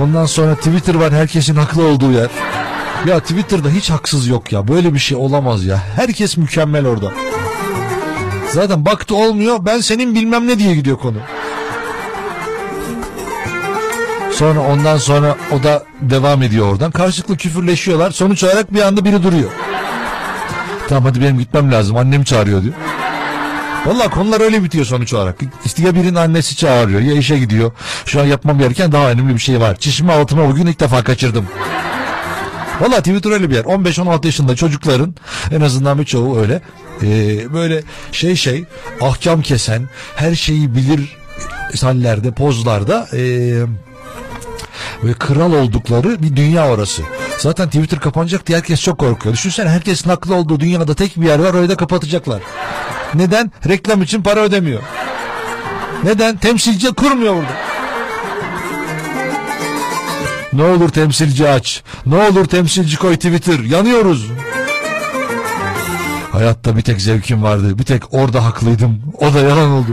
Ondan 0.01 0.27
sonra 0.27 0.55
Twitter 0.55 0.95
var 0.95 1.13
herkesin 1.13 1.57
haklı 1.57 1.83
olduğu 1.83 2.13
yer. 2.13 2.29
Ya 3.07 3.21
Twitter'da 3.21 3.69
hiç 3.71 3.91
haksız 3.91 4.27
yok 4.27 4.53
ya. 4.53 4.69
Böyle 4.69 4.95
bir 4.95 4.99
şey 4.99 5.17
olamaz 5.17 5.65
ya. 5.65 5.83
Herkes 5.97 6.37
mükemmel 6.37 6.87
orada. 6.87 7.13
Zaten 8.53 8.85
baktı 8.85 9.15
olmuyor 9.15 9.59
ben 9.67 9.81
senin 9.81 10.15
bilmem 10.15 10.49
ne 10.49 10.59
diye 10.59 10.75
gidiyor 10.75 10.99
konu. 10.99 11.19
Sonra 14.39 14.61
ondan 14.61 14.97
sonra 14.97 15.36
o 15.53 15.62
da 15.62 15.84
devam 16.01 16.43
ediyor 16.43 16.72
oradan. 16.72 16.91
Karşılıklı 16.91 17.36
küfürleşiyorlar. 17.36 18.11
Sonuç 18.11 18.45
olarak 18.45 18.74
bir 18.74 18.82
anda 18.82 19.05
biri 19.05 19.22
duruyor. 19.22 19.51
Tamam 20.89 21.05
hadi 21.05 21.20
benim 21.20 21.39
gitmem 21.39 21.72
lazım. 21.72 21.97
Annem 21.97 22.24
çağırıyor 22.24 22.62
diyor. 22.62 22.74
Valla 23.86 24.11
konular 24.11 24.41
öyle 24.41 24.64
bitiyor 24.64 24.84
sonuç 24.84 25.14
olarak. 25.14 25.36
İşte 25.64 25.82
ya 25.82 25.95
birinin 25.95 26.14
annesi 26.14 26.57
çağırıyor 26.57 27.01
ya 27.01 27.12
işe 27.12 27.39
gidiyor. 27.39 27.72
Şu 28.05 28.20
an 28.20 28.24
yapmam 28.24 28.59
gereken 28.59 28.93
daha 28.93 29.11
önemli 29.11 29.34
bir 29.34 29.39
şey 29.39 29.61
var. 29.61 29.76
Çişimi 29.76 30.12
altıma 30.12 30.49
bugün 30.49 30.66
ilk 30.66 30.80
defa 30.80 31.05
kaçırdım. 31.05 31.47
Valla 32.80 32.99
Twitter 32.99 33.30
öyle 33.30 33.51
bir 33.51 33.55
yer. 33.55 33.64
15-16 33.64 34.26
yaşında 34.26 34.57
çocukların 34.57 35.14
en 35.53 35.61
azından 35.61 35.99
birçoğu 35.99 36.41
öyle. 36.41 36.62
Ee, 37.03 37.53
böyle 37.55 37.82
şey 38.12 38.36
şey 38.36 38.64
ahkam 39.01 39.43
kesen 39.43 39.89
her 40.16 40.34
şeyi 40.34 40.74
bilir 40.74 41.16
hallerde 41.82 42.30
pozlarda 42.30 43.09
ee, 43.12 43.62
ve 45.05 45.14
kral 45.14 45.53
oldukları 45.53 46.22
bir 46.22 46.36
dünya 46.36 46.68
orası. 46.68 47.03
Zaten 47.38 47.66
Twitter 47.66 48.01
kapanacak 48.01 48.46
diye 48.46 48.59
herkes 48.59 48.80
çok 48.82 48.99
korkuyor. 48.99 49.34
Düşünsene 49.34 49.68
herkesin 49.68 50.11
haklı 50.11 50.34
olduğu 50.34 50.61
dünyada 50.61 50.94
tek 50.94 51.16
bir 51.16 51.26
yer 51.26 51.38
var 51.38 51.55
orayı 51.55 51.68
da 51.68 51.76
kapatacaklar. 51.76 52.42
Neden? 53.14 53.53
Reklam 53.68 54.03
için 54.03 54.22
para 54.22 54.40
ödemiyor. 54.40 54.82
Neden? 56.05 56.36
Temsilci 56.36 56.92
kurmuyor 56.92 57.34
burada. 57.34 57.57
Ne 60.53 60.62
olur 60.62 60.88
temsilci 60.88 61.49
aç. 61.49 61.82
Ne 62.07 62.16
olur 62.16 62.44
temsilci 62.44 62.96
koy 62.96 63.14
Twitter. 63.14 63.59
Yanıyoruz. 63.59 64.26
Hayatta 66.32 66.76
bir 66.76 66.82
tek 66.82 67.01
zevkim 67.01 67.42
vardı. 67.42 67.78
Bir 67.78 67.84
tek 67.84 68.14
orada 68.14 68.44
haklıydım. 68.44 69.03
O 69.18 69.34
da 69.34 69.40
yalan 69.40 69.70
oldu. 69.70 69.90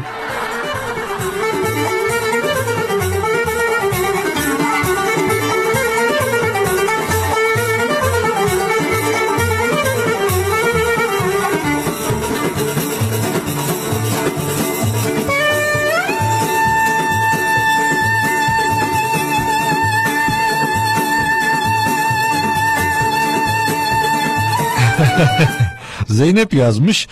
Zeynep 26.08 26.54
yazmış. 26.54 27.08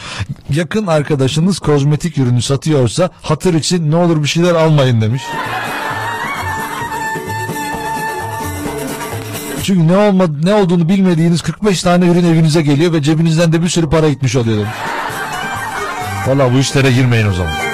Yakın 0.50 0.88
arkadaşınız 0.88 1.60
kozmetik 1.60 2.18
ürünü 2.18 2.42
satıyorsa 2.42 3.10
hatır 3.22 3.54
için 3.54 3.92
ne 3.92 3.96
olur 3.96 4.24
bir 4.24 4.28
şeyler 4.28 4.56
almayın 4.56 5.02
demiş. 5.02 5.22
Çünkü 9.64 9.88
ne 9.88 9.98
olma, 9.98 10.26
ne 10.44 10.54
olduğunu 10.54 10.90
bilmediğiniz 10.90 11.42
45 11.42 11.84
tane 11.84 12.08
ürün 12.08 12.26
evinize 12.26 12.62
geliyor 12.62 12.94
ve 12.94 13.02
cebinizden 13.02 13.54
de 13.54 13.64
bir 13.64 13.70
sürü 13.70 13.90
para 13.90 14.10
gitmiş 14.10 14.36
oluyor 14.36 14.58
demiş. 14.58 14.74
Valla 16.28 16.54
bu 16.54 16.58
işlere 16.58 16.92
girmeyin 16.92 17.28
o 17.28 17.34
zaman. 17.34 17.73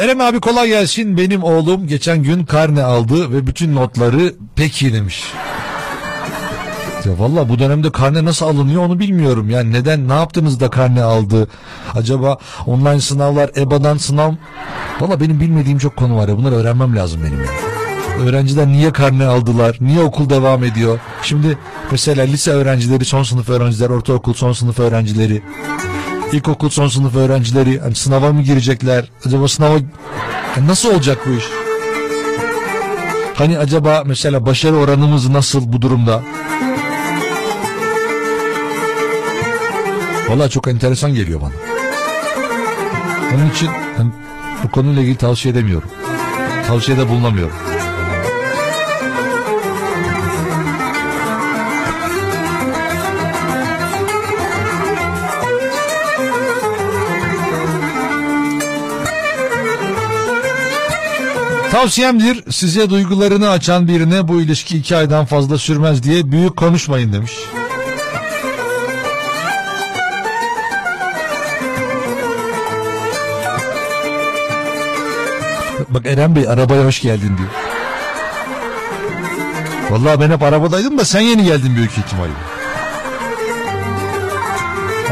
Eren 0.00 0.18
abi 0.18 0.40
kolay 0.40 0.68
gelsin. 0.68 1.16
Benim 1.16 1.42
oğlum 1.42 1.86
geçen 1.86 2.22
gün 2.22 2.44
karne 2.44 2.82
aldı 2.82 3.32
ve 3.32 3.46
bütün 3.46 3.74
notları 3.74 4.34
peki 4.56 4.92
demiş. 4.92 5.24
Ya 7.04 7.18
valla 7.18 7.48
bu 7.48 7.58
dönemde 7.58 7.92
karne 7.92 8.24
nasıl 8.24 8.46
alınıyor 8.46 8.82
onu 8.82 8.98
bilmiyorum. 8.98 9.50
Yani 9.50 9.72
neden 9.72 10.08
ne 10.08 10.12
yaptınız 10.12 10.60
da 10.60 10.70
karne 10.70 11.02
aldı? 11.02 11.48
Acaba 11.94 12.38
online 12.66 13.00
sınavlar, 13.00 13.50
EBA'dan 13.56 13.96
sınav... 13.96 14.32
Valla 15.00 15.20
benim 15.20 15.40
bilmediğim 15.40 15.78
çok 15.78 15.96
konu 15.96 16.16
var 16.16 16.28
ya 16.28 16.36
bunları 16.36 16.54
öğrenmem 16.54 16.96
lazım 16.96 17.20
benim 17.24 17.40
ya. 17.44 17.50
Öğrenciler 18.26 18.66
niye 18.66 18.92
karne 18.92 19.26
aldılar? 19.26 19.76
Niye 19.80 20.00
okul 20.00 20.30
devam 20.30 20.64
ediyor? 20.64 20.98
Şimdi 21.22 21.58
mesela 21.90 22.24
lise 22.24 22.50
öğrencileri, 22.50 23.04
son 23.04 23.22
sınıf 23.22 23.48
öğrenciler, 23.48 23.90
ortaokul 23.90 24.34
son 24.34 24.52
sınıf 24.52 24.78
öğrencileri 24.78 25.42
ilkokul 26.32 26.68
son 26.68 26.88
sınıf 26.88 27.16
öğrencileri 27.16 27.80
hani 27.80 27.94
sınava 27.94 28.32
mı 28.32 28.42
girecekler? 28.42 29.10
Acaba 29.26 29.48
sınava 29.48 29.74
Yani 30.56 30.68
nasıl 30.68 30.94
olacak 30.94 31.18
bu 31.26 31.30
iş? 31.30 31.44
Hani 33.34 33.58
acaba 33.58 34.02
mesela 34.06 34.46
başarı 34.46 34.76
oranımız 34.76 35.28
nasıl 35.28 35.72
bu 35.72 35.82
durumda? 35.82 36.22
Vallahi 40.28 40.50
çok 40.50 40.68
enteresan 40.68 41.14
geliyor 41.14 41.40
bana. 41.40 41.52
Onun 43.34 43.50
için 43.50 43.68
hani, 43.96 44.10
bu 44.64 44.70
konuyla 44.70 45.02
ilgili 45.02 45.16
tavsiye 45.16 45.54
edemiyorum. 45.54 45.88
Tavsiyede 46.66 47.08
bulunamıyorum. 47.08 47.56
Tavsiyemdir 61.76 62.52
size 62.52 62.90
duygularını 62.90 63.50
açan 63.50 63.88
birine 63.88 64.28
bu 64.28 64.40
ilişki 64.40 64.76
iki 64.76 64.96
aydan 64.96 65.24
fazla 65.24 65.58
sürmez 65.58 66.02
diye 66.02 66.32
büyük 66.32 66.56
konuşmayın 66.56 67.12
demiş. 67.12 67.32
Bak 75.88 76.06
Eren 76.06 76.36
Bey 76.36 76.48
arabaya 76.48 76.84
hoş 76.84 77.02
geldin 77.02 77.38
diyor. 77.38 77.50
Vallahi 79.90 80.20
ben 80.20 80.30
hep 80.30 80.42
arabadaydım 80.42 80.98
da 80.98 81.04
sen 81.04 81.20
yeni 81.20 81.44
geldin 81.44 81.76
büyük 81.76 81.92
ihtimalle. 81.98 82.32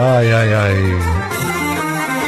Ay 0.01 0.35
ay 0.35 0.57
ay. 0.57 0.75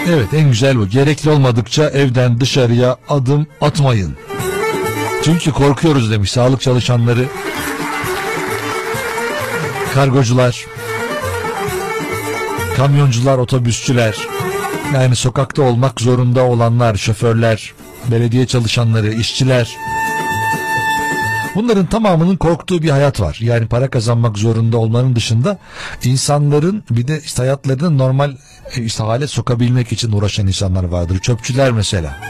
Evet 0.09 0.35
en 0.35 0.49
güzel 0.49 0.79
bu. 0.79 0.87
Gerekli 0.87 1.31
olmadıkça 1.31 1.91
evden 1.91 2.41
dışarıya 2.41 2.97
adım 3.09 3.47
atmayın. 3.61 4.26
Çünkü 5.27 5.53
korkuyoruz 5.53 6.11
demiş 6.11 6.33
sağlık 6.33 6.61
çalışanları. 6.61 7.27
Kargocular. 9.95 10.67
Kamyoncular, 12.77 13.39
otobüsçüler. 13.39 14.17
Yani 14.95 15.17
sokakta 15.17 15.63
olmak 15.63 16.01
zorunda 16.01 16.43
olanlar, 16.43 16.95
şoförler, 16.95 17.73
belediye 18.11 18.47
çalışanları, 18.47 19.13
işçiler. 19.13 19.77
Bunların 21.55 21.87
tamamının 21.87 22.37
korktuğu 22.37 22.83
bir 22.83 22.91
hayat 22.91 23.21
var. 23.21 23.39
Yani 23.41 23.67
para 23.67 23.91
kazanmak 23.91 24.39
zorunda 24.39 24.79
olmanın 24.79 25.17
dışında 25.17 25.59
insanların 26.05 26.85
bir 26.91 27.09
de 27.09 27.21
işte 27.25 27.43
hayatlarını 27.43 27.99
normal 27.99 28.33
e, 28.77 28.83
işte 28.83 29.03
hale 29.03 29.27
sokabilmek 29.27 29.93
için 29.93 30.13
uğraşan 30.13 30.47
insanlar 30.47 30.85
vardır. 30.85 31.19
Çöpçüler 31.19 31.73
mesela. 31.73 32.21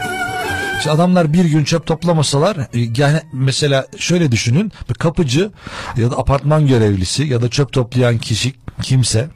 İşte 0.77 0.91
adamlar 0.91 1.33
bir 1.33 1.45
gün 1.45 1.63
çöp 1.63 1.85
toplamasalar 1.85 2.57
e, 2.57 2.67
yani 2.97 3.21
mesela 3.33 3.85
şöyle 3.97 4.31
düşünün 4.31 4.71
bir 4.89 4.93
kapıcı 4.93 5.51
ya 5.97 6.11
da 6.11 6.17
apartman 6.17 6.67
görevlisi 6.67 7.23
ya 7.23 7.41
da 7.41 7.49
çöp 7.49 7.73
toplayan 7.73 8.17
kişi 8.17 8.53
kimse 8.81 9.29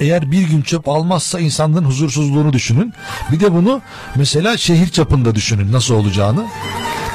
eğer 0.00 0.30
bir 0.30 0.42
gün 0.42 0.62
çöp 0.62 0.88
almazsa 0.88 1.40
insanların 1.40 1.84
huzursuzluğunu 1.84 2.52
düşünün. 2.52 2.92
Bir 3.32 3.40
de 3.40 3.52
bunu 3.52 3.80
mesela 4.16 4.56
şehir 4.56 4.88
çapında 4.88 5.34
düşünün 5.34 5.72
nasıl 5.72 5.94
olacağını. 5.94 6.46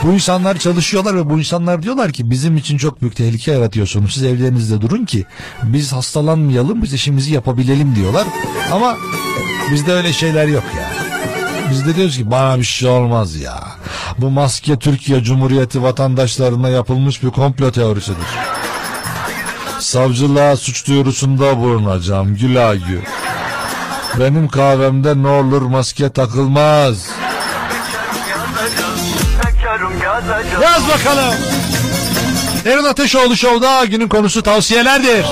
Bu 0.03 0.13
insanlar 0.13 0.57
çalışıyorlar 0.57 1.15
ve 1.15 1.29
bu 1.29 1.39
insanlar 1.39 1.83
diyorlar 1.83 2.11
ki 2.11 2.29
bizim 2.29 2.57
için 2.57 2.77
çok 2.77 3.01
büyük 3.01 3.15
tehlike 3.15 3.51
yaratıyorsunuz. 3.51 4.13
Siz 4.13 4.23
evlerinizde 4.23 4.81
durun 4.81 5.05
ki 5.05 5.25
biz 5.63 5.93
hastalanmayalım, 5.93 6.83
biz 6.83 6.93
işimizi 6.93 7.33
yapabilelim 7.33 7.95
diyorlar. 7.95 8.27
Ama 8.71 8.97
bizde 9.71 9.93
öyle 9.93 10.13
şeyler 10.13 10.47
yok 10.47 10.63
ya. 10.77 11.02
Biz 11.73 11.85
de 11.85 11.95
diyoruz 11.95 12.17
ki 12.17 12.31
bana 12.31 12.57
bir 12.57 12.63
şey 12.63 12.89
olmaz 12.89 13.35
ya. 13.35 13.63
Bu 14.17 14.29
maske 14.29 14.79
Türkiye 14.79 15.23
Cumhuriyeti 15.23 15.83
vatandaşlarına 15.83 16.69
yapılmış 16.69 17.23
bir 17.23 17.29
komplo 17.29 17.71
teorisidir. 17.71 18.27
Savcılığa 19.79 20.55
suç 20.55 20.87
duyurusunda 20.87 21.57
bulunacağım 21.57 22.35
Gülagü. 22.35 23.01
Benim 24.19 24.47
kahvemde 24.47 25.23
ne 25.23 25.27
olur 25.27 25.61
maske 25.61 26.09
takılmaz. 26.09 27.09
Yaz 30.61 30.87
bakalım. 30.87 31.33
Eren 32.65 32.83
Ateşoğlu 32.83 33.35
Show'da 33.35 33.85
günün 33.85 34.07
konusu 34.07 34.41
tavsiyelerdir. 34.41 35.25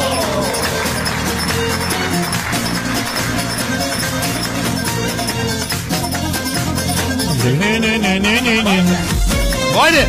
Haydi. 9.75 10.07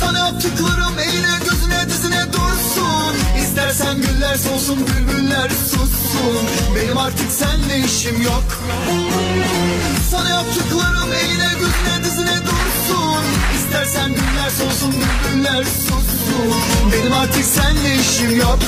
Sana 0.00 0.18
yaptıklarım 0.18 0.98
eline 0.98 1.38
gözüne 1.44 1.88
dizine 1.88 2.32
dursun. 2.32 3.14
İstersen 3.42 3.96
güller 3.96 4.36
solsun 4.36 4.78
bülbüller 4.86 5.50
sussun. 5.50 6.46
Benim 6.76 6.98
artık 6.98 7.32
seninle 7.32 7.78
işim 7.86 8.22
yok. 8.22 8.44
Sana 10.10 10.28
yaptıklarım 10.28 11.12
eline 11.12 11.52
gözüne 11.60 12.04
dizine 12.04 12.36
dursun 12.46 12.61
İstersen 13.72 14.08
güller 14.08 14.50
solsun 14.58 14.92
bülbüller 14.92 15.64
sussun. 15.64 16.92
Benim 16.92 17.12
artık 17.12 17.44
seninle 17.44 17.94
işim 18.00 18.36
yok. 18.40 18.58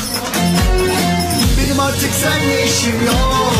Benim 1.58 1.80
artık 1.80 2.10
seninle 2.22 2.66
işim 2.66 3.06
yok. 3.06 3.54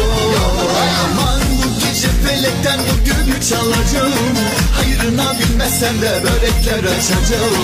Aman 1.04 1.40
bu 1.50 1.80
gece 1.80 2.08
felekten 2.08 2.78
bu 2.78 3.04
gülü 3.04 3.40
çalacağım. 3.48 4.12
Hayrına 4.74 5.34
bilmesem 5.38 6.02
de 6.02 6.22
börekler 6.22 6.84
açacağım. 6.94 7.54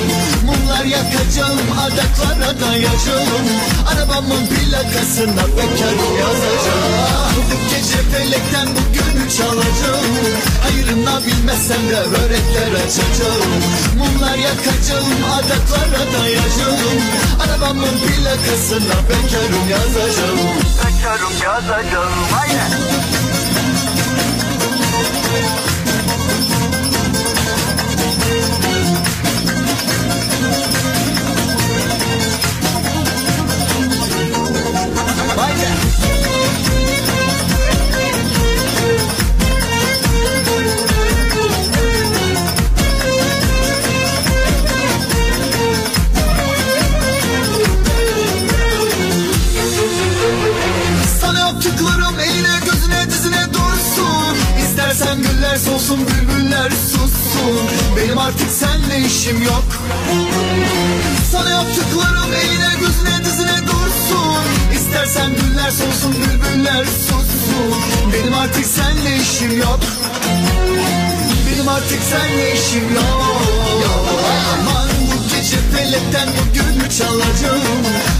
Mumlar 0.46 0.84
yakacağım 0.84 1.58
adaklara 1.80 2.60
dayacağım. 2.60 3.46
Arabamın 3.86 4.46
plakasına 4.46 5.46
bekar 5.56 5.96
yazacağım. 6.20 6.92
Bu 7.36 7.70
gece 7.70 7.98
felekten 8.12 8.68
bu 8.68 8.92
çalacağım. 9.36 10.06
Hayrına 10.62 11.20
bilmesem 11.26 11.88
de 11.88 12.10
börekler 12.10 12.72
açacağım 12.84 13.52
Mumlar 13.98 14.38
yakacağım 14.38 15.24
adaklara 15.34 16.12
dayacağım. 16.12 17.00
Arabamın 17.40 17.84
plakasına 17.84 18.96
bekarım 19.08 19.68
yazacağım. 19.70 20.38
Bekarım 20.78 21.32
yazacağım 21.44 22.12
Hayır 22.32 22.60
solsun 55.64 55.98
bülbüller 56.00 56.70
sussun. 56.70 57.60
Benim 57.96 58.18
artık 58.18 58.50
seninle 58.50 59.06
işim 59.06 59.42
yok. 59.42 59.64
Sana 61.32 61.48
yaptıklarım 61.50 62.32
eline 62.32 62.74
gözüne 62.80 63.24
dizine 63.24 63.66
dursun. 63.66 64.44
İstersen 64.74 65.30
güller 65.30 65.70
solsun 65.70 66.14
bülbüller 66.14 66.84
sussun. 66.84 67.82
Benim 68.12 68.34
artık 68.34 68.66
seninle 68.66 69.16
işim 69.16 69.58
yok. 69.58 69.80
Benim 71.46 71.68
artık 71.68 72.00
seninle 72.10 72.54
işim 72.54 72.94
yok. 72.94 73.42
Aman 74.54 74.88
bu 75.50 75.56
gece 75.56 75.62
felekten 75.76 76.28
bu 76.28 76.54
gülü 76.54 76.90
çalacağım? 76.90 77.62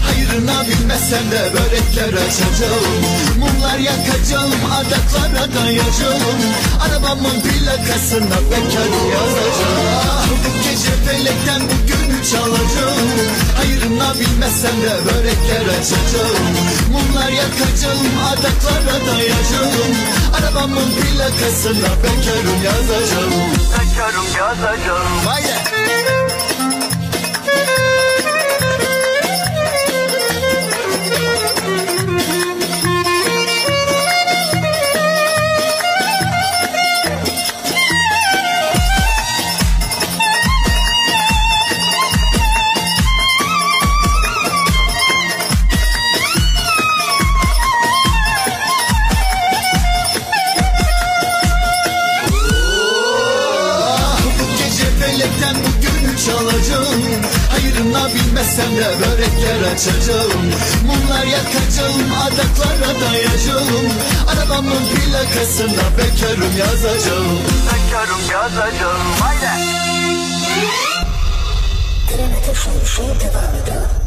Hayrına 0.05 0.67
bilmesem 0.67 1.31
de 1.31 1.51
börekler 1.53 2.13
açacağım. 2.13 3.01
Mumlar 3.39 3.77
yakacağım 3.77 4.51
adaklara 4.71 5.53
dayacağım. 5.55 6.41
Arabamın 6.81 7.41
plakasına 7.41 8.37
bekar 8.51 8.91
yazacağım. 9.13 10.39
Bu 10.43 10.63
gece 10.63 10.91
felekten 11.05 11.61
bu 11.61 11.87
gülü 11.87 12.25
çalacağım? 12.31 13.09
Hayrına 13.57 14.13
bilmesem 14.13 14.81
de 14.81 14.93
börekler 15.05 15.65
açacağım. 15.79 16.55
Mumlar 16.91 17.29
yakacağım 17.31 18.07
adaklara 18.31 19.05
dayacağım. 19.07 19.95
Arabamın 20.37 20.89
plakasına 21.01 21.91
bekarım 22.03 22.63
yazacağım. 22.63 23.33
Bekarım 23.79 24.25
yazacağım. 24.37 25.25
Haydi 25.25 26.50
börekler 59.81 59.91
açacağım 59.93 60.53
Mumlar 60.85 61.25
yakacağım 61.25 62.11
adaklara 62.23 63.01
dayacağım. 63.01 63.91
Arabamın 64.27 64.81
plakasına 64.95 65.97
bekarım 65.97 66.57
yazacağım. 66.57 67.39
Bekarım 67.65 68.21
yazacağım 68.31 69.01
Haydi. 69.19 69.81
Yaptıklarının 73.31 74.00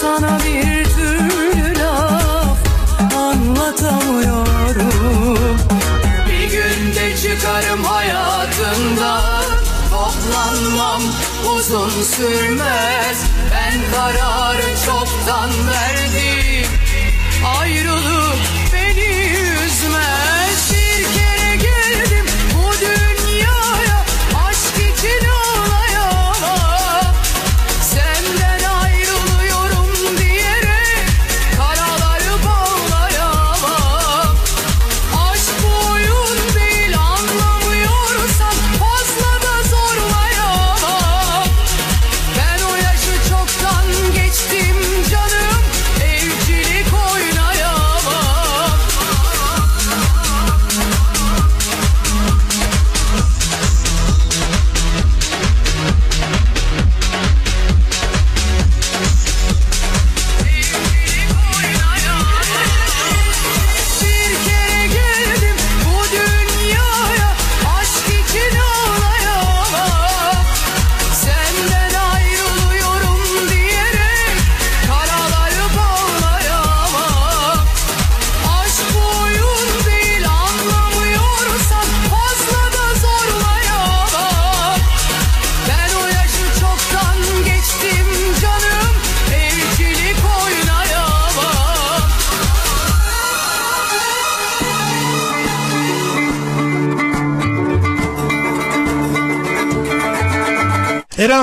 sana 0.00 0.38
bir 0.38 0.84
türlü 0.84 1.78
laf 1.78 2.58
anlatamıyorum. 3.16 5.58
Bir 6.28 6.50
günde 6.50 7.16
çıkarım 7.16 7.84
hayatından 7.84 9.44
Toplanmam 9.90 11.02
uzun 11.56 11.90
sürmez. 12.02 13.18
Ben 13.52 13.74
kararı 13.92 14.76
çoktan 14.86 15.50
verdim 15.50 15.95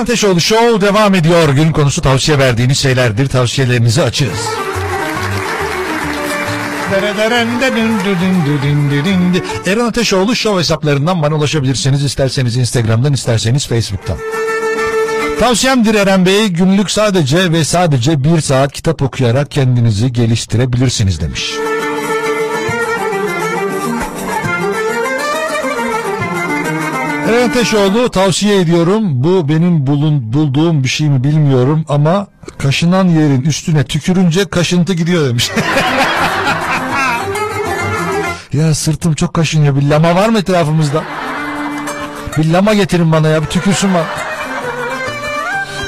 Ateşoğlu 0.04 0.40
Show 0.40 0.80
devam 0.80 1.14
ediyor. 1.14 1.48
Gün 1.48 1.72
konusu 1.72 2.02
tavsiye 2.02 2.38
verdiğiniz 2.38 2.78
şeylerdir. 2.78 3.28
Tavsiyelerinizi 3.28 4.02
açığız. 4.02 4.38
Eren 9.66 9.84
Ateşoğlu 9.84 10.36
Show 10.36 10.60
hesaplarından 10.60 11.22
bana 11.22 11.34
ulaşabilirsiniz. 11.34 12.04
İsterseniz 12.04 12.56
Instagram'dan, 12.56 13.12
isterseniz 13.12 13.66
Facebook'tan. 13.66 14.16
Tavsiyemdir 15.40 15.94
Eren 15.94 16.26
Bey, 16.26 16.48
günlük 16.48 16.90
sadece 16.90 17.52
ve 17.52 17.64
sadece 17.64 18.24
bir 18.24 18.40
saat 18.40 18.72
kitap 18.72 19.02
okuyarak 19.02 19.50
kendinizi 19.50 20.12
geliştirebilirsiniz 20.12 21.20
demiş. 21.20 21.52
Eren 27.28 27.48
Ateşoğlu 27.48 28.10
tavsiye 28.10 28.60
ediyorum. 28.60 29.24
Bu 29.24 29.48
benim 29.48 29.86
bulun, 29.86 30.32
bulduğum 30.32 30.82
bir 30.82 30.88
şey 30.88 31.08
mi 31.08 31.24
bilmiyorum 31.24 31.84
ama 31.88 32.26
kaşınan 32.58 33.08
yerin 33.08 33.42
üstüne 33.42 33.84
tükürünce 33.84 34.44
kaşıntı 34.44 34.94
gidiyor 34.94 35.28
demiş. 35.28 35.50
ya 38.52 38.74
sırtım 38.74 39.14
çok 39.14 39.34
kaşınıyor. 39.34 39.76
Bir 39.76 39.82
lama 39.82 40.14
var 40.14 40.28
mı 40.28 40.38
etrafımızda? 40.38 41.04
Bir 42.38 42.52
lama 42.52 42.74
getirin 42.74 43.12
bana 43.12 43.28
ya 43.28 43.42
bir 43.42 43.46
tükürsün 43.46 43.94
bana. 43.94 44.04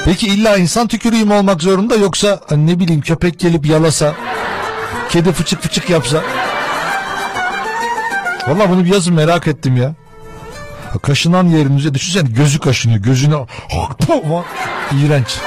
Peki 0.05 0.27
illa 0.27 0.57
insan 0.57 0.87
tükürüğü 0.87 1.25
mü 1.25 1.33
olmak 1.33 1.61
zorunda 1.61 1.95
yoksa 1.95 2.39
hani 2.49 2.67
ne 2.67 2.79
bileyim 2.79 3.01
köpek 3.01 3.39
gelip 3.39 3.65
yalasa 3.65 4.13
Kedi 5.09 5.31
fıçık 5.31 5.61
fıçık 5.61 5.89
yapsa. 5.89 6.23
Valla 8.47 8.69
bunu 8.69 8.85
bir 8.85 8.93
yazın 8.93 9.13
merak 9.13 9.47
ettim 9.47 9.77
ya. 9.77 9.95
Kaşınan 11.03 11.43
yerinize 11.47 11.93
düşünsene 11.93 12.29
gözü 12.29 12.59
kaşınıyor. 12.59 12.99
Gözüne 12.99 13.35
iğrenç. 14.91 15.37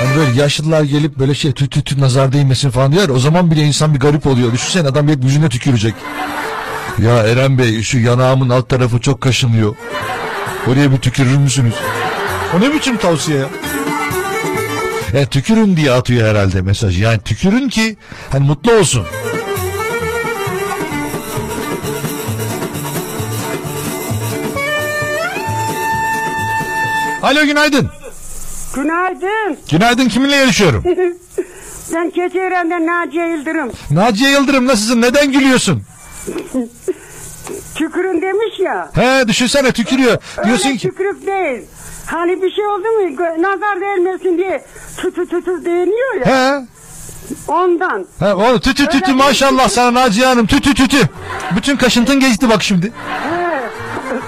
Hani 0.00 0.16
böyle 0.16 0.40
yaşlılar 0.40 0.82
gelip 0.82 1.18
böyle 1.18 1.34
şey 1.34 1.52
tü 1.52 1.68
tü 1.68 1.84
tü 1.84 2.00
nazar 2.00 2.32
değmesin 2.32 2.70
falan 2.70 2.92
diyor. 2.92 3.08
ya, 3.08 3.14
O 3.14 3.18
zaman 3.18 3.50
bile 3.50 3.62
insan 3.62 3.94
bir 3.94 4.00
garip 4.00 4.26
oluyor. 4.26 4.52
Düşünsene 4.52 4.88
adam 4.88 5.06
gelip 5.06 5.24
yüzüne 5.24 5.48
tükürecek. 5.48 5.94
Ya 6.98 7.16
Eren 7.16 7.58
Bey 7.58 7.82
şu 7.82 7.98
yanağımın 7.98 8.48
alt 8.48 8.68
tarafı 8.68 9.00
çok 9.00 9.20
kaşınıyor. 9.20 9.74
Oraya 10.66 10.92
bir 10.92 10.96
tükürür 10.96 11.36
müsünüz? 11.36 11.74
O 12.56 12.60
ne 12.60 12.74
biçim 12.74 12.96
tavsiye 12.96 13.38
ya? 13.38 13.46
E, 15.20 15.26
tükürün 15.26 15.76
diye 15.76 15.92
atıyor 15.92 16.28
herhalde 16.28 16.62
mesaj. 16.62 17.00
Yani 17.02 17.18
tükürün 17.20 17.68
ki 17.68 17.96
hani 18.32 18.46
mutlu 18.46 18.72
olsun. 18.72 19.06
Alo 27.24 27.44
günaydın. 27.44 27.88
Günaydın. 28.74 29.58
Günaydın 29.70 30.08
kiminle 30.08 30.36
yarışıyorum? 30.36 30.84
ben 31.94 32.10
Keçiören'den 32.10 32.86
Naciye 32.86 33.28
Yıldırım. 33.28 33.72
Naciye 33.90 34.30
Yıldırım 34.30 34.66
nasılsın? 34.66 35.02
Neden 35.02 35.32
gülüyorsun? 35.32 35.82
Tükürün 37.74 38.22
demiş 38.22 38.60
ya. 38.60 38.90
He 38.94 39.28
düşünsene 39.28 39.72
tükürüyor. 39.72 40.18
Diyorsun 40.44 40.68
Öyle 40.68 40.78
ki 40.78 40.88
tükürük 40.88 41.26
değil. 41.26 41.62
Hani 42.06 42.42
bir 42.42 42.50
şey 42.50 42.66
oldu 42.66 42.82
mu 42.82 43.16
nazar 43.42 43.80
değmesin 43.80 44.38
diye 44.38 44.64
tü 44.96 45.14
tü 45.14 45.28
tü 45.28 45.44
tü 45.44 45.64
deniyor 45.64 46.26
ya. 46.26 46.26
he 46.26 46.64
Ondan. 47.48 48.06
he 48.18 48.34
oğlum 48.34 48.60
tütü 48.60 48.86
tütü 48.86 49.04
Öyle 49.04 49.12
maşallah 49.12 49.68
sana 49.68 49.94
Naciye 49.94 50.26
Hanım 50.26 50.46
tütü 50.46 50.74
tütü. 50.74 51.08
Bütün 51.56 51.76
kaşıntın 51.76 52.20
geçti 52.20 52.50
bak 52.50 52.62
şimdi. 52.62 52.86
He. 52.86 53.60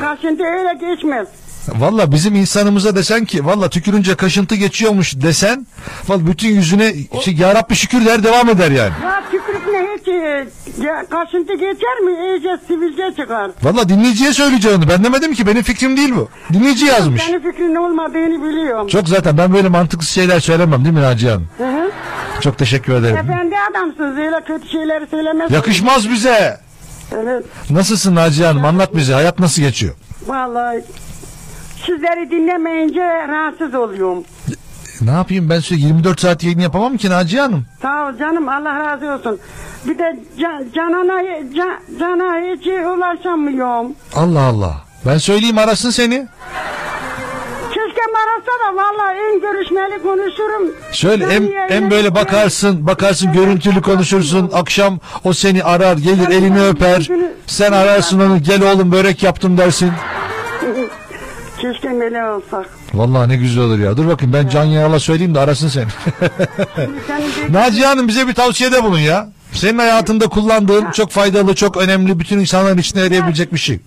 Kaşıntı 0.00 0.44
öyle 0.44 0.94
geçmez. 0.94 1.28
Valla 1.68 2.12
bizim 2.12 2.34
insanımıza 2.34 2.96
desen 2.96 3.24
ki 3.24 3.46
valla 3.46 3.70
tükürünce 3.70 4.14
kaşıntı 4.14 4.54
geçiyormuş 4.54 5.20
desen 5.20 5.66
valla 6.08 6.26
bütün 6.26 6.48
yüzüne 6.48 6.94
şey, 7.24 7.34
ya 7.34 7.54
Rabbi 7.54 7.74
şükür 7.74 8.06
der 8.06 8.24
devam 8.24 8.48
eder 8.48 8.70
yani. 8.70 8.92
Ya 9.04 9.22
tükürük 9.30 9.66
ne 9.72 9.86
hiç 9.96 10.06
ya, 10.84 11.06
kaşıntı 11.10 11.54
geçer 11.54 11.98
mi? 12.04 12.12
İyice 12.12 12.58
sivilce 12.68 13.16
çıkar. 13.16 13.50
Valla 13.62 13.88
dinleyiciye 13.88 14.32
söyleyeceğim 14.32 14.78
onu 14.78 14.88
ben 14.88 15.04
demedim 15.04 15.34
ki 15.34 15.46
benim 15.46 15.62
fikrim 15.62 15.96
değil 15.96 16.14
bu. 16.16 16.28
Dinleyici 16.52 16.86
yazmış. 16.86 17.22
Senin 17.22 17.40
fikrin 17.40 17.74
olmadığını 17.74 18.44
biliyorum. 18.44 18.88
Çok 18.88 19.08
zaten 19.08 19.38
ben 19.38 19.54
böyle 19.54 19.68
mantıksız 19.68 20.10
şeyler 20.10 20.40
söylemem 20.40 20.84
değil 20.84 20.94
mi 20.94 21.02
Naciye 21.02 21.32
Hanım? 21.32 21.48
Hı 21.58 21.64
hı. 21.64 21.90
Çok 22.40 22.58
teşekkür 22.58 22.94
ederim. 22.94 23.16
Efendi 23.16 23.54
adamsınız 23.70 24.18
öyle 24.18 24.44
kötü 24.46 24.68
şeyleri 24.68 25.06
söylemez. 25.10 25.50
Yakışmaz 25.52 26.10
bize. 26.10 26.60
Evet. 27.12 27.44
Nasılsın 27.70 28.14
Naciye 28.14 28.46
Hanım 28.46 28.64
anlat 28.64 28.96
bize 28.96 29.12
hayat 29.14 29.38
nasıl 29.38 29.62
geçiyor? 29.62 29.94
Vallahi 30.26 30.84
sizleri 31.86 32.30
dinlemeyince 32.30 33.28
rahatsız 33.28 33.74
oluyorum. 33.74 34.24
Ne 35.00 35.10
yapayım 35.10 35.50
ben 35.50 35.60
sürekli 35.60 35.84
24 35.86 36.20
saat 36.20 36.44
yayın 36.44 36.58
yapamam 36.58 36.96
ki 36.96 37.10
Naciye 37.10 37.42
Hanım. 37.42 37.64
Sağ 37.82 38.08
ol 38.08 38.18
canım 38.18 38.48
Allah 38.48 38.78
razı 38.78 39.06
olsun. 39.12 39.38
Bir 39.86 39.98
de 39.98 40.20
can, 40.40 40.64
canana, 40.74 41.22
can, 41.56 41.98
cana 41.98 42.36
hiç 42.36 42.66
ulaşamıyorum. 42.66 43.92
Allah 44.14 44.40
Allah. 44.40 44.74
Ben 45.06 45.18
söyleyeyim 45.18 45.58
arasın 45.58 45.90
seni. 45.90 46.26
Keşke 47.68 48.00
arasa 48.16 48.52
da 48.64 48.76
vallahi 48.76 49.16
en 49.18 49.40
görüşmeli 49.40 50.02
konuşurum. 50.02 50.74
Şöyle 50.92 51.24
yerine- 51.24 51.66
en 51.74 51.90
böyle 51.90 52.14
bakarsın 52.14 52.86
bakarsın 52.86 53.32
görüntülü 53.32 53.82
konuşursun. 53.82 54.50
Akşam 54.54 54.98
o 55.24 55.32
seni 55.32 55.64
arar 55.64 55.96
gelir 55.96 56.28
elini 56.28 56.62
öper. 56.62 57.08
Sen 57.46 57.72
ararsın 57.72 58.20
onu 58.20 58.42
gel 58.42 58.62
oğlum 58.72 58.92
börek 58.92 59.22
yaptım 59.22 59.58
dersin. 59.58 59.92
Keşke 61.58 62.00
böyle 62.00 62.24
olsak. 62.24 62.66
Vallahi 62.94 63.28
ne 63.28 63.36
güzel 63.36 63.64
olur 63.64 63.78
ya. 63.78 63.96
Dur 63.96 64.06
bakayım 64.08 64.32
ben 64.32 64.48
Can 64.48 64.64
Yayal'a 64.64 64.98
söyleyeyim 64.98 65.34
de 65.34 65.40
arasın 65.40 65.68
seni. 65.68 65.86
Naciye 67.52 67.86
Hanım 67.86 68.08
bize 68.08 68.28
bir 68.28 68.34
tavsiyede 68.34 68.84
bulun 68.84 68.98
ya. 68.98 69.28
Senin 69.52 69.78
hayatında 69.78 70.26
kullandığın 70.28 70.90
çok 70.90 71.10
faydalı, 71.10 71.54
çok 71.54 71.76
önemli, 71.76 72.18
bütün 72.18 72.38
insanların 72.38 72.78
içine 72.78 73.02
yarayabilecek 73.02 73.52
bir 73.52 73.58
şey. 73.58 73.80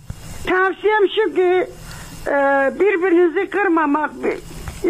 Tavsiyem 0.46 1.04
şu 1.16 1.36
ki 1.36 1.68
e, 2.28 2.34
birbirinizi 2.80 3.50
kırmamak. 3.50 4.12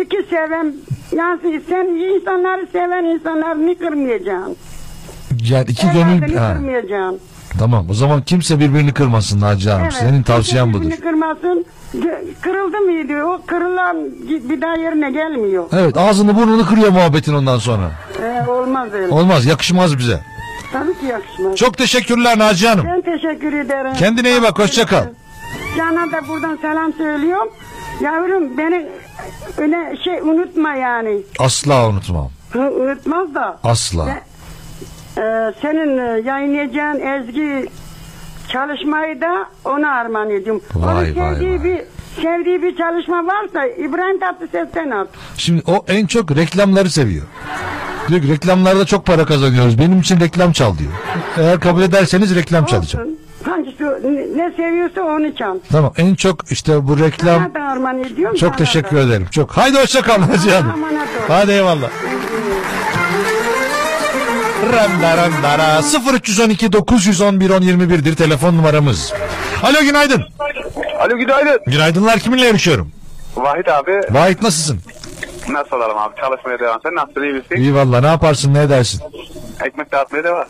İki 0.02 0.26
seven 0.30 0.74
yani 1.18 1.62
sen 1.70 1.86
insanları 2.16 2.68
seven 2.72 3.04
insanlarını 3.04 3.78
kırmayacaksın. 3.80 4.56
Yani 5.50 5.66
iki 5.70 5.88
Evladını 5.88 6.20
gönül... 6.20 6.36
Ha, 6.36 6.54
kırmayacaksın. 6.54 7.20
tamam 7.60 7.86
o 7.90 7.94
zaman 7.94 8.22
kimse 8.22 8.60
birbirini 8.60 8.94
kırmasın 8.94 9.42
Naciye 9.42 9.74
Hanım. 9.74 9.92
Senin 9.92 10.24
tavsiyen 10.24 10.66
kimse 10.66 10.80
budur. 10.80 10.86
birbirini 10.92 11.02
kırmasın. 11.10 11.66
Kırıldı 12.42 12.78
mıydı? 12.78 13.24
O 13.24 13.42
kırılan 13.48 13.98
bir 14.50 14.62
daha 14.62 14.76
yerine 14.76 15.12
gelmiyor. 15.12 15.66
Evet 15.74 15.98
ağzını 15.98 16.36
burnunu 16.36 16.66
kırıyor 16.66 16.90
muhabbetin 16.90 17.34
ondan 17.34 17.58
sonra. 17.58 17.92
Ee, 18.22 18.50
olmaz 18.52 18.94
öyle. 18.94 19.14
Olmaz 19.14 19.46
yakışmaz 19.46 19.98
bize. 19.98 20.20
Tabii 20.74 21.00
ki 21.00 21.06
yakışmaz. 21.06 21.56
Çok 21.56 21.78
teşekkürler 21.78 22.40
Naciye 22.40 22.72
Hanım. 22.72 22.86
Ben 22.88 23.02
teşekkür 23.02 23.54
ederim. 23.54 23.94
Kendine 23.94 24.30
iyi 24.30 24.42
bak 24.42 24.60
hoşça 24.60 24.86
kal. 24.86 25.04
Can'a 25.78 26.12
da 26.12 26.28
buradan 26.28 26.58
selam 26.62 26.94
söylüyorum. 26.94 27.50
Yavrum 28.02 28.58
beni 28.58 28.86
öne 29.58 29.98
şey 30.04 30.20
unutma 30.22 30.74
yani. 30.74 31.18
Asla 31.40 31.90
unutmam. 31.90 32.30
Hı, 32.52 32.60
Unutmaz 32.60 33.36
da. 33.36 33.60
Asla. 33.64 34.06
Ve, 34.06 34.12
e, 35.22 35.54
senin 35.62 35.98
e, 35.98 36.22
yayınlayacağın 36.26 37.00
ezgi 37.00 37.70
çalışmayı 38.52 39.22
da 39.22 39.46
ona 39.66 39.92
armağan 39.92 40.30
ediyorum. 40.30 40.62
Vay, 40.76 41.12
Onun 41.18 41.34
sevdiği 41.34 41.52
vay. 41.60 41.64
bir 41.64 41.82
sevdiği 42.22 42.62
bir 42.62 42.76
çalışma 42.78 43.26
varsa 43.26 43.66
İbrahim 43.66 44.20
Tatlıses'ten 44.20 44.90
at. 44.92 45.08
Şimdi 45.38 45.62
o 45.68 45.86
en 45.88 46.06
çok 46.06 46.32
reklamları 46.36 46.90
seviyor. 46.90 47.26
Diyor 48.10 48.22
ki 48.22 48.30
reklamlarda 48.30 48.86
çok 48.86 49.06
para 49.06 49.26
kazanıyoruz. 49.26 49.80
Benim 49.80 50.00
için 50.00 50.20
reklam 50.20 50.52
çal 50.52 50.78
diyor. 50.78 50.92
Eğer 51.38 51.60
kabul 51.60 51.82
ederseniz 51.82 52.36
reklam 52.36 52.66
çalacağım. 52.66 53.06
Olsun. 53.06 53.20
Hangisi 53.46 53.84
ne, 54.38 54.52
seviyorsa 54.58 55.02
onu 55.02 55.36
çal. 55.36 55.58
Tamam 55.72 55.94
en 55.98 56.16
çok 56.16 56.52
işte 56.52 56.88
bu 56.88 57.00
reklam 57.00 57.44
Sana 57.44 57.54
da 57.54 57.72
armağan 57.72 58.00
ediyorum. 58.00 58.36
çok 58.36 58.58
teşekkür 58.58 58.98
da. 58.98 59.02
ederim. 59.02 59.28
Çok. 59.32 59.52
Haydi 59.52 59.78
hoşça 59.78 60.02
kal 60.02 60.22
Naciye 60.22 60.56
Hanım. 60.56 60.80
Hadi 61.28 61.52
eyvallah. 61.52 61.90
Randara 64.74 65.82
0312 66.14 66.74
911 66.74 67.50
1021'dir 67.50 68.16
telefon 68.16 68.58
numaramız. 68.58 69.14
Alo 69.64 69.82
günaydın. 69.82 70.24
Alo 71.00 71.18
günaydın. 71.18 71.60
Günaydınlar 71.68 72.20
kiminle 72.20 72.46
yarışıyorum? 72.46 72.92
Vahit 73.36 73.68
abi. 73.68 74.02
Vahit 74.10 74.42
nasılsın? 74.42 74.80
Nasıl 75.50 75.76
olalım 75.76 75.98
abi? 75.98 76.16
Çalışmaya 76.22 76.60
devam. 76.60 76.80
Sen 76.84 76.96
nasılsın? 76.96 77.24
iyi 77.24 77.34
misin? 77.34 77.56
İyi 77.56 77.76
valla 77.76 78.02
ne 78.02 78.08
yaparsın 78.08 78.54
ne 78.54 78.62
edersin? 78.62 79.02
Ekmek 79.66 79.92
dağıtmaya 79.92 80.24
devam. 80.24 80.46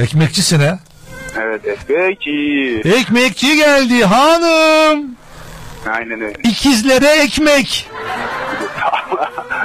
Ekmekçisin 0.00 0.60
ha? 0.60 0.78
Evet 1.42 1.66
ekmek. 1.66 2.26
Ekmekçi 2.86 3.56
geldi 3.56 4.04
hanım. 4.04 5.16
Aynen 5.96 6.20
öyle. 6.20 6.38
İkizlere 6.44 7.08
ekmek. 7.08 7.90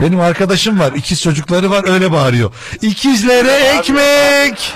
Benim 0.00 0.20
arkadaşım 0.20 0.80
var. 0.80 0.92
ikiz 0.92 1.22
çocukları 1.22 1.70
var 1.70 1.88
öyle 1.88 2.12
bağırıyor. 2.12 2.52
İkizlere 2.82 3.52
ekmek. 3.52 4.74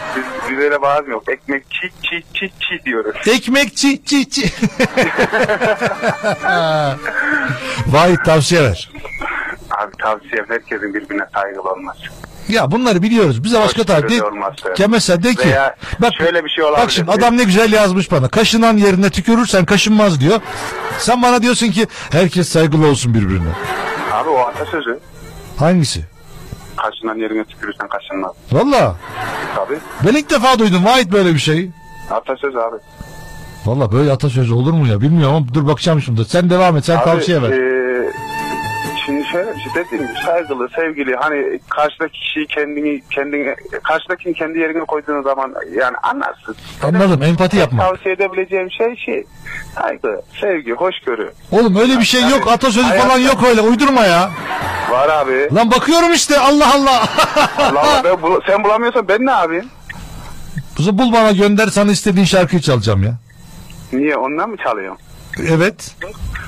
Biz, 0.51 0.59
öyle 0.59 0.83
bağırmıyor. 0.83 1.23
Ekmek 1.29 1.65
çi 1.71 1.91
çi 2.03 2.23
çi 2.35 2.51
çi 2.61 2.85
diyoruz. 2.85 3.29
Ekmek 3.29 3.77
çi 3.77 4.05
çi 4.05 4.31
çi. 4.31 4.53
Vay 7.87 8.17
tavsiye 8.25 8.63
ver. 8.63 8.91
Abi 9.71 9.93
tavsiyem 10.03 10.45
herkesin 10.49 10.95
birbirine 10.95 11.25
saygılı 11.35 11.71
olması. 11.71 12.01
Ya 12.49 12.71
bunları 12.71 13.03
biliyoruz. 13.03 13.45
Bize 13.45 13.61
başka 13.61 13.85
tarif 13.85 14.05
Hoşgörülü 14.05 14.21
değil. 14.33 14.79
Ya 14.79 14.89
mesela 14.89 15.23
de 15.23 15.35
ki. 15.35 15.49
Veya 15.49 15.77
Bak, 15.99 16.13
şöyle 16.19 16.45
bir 16.45 16.51
şey 16.51 16.65
olabilir. 16.65 16.83
bak 16.83 16.91
şimdi 16.91 17.11
adam 17.11 17.37
ne 17.37 17.45
güzel 17.45 17.73
yazmış 17.73 18.11
bana. 18.13 18.29
Kaşınan 18.29 18.77
yerine 18.77 19.11
tükürürsen 19.11 19.65
kaşınmaz 19.65 20.21
diyor. 20.21 20.41
Sen 20.99 21.23
bana 21.23 21.43
diyorsun 21.43 21.71
ki 21.71 21.87
herkes 22.11 22.49
saygılı 22.49 22.87
olsun 22.87 23.15
birbirine. 23.15 23.49
Abi 24.13 24.29
o 24.29 24.39
atasözü. 24.39 24.99
Hangisi? 25.57 26.05
Kaşınan 26.77 27.17
yerine 27.17 27.45
tükürürsen 27.45 27.89
kaşınmaz. 27.89 28.33
Valla. 28.53 28.97
Tabii. 29.57 29.79
Ben 30.07 30.15
ilk 30.19 30.31
defa 30.31 30.59
duydum. 30.59 30.85
Vahit 30.85 31.13
böyle 31.13 31.35
bir 31.35 31.39
şey. 31.39 31.71
Atasöz 32.11 32.57
abi. 32.57 32.77
Valla 33.67 33.93
böyle 33.93 34.13
atasözü 34.13 34.55
olur 34.55 34.73
mu 34.73 34.87
ya 34.87 35.01
bilmiyorum 35.01 35.37
ama 35.37 35.47
dur 35.55 35.67
bakacağım 35.67 36.01
şimdi. 36.01 36.25
Sen 36.25 36.51
devam 36.51 36.77
et 36.77 36.85
sen 36.85 36.97
Abi, 36.97 37.05
tavsiye 37.05 37.43
ver. 37.43 37.49
e, 37.51 37.53
şimdi 37.53 37.78
şöyle 39.33 39.55
bir 39.55 39.61
şey 39.61 39.73
dediğim 39.75 40.05
gibi 40.07 40.19
saygılı, 40.27 40.69
sevgili 40.77 41.17
hani 41.17 41.61
karşıdaki 41.69 42.13
kişiyi 42.21 42.47
kendini 42.47 43.03
kendini 43.11 43.55
karşıdakini 43.83 44.35
kendi 44.35 44.59
yerine 44.59 44.85
koyduğun 44.85 45.23
zaman 45.23 45.55
yani 45.77 45.97
anlarsın. 46.03 46.57
Anladım 46.83 47.23
empati 47.23 47.57
yapma. 47.57 47.83
Tavsiye 47.83 48.15
edebileceğim 48.15 48.71
şey 48.71 48.97
şey 48.97 49.25
saygı, 49.75 50.23
sevgi, 50.41 50.73
hoşgörü. 50.73 51.33
Oğlum 51.53 51.77
öyle 51.77 51.99
bir 51.99 52.05
şey 52.05 52.23
yok 52.23 52.49
atasözü 52.49 52.87
Hayat- 52.89 53.03
falan 53.07 53.19
yok 53.19 53.45
öyle 53.49 53.61
uydurma 53.61 54.05
ya. 54.05 54.31
Var 54.91 55.09
abi. 55.09 55.55
Lan 55.55 55.71
bakıyorum 55.71 56.13
işte 56.13 56.39
Allah 56.39 56.75
Allah. 56.75 57.03
Allah 57.59 57.81
Allah 57.81 58.01
ben 58.05 58.23
bul- 58.23 58.41
sen 58.47 58.65
bulamıyorsan 58.65 59.09
ben 59.09 59.27
ne 59.27 59.31
yapayım? 59.31 59.67
Kızı 60.77 60.99
bul 60.99 61.13
bana 61.13 61.33
gönder 61.33 61.67
sana 61.67 61.91
istediğin 61.91 62.27
şarkıyı 62.27 62.63
çalacağım 62.63 63.03
ya. 63.03 63.13
Niye 63.93 64.17
ondan 64.17 64.51
mı 64.51 64.57
çalıyorsun? 64.57 65.08
Evet. 65.49 65.95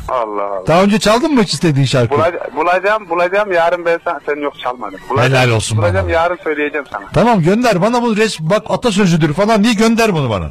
Allah 0.09 0.43
Allah. 0.43 0.67
Daha 0.67 0.83
önce 0.83 0.99
çaldın 0.99 1.35
mı 1.35 1.43
hiç 1.43 1.53
istediğin 1.55 1.87
şarkıyı? 1.87 2.21
Bulaca- 2.21 2.57
bulacağım 2.57 3.09
bulacağım 3.09 3.53
yarın 3.53 3.85
ben 3.85 4.01
sen, 4.05 4.21
sen 4.27 4.37
yok 4.43 4.59
çalmadın. 4.59 4.99
Bulacağım, 5.11 5.33
Helal 5.33 5.51
olsun 5.51 5.79
Bulacağım 5.79 6.07
bana. 6.07 6.13
yarın 6.15 6.39
söyleyeceğim 6.45 6.87
sana. 6.93 7.05
Tamam 7.15 7.43
gönder 7.43 7.83
bana 7.83 8.03
bu 8.03 8.17
res 8.17 8.41
bak 8.41 8.63
atasözüdür 8.69 9.33
falan 9.35 9.65
diye 9.65 9.75
gönder 9.75 10.15
bunu 10.15 10.31
bana. 10.31 10.47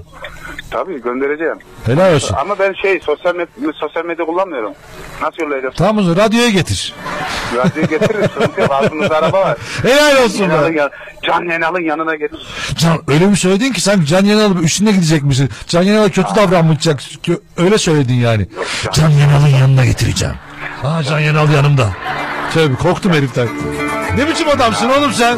Tabii 0.72 1.02
göndereceğim. 1.02 1.58
Helal 1.86 2.16
olsun. 2.16 2.36
Ama 2.36 2.60
ben 2.60 2.74
şey 2.82 3.00
sosyal 3.00 3.36
medya, 3.36 3.74
sosyal 3.76 4.06
medya 4.06 4.26
kullanmıyorum. 4.26 4.74
Nasıl 5.22 5.44
yollayacağım? 5.44 5.74
Tamam 5.78 5.98
o 5.98 6.02
zaman 6.02 6.26
radyoya 6.26 6.50
getir. 6.50 6.94
Radyoyu 7.56 7.88
getiririz. 7.88 8.32
Sıkıntı 8.32 8.62
yok. 8.62 8.72
Altımızda 8.72 9.18
araba 9.18 9.41
var. 9.41 9.58
Helal 9.82 10.24
olsun 10.24 10.41
Yenal'ın 10.44 10.74
be. 10.74 10.78
yan- 10.80 10.90
Can 11.24 11.44
Yenal'ın 11.52 11.82
yanına 11.82 12.16
getir. 12.16 12.40
Can 12.78 13.00
öyle 13.08 13.32
bir 13.32 13.36
söyledin 13.36 13.74
ki 13.74 13.82
sen 13.82 14.02
Can 14.06 14.26
Yenal'ı 14.26 14.62
üstüne 14.62 14.91
gidecek 14.91 15.24
misin? 15.24 15.50
Can 15.68 15.84
Yenal'a 15.84 16.10
kötü 16.10 16.36
davranmayacak. 16.36 17.00
Öyle 17.58 17.78
söyledin 17.78 18.14
yani. 18.14 18.48
Can 18.94 19.10
Yenal'ın 19.10 19.48
yanına 19.62 19.86
getireceğim. 19.86 20.36
Ha 20.82 21.04
Can 21.04 21.20
Yenal 21.20 21.50
yanımda. 21.50 21.90
Bir 22.56 22.76
korktum 22.76 23.14
heriften. 23.14 23.48
Ne 24.18 24.28
biçim 24.28 24.50
adamsın 24.50 24.90
oğlum 24.90 25.12
sen? 25.14 25.38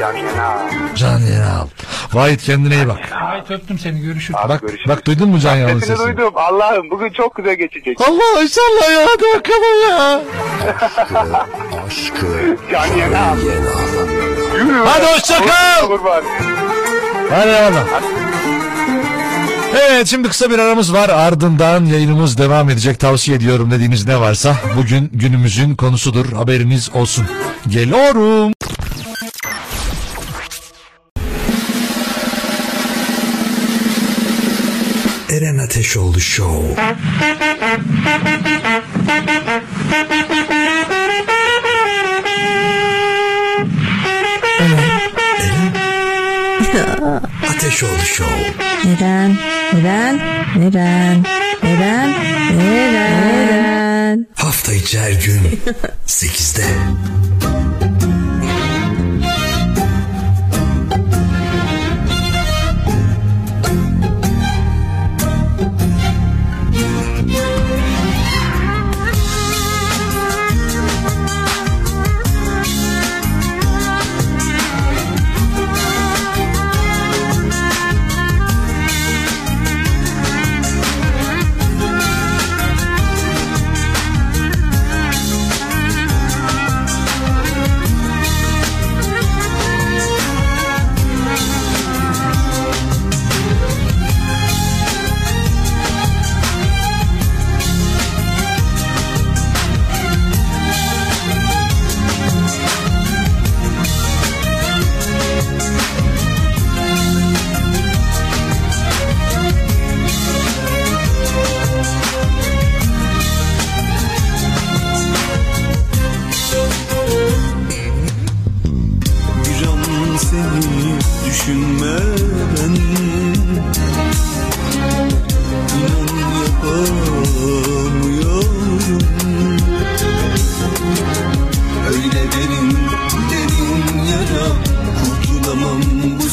Can 0.00 0.14
Yenal. 0.16 0.58
Can 0.98 1.18
Yenal. 1.18 1.66
Vahit 2.12 2.42
kendine 2.42 2.74
iyi 2.74 2.88
bak. 2.88 2.98
Ay 3.12 3.40
öptüm 3.56 3.78
seni 3.78 4.00
görüşürüz. 4.00 4.40
Bak, 4.48 4.62
bak 4.88 5.06
duydun 5.06 5.28
mu 5.28 5.38
Can 5.38 5.56
Yenal'ın 5.56 5.78
Sesini 5.78 5.96
sesini? 5.96 6.16
duydum. 6.16 6.32
Allah'ım 6.36 6.90
bugün 6.90 7.10
çok 7.10 7.34
güzel 7.34 7.54
geçecek. 7.54 7.98
Allah 8.00 8.42
inşallah 8.42 8.92
ya 8.92 9.06
hadi 9.08 9.24
bakalım 9.38 9.90
ya. 9.90 10.20
Can 12.72 12.86
Yenal. 12.96 13.38
Yürü. 13.38 14.84
Hadi 14.86 15.06
hoşça 15.06 15.34
kal. 15.46 15.86
Kurban. 15.86 16.22
Hadi 17.30 17.48
eyvallah. 17.48 17.84
Evet 19.80 20.06
şimdi 20.06 20.28
kısa 20.28 20.50
bir 20.50 20.58
aramız 20.58 20.92
var 20.94 21.08
ardından 21.08 21.84
yayınımız 21.84 22.38
devam 22.38 22.70
edecek 22.70 23.00
tavsiye 23.00 23.36
ediyorum 23.36 23.70
dediğiniz 23.70 24.06
ne 24.06 24.20
varsa 24.20 24.56
bugün 24.76 25.10
günümüzün 25.12 25.74
konusudur 25.74 26.32
haberiniz 26.32 26.90
olsun. 26.94 27.26
Geliyorum. 27.68 28.52
Ateşoğlu 35.78 36.20
Show. 36.20 36.82
Ateşoğlu 47.50 47.98
Show. 48.04 48.52
Neden? 48.84 49.36
Neden? 49.74 50.20
Neden? 50.56 51.24
Neden? 51.62 52.14
Neden? 52.58 54.26
Hafta 54.34 54.72
içi 54.72 54.98
her 54.98 55.12
gün 55.12 55.60
8'de. 56.06 56.64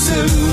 Bu 0.06 0.44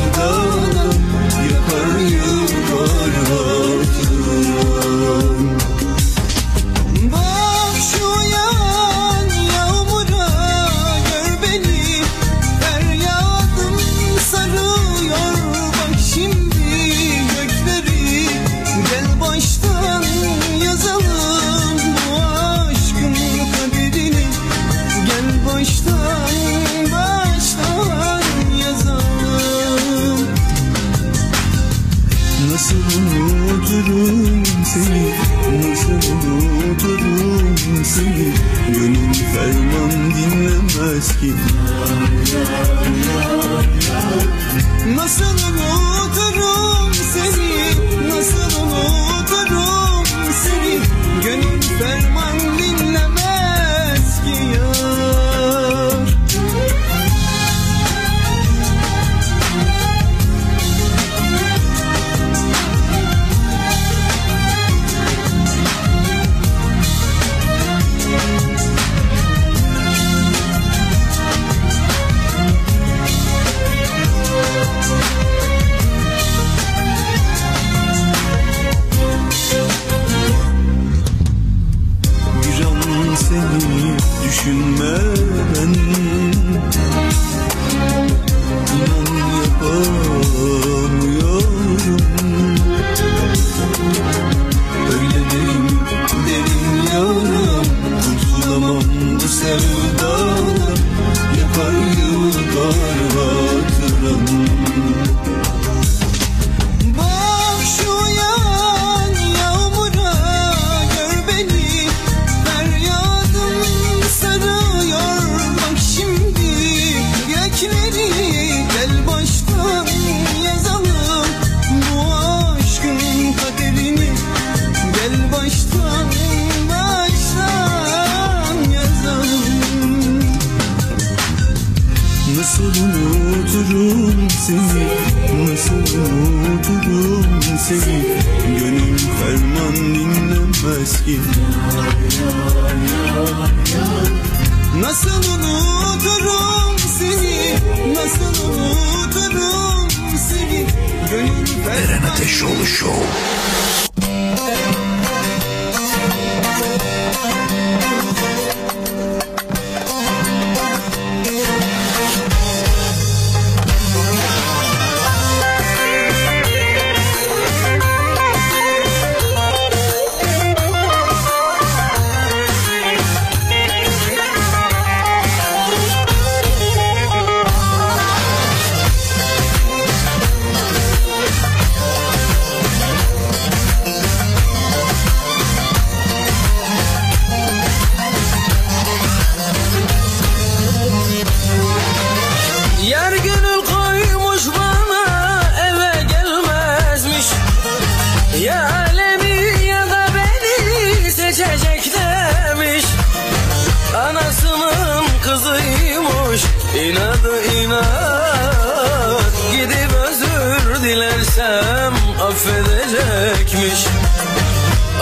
dilersem 210.92 211.94
affedecekmiş. 212.22 213.86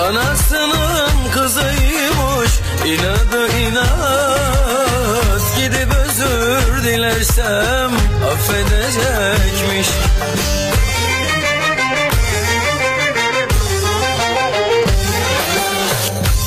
Anasının 0.00 1.30
kızıymış 1.32 2.52
inadı 2.86 3.58
inat 3.58 4.40
Gidip 5.56 5.88
özür 5.94 6.84
dilersem 6.84 7.90
affedecekmiş. 8.32 9.88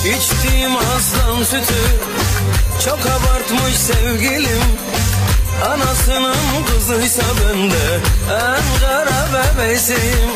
İçtiğim 0.06 0.76
aslan 0.76 1.44
sütü 1.44 1.84
çok 2.86 3.00
abartmış 3.00 3.76
sevgilim 3.76 4.93
Anasının 5.66 6.66
kızıysa 6.66 7.22
ben 7.22 7.72
de 7.72 8.00
en 8.30 8.80
kara 8.82 9.28
bebesiyim 9.34 10.30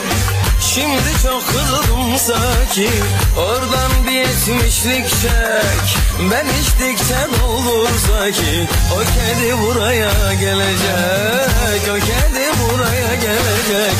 Şimdi 0.73 1.21
çok 1.23 1.47
kızdım 1.47 2.17
sanki 2.17 2.89
Oradan 3.37 3.91
bir 4.07 4.11
yetmişlik 4.11 5.09
çek. 5.09 5.97
Ben 6.31 6.45
içtikçe 6.61 7.15
doldur 7.39 7.89
sanki 8.07 8.67
O 8.95 8.99
kedi 8.99 9.57
buraya 9.61 10.33
gelecek 10.33 11.81
O 11.91 11.93
kedi 11.93 12.45
buraya 12.59 13.15
gelecek. 13.15 13.97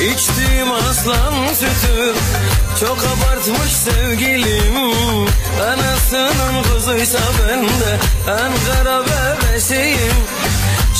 İçtiğim 0.00 0.72
aslan 0.72 1.34
sütü 1.54 2.14
Çok 2.80 2.98
abartmış 2.98 3.72
sevgilim. 3.72 4.76
Anasının 5.62 6.62
kızıysa 6.62 7.18
ben 7.48 7.64
de 7.64 7.98
En 8.26 8.52
kara 8.66 9.02
bebesiyim 9.02 10.37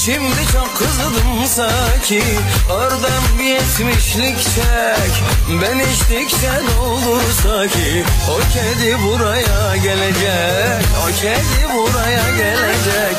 Şimdi 0.09 0.53
çok 0.53 0.77
kızdım 0.77 1.47
sanki. 1.47 2.23
Oradan 2.71 3.23
bir 3.39 3.45
yetmişlik 3.45 4.39
çek. 4.39 5.23
Ben 5.63 5.79
içtikçe 5.79 6.51
doldur 6.77 7.23
sanki. 7.43 8.05
O 8.31 8.39
kedi 8.53 9.03
buraya 9.03 9.77
gelecek. 9.77 10.87
O 11.05 11.07
kedi 11.07 11.75
buraya 11.75 12.31
gelecek 12.37 13.17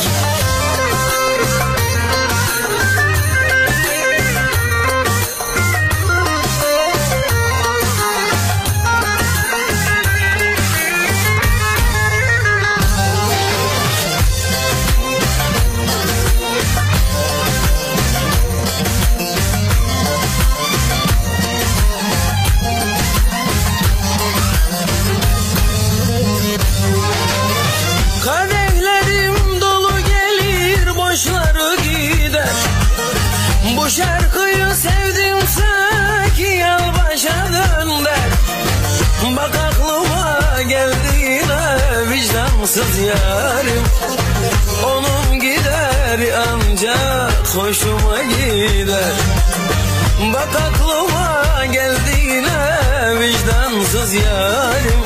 vicdansız 42.70 42.98
yarim? 42.98 43.84
Onun 44.86 45.40
gider 45.40 46.20
ancak 46.50 47.56
hoşuma 47.56 48.24
gider. 48.24 49.14
Bak 50.34 50.50
aklıma 50.56 51.66
geldi 51.66 52.20
yine 52.26 53.20
vicdansız 53.20 54.14
yarim. 54.14 55.02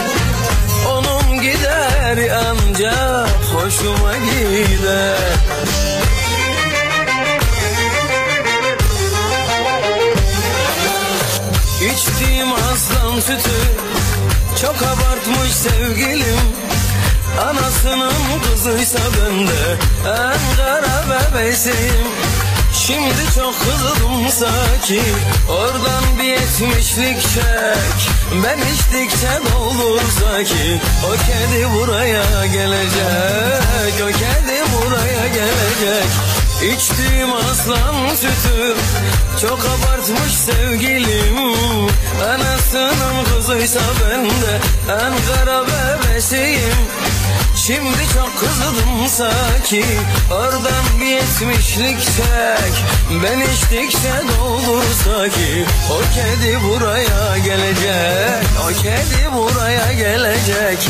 Onun 0.90 1.42
gider 1.42 2.30
ancak 2.48 3.30
hoşuma 3.54 4.18
gider. 4.18 5.18
İçtiğim 11.94 12.54
aslan 12.54 13.20
sütü 13.20 13.52
çok 14.62 14.76
abartmış 14.76 15.54
sevgilim 15.54 16.63
Anasının 17.42 18.14
kızıysa 18.44 19.00
ben 19.00 19.48
de 19.48 19.78
en 20.06 20.56
kara 20.58 21.04
bebesiyim 21.10 22.08
Şimdi 22.88 23.34
çok 23.36 23.56
kızdım 23.60 24.30
sanki 24.30 25.02
Oradan 25.50 26.04
bir 26.20 26.24
yetmişlik 26.24 27.22
çek. 27.22 28.12
Ben 28.44 28.58
içtikçe 28.58 29.40
doldur 29.54 30.02
sanki 30.20 30.82
O 31.08 31.12
kedi 31.12 31.74
buraya 31.74 32.46
gelecek. 32.46 33.94
O 34.04 34.08
kedi 34.08 34.64
buraya 34.74 35.28
gelecek. 35.28 36.10
İçtiğim 36.62 37.34
aslan 37.34 38.16
sütü 38.16 38.76
Çok 39.42 39.60
abartmış 39.60 40.34
sevgilim. 40.34 41.38
Anasının 42.24 43.24
kızıysa 43.24 43.80
ben 44.02 44.26
de 44.26 44.60
En 44.90 45.36
kara 45.36 45.64
bebesiyim 45.68 46.74
Şimdi 47.68 48.14
çok 48.14 48.40
kızdım 48.40 49.08
sanki. 49.08 49.86
Oradan 50.32 51.00
bir 51.00 51.06
yetmişlik 51.06 52.02
çek. 52.02 52.74
Ben 53.24 53.40
içtikçe 53.40 54.14
doldur 54.40 54.84
sanki. 55.04 55.66
O 55.92 56.02
kedi 56.14 56.60
buraya 56.64 57.38
gelecek. 57.38 58.48
O 58.64 58.82
kedi 58.82 59.34
buraya 59.34 59.94
gelecek. 59.94 60.90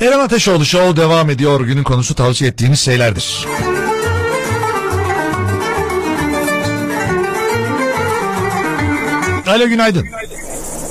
Eren 0.00 0.18
Ateşoğlu 0.18 0.64
Show 0.64 0.96
devam 0.96 1.30
ediyor. 1.30 1.60
Günün 1.60 1.82
konusu 1.82 2.14
tavsiye 2.14 2.50
ettiğiniz 2.50 2.80
şeylerdir. 2.80 3.46
Alo 9.50 9.68
günaydın. 9.68 10.06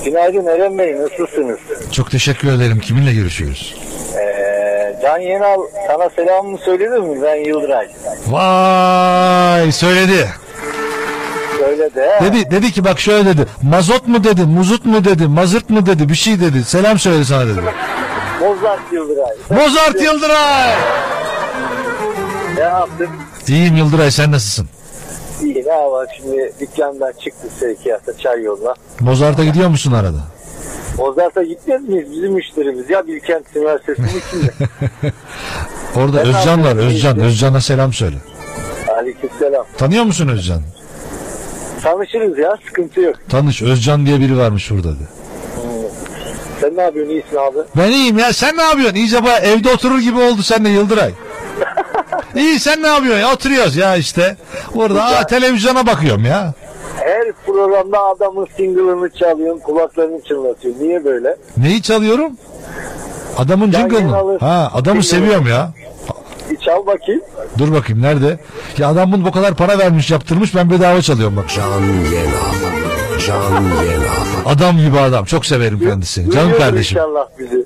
Günaydın 0.06 0.46
Eren 0.46 0.78
Bey 0.78 0.96
nasılsınız? 0.96 1.58
Çok 1.92 2.12
teşekkür 2.12 2.48
ederim. 2.52 2.80
Kiminle 2.80 3.14
görüşüyoruz? 3.14 3.76
Ee, 4.20 4.96
Can 5.02 5.20
Yenal 5.20 5.60
sana 5.88 6.10
selamımı 6.16 6.58
söyledi 6.58 7.00
mi? 7.00 7.22
Ben 7.24 7.36
Yıldıray. 7.36 7.88
Vay 8.28 9.72
söyledi. 9.72 10.30
Söyledi 11.60 12.02
he. 12.02 12.26
Dedi 12.26 12.52
dedi 12.52 12.72
ki 12.72 12.86
bak 12.86 13.00
şöyle 13.00 13.26
dedi. 13.26 13.46
Mazot 13.62 14.08
mu 14.08 14.24
dedi, 14.24 14.42
muzut 14.42 14.86
mu 14.86 15.06
dedi, 15.06 15.28
mazırt 15.28 15.70
mı 15.70 15.86
dedi, 15.86 16.10
bir 16.10 16.16
şey 16.16 16.42
dedi. 16.42 16.64
Selam 16.64 17.00
söyledi 17.00 17.26
sana 17.26 17.48
dedi. 17.48 17.60
Mozart 18.42 18.94
Yıldıray. 18.94 19.36
Mozart 19.50 20.02
Yıldıray. 20.02 20.76
Ne 22.58 22.64
yaptın? 22.64 23.08
İyiyim 23.48 23.76
Yıldıray 23.78 24.12
sen 24.12 24.32
nasılsın? 24.32 24.70
İyi 25.44 25.64
ne 25.68 25.92
var 25.92 26.08
şimdi 26.18 26.54
dükkandan 26.60 27.12
çıktık 27.24 27.52
sevkiyata 27.60 28.18
çay 28.18 28.44
yoluna. 28.44 28.74
Mozart'a 29.00 29.44
gidiyor 29.44 29.70
musun 29.70 29.92
arada? 29.92 30.18
Mozart'a 30.98 31.44
gitmez 31.44 31.90
miyiz? 31.90 32.12
Bizim 32.12 32.32
müşterimiz 32.34 32.90
ya 32.90 33.08
Bilkent 33.08 33.56
Üniversitesi'nin 33.56 34.08
içinde. 34.08 34.52
Orada 35.96 36.18
Ben 36.18 36.28
Özcan 36.28 36.64
var? 36.64 36.76
Özcan. 36.76 37.20
Özcan'a 37.20 37.62
selam 37.62 37.94
söyle. 37.94 38.16
Aleykümselam. 38.98 39.66
Tanıyor 39.78 40.04
musun 40.04 40.28
Özcan? 40.28 40.62
Tanışırız 41.84 42.38
ya 42.38 42.58
sıkıntı 42.68 43.02
yok. 43.02 43.16
Tanış 43.30 43.62
Özcan 43.62 44.06
diye 44.06 44.20
biri 44.20 44.38
varmış 44.38 44.72
burada 44.72 44.92
de. 44.92 45.04
Sen 46.62 46.78
ne 46.78 46.82
yapıyorsun 46.82 47.12
iyisin 47.14 47.36
abi? 47.36 47.58
Ben 47.78 47.92
iyiyim 47.92 48.18
ya 48.20 48.34
sen 48.34 48.58
ne 48.58 48.62
yapıyorsun? 48.64 48.96
İyice 48.96 49.24
baya 49.24 49.38
evde 49.40 49.70
oturur 49.74 50.00
gibi 50.00 50.20
oldu 50.20 50.44
sen 50.44 50.66
de 50.66 50.70
Yıldıray. 50.70 51.12
İyi 52.36 52.60
sen 52.60 52.84
ne 52.84 52.88
yapıyorsun 52.88 53.22
ya? 53.22 53.34
Oturuyoruz 53.34 53.76
ya 53.76 53.96
işte. 53.96 54.36
Burada 54.76 55.04
aa, 55.04 55.28
televizyona 55.28 55.88
bakıyorum 55.88 56.26
ya. 56.26 56.54
Her 56.98 57.32
programda 57.46 58.00
adamın 58.04 58.48
single'ını 58.58 59.10
çalıyorsun 59.10 59.60
kulaklarını 59.62 60.22
çınlatıyorsun. 60.22 60.84
Niye 60.84 61.06
böyle? 61.06 61.38
Neyi 61.58 61.82
çalıyorum? 61.82 62.32
Adamın 63.38 63.72
Can 63.72 63.82
jingle'ını. 63.82 64.38
Ha 64.40 64.72
adamı 64.74 65.04
seviyorum 65.04 65.48
ya. 65.48 65.72
Bir 66.50 66.58
çal 66.58 66.86
bakayım. 66.86 67.22
Dur 67.58 67.74
bakayım 67.74 68.02
nerede? 68.02 68.40
Ya 68.78 68.88
adam 68.88 69.12
bunu 69.12 69.26
bu 69.26 69.32
kadar 69.32 69.56
para 69.56 69.78
vermiş 69.80 70.12
yaptırmış 70.12 70.56
ben 70.56 70.72
bedava 70.72 71.02
çalıyorum 71.02 71.38
bak. 71.38 71.46
Can 71.56 71.82
Yenal. 71.82 72.79
Can. 73.30 73.64
Adam 74.46 74.78
gibi 74.78 75.00
adam. 75.00 75.26
Çok 75.26 75.46
severim 75.46 75.80
kendisini. 75.80 76.32
Canım 76.32 76.36
Duyuyordur 76.50 76.66
kardeşim. 76.66 76.98
inşallah 76.98 77.28
bizi. 77.40 77.66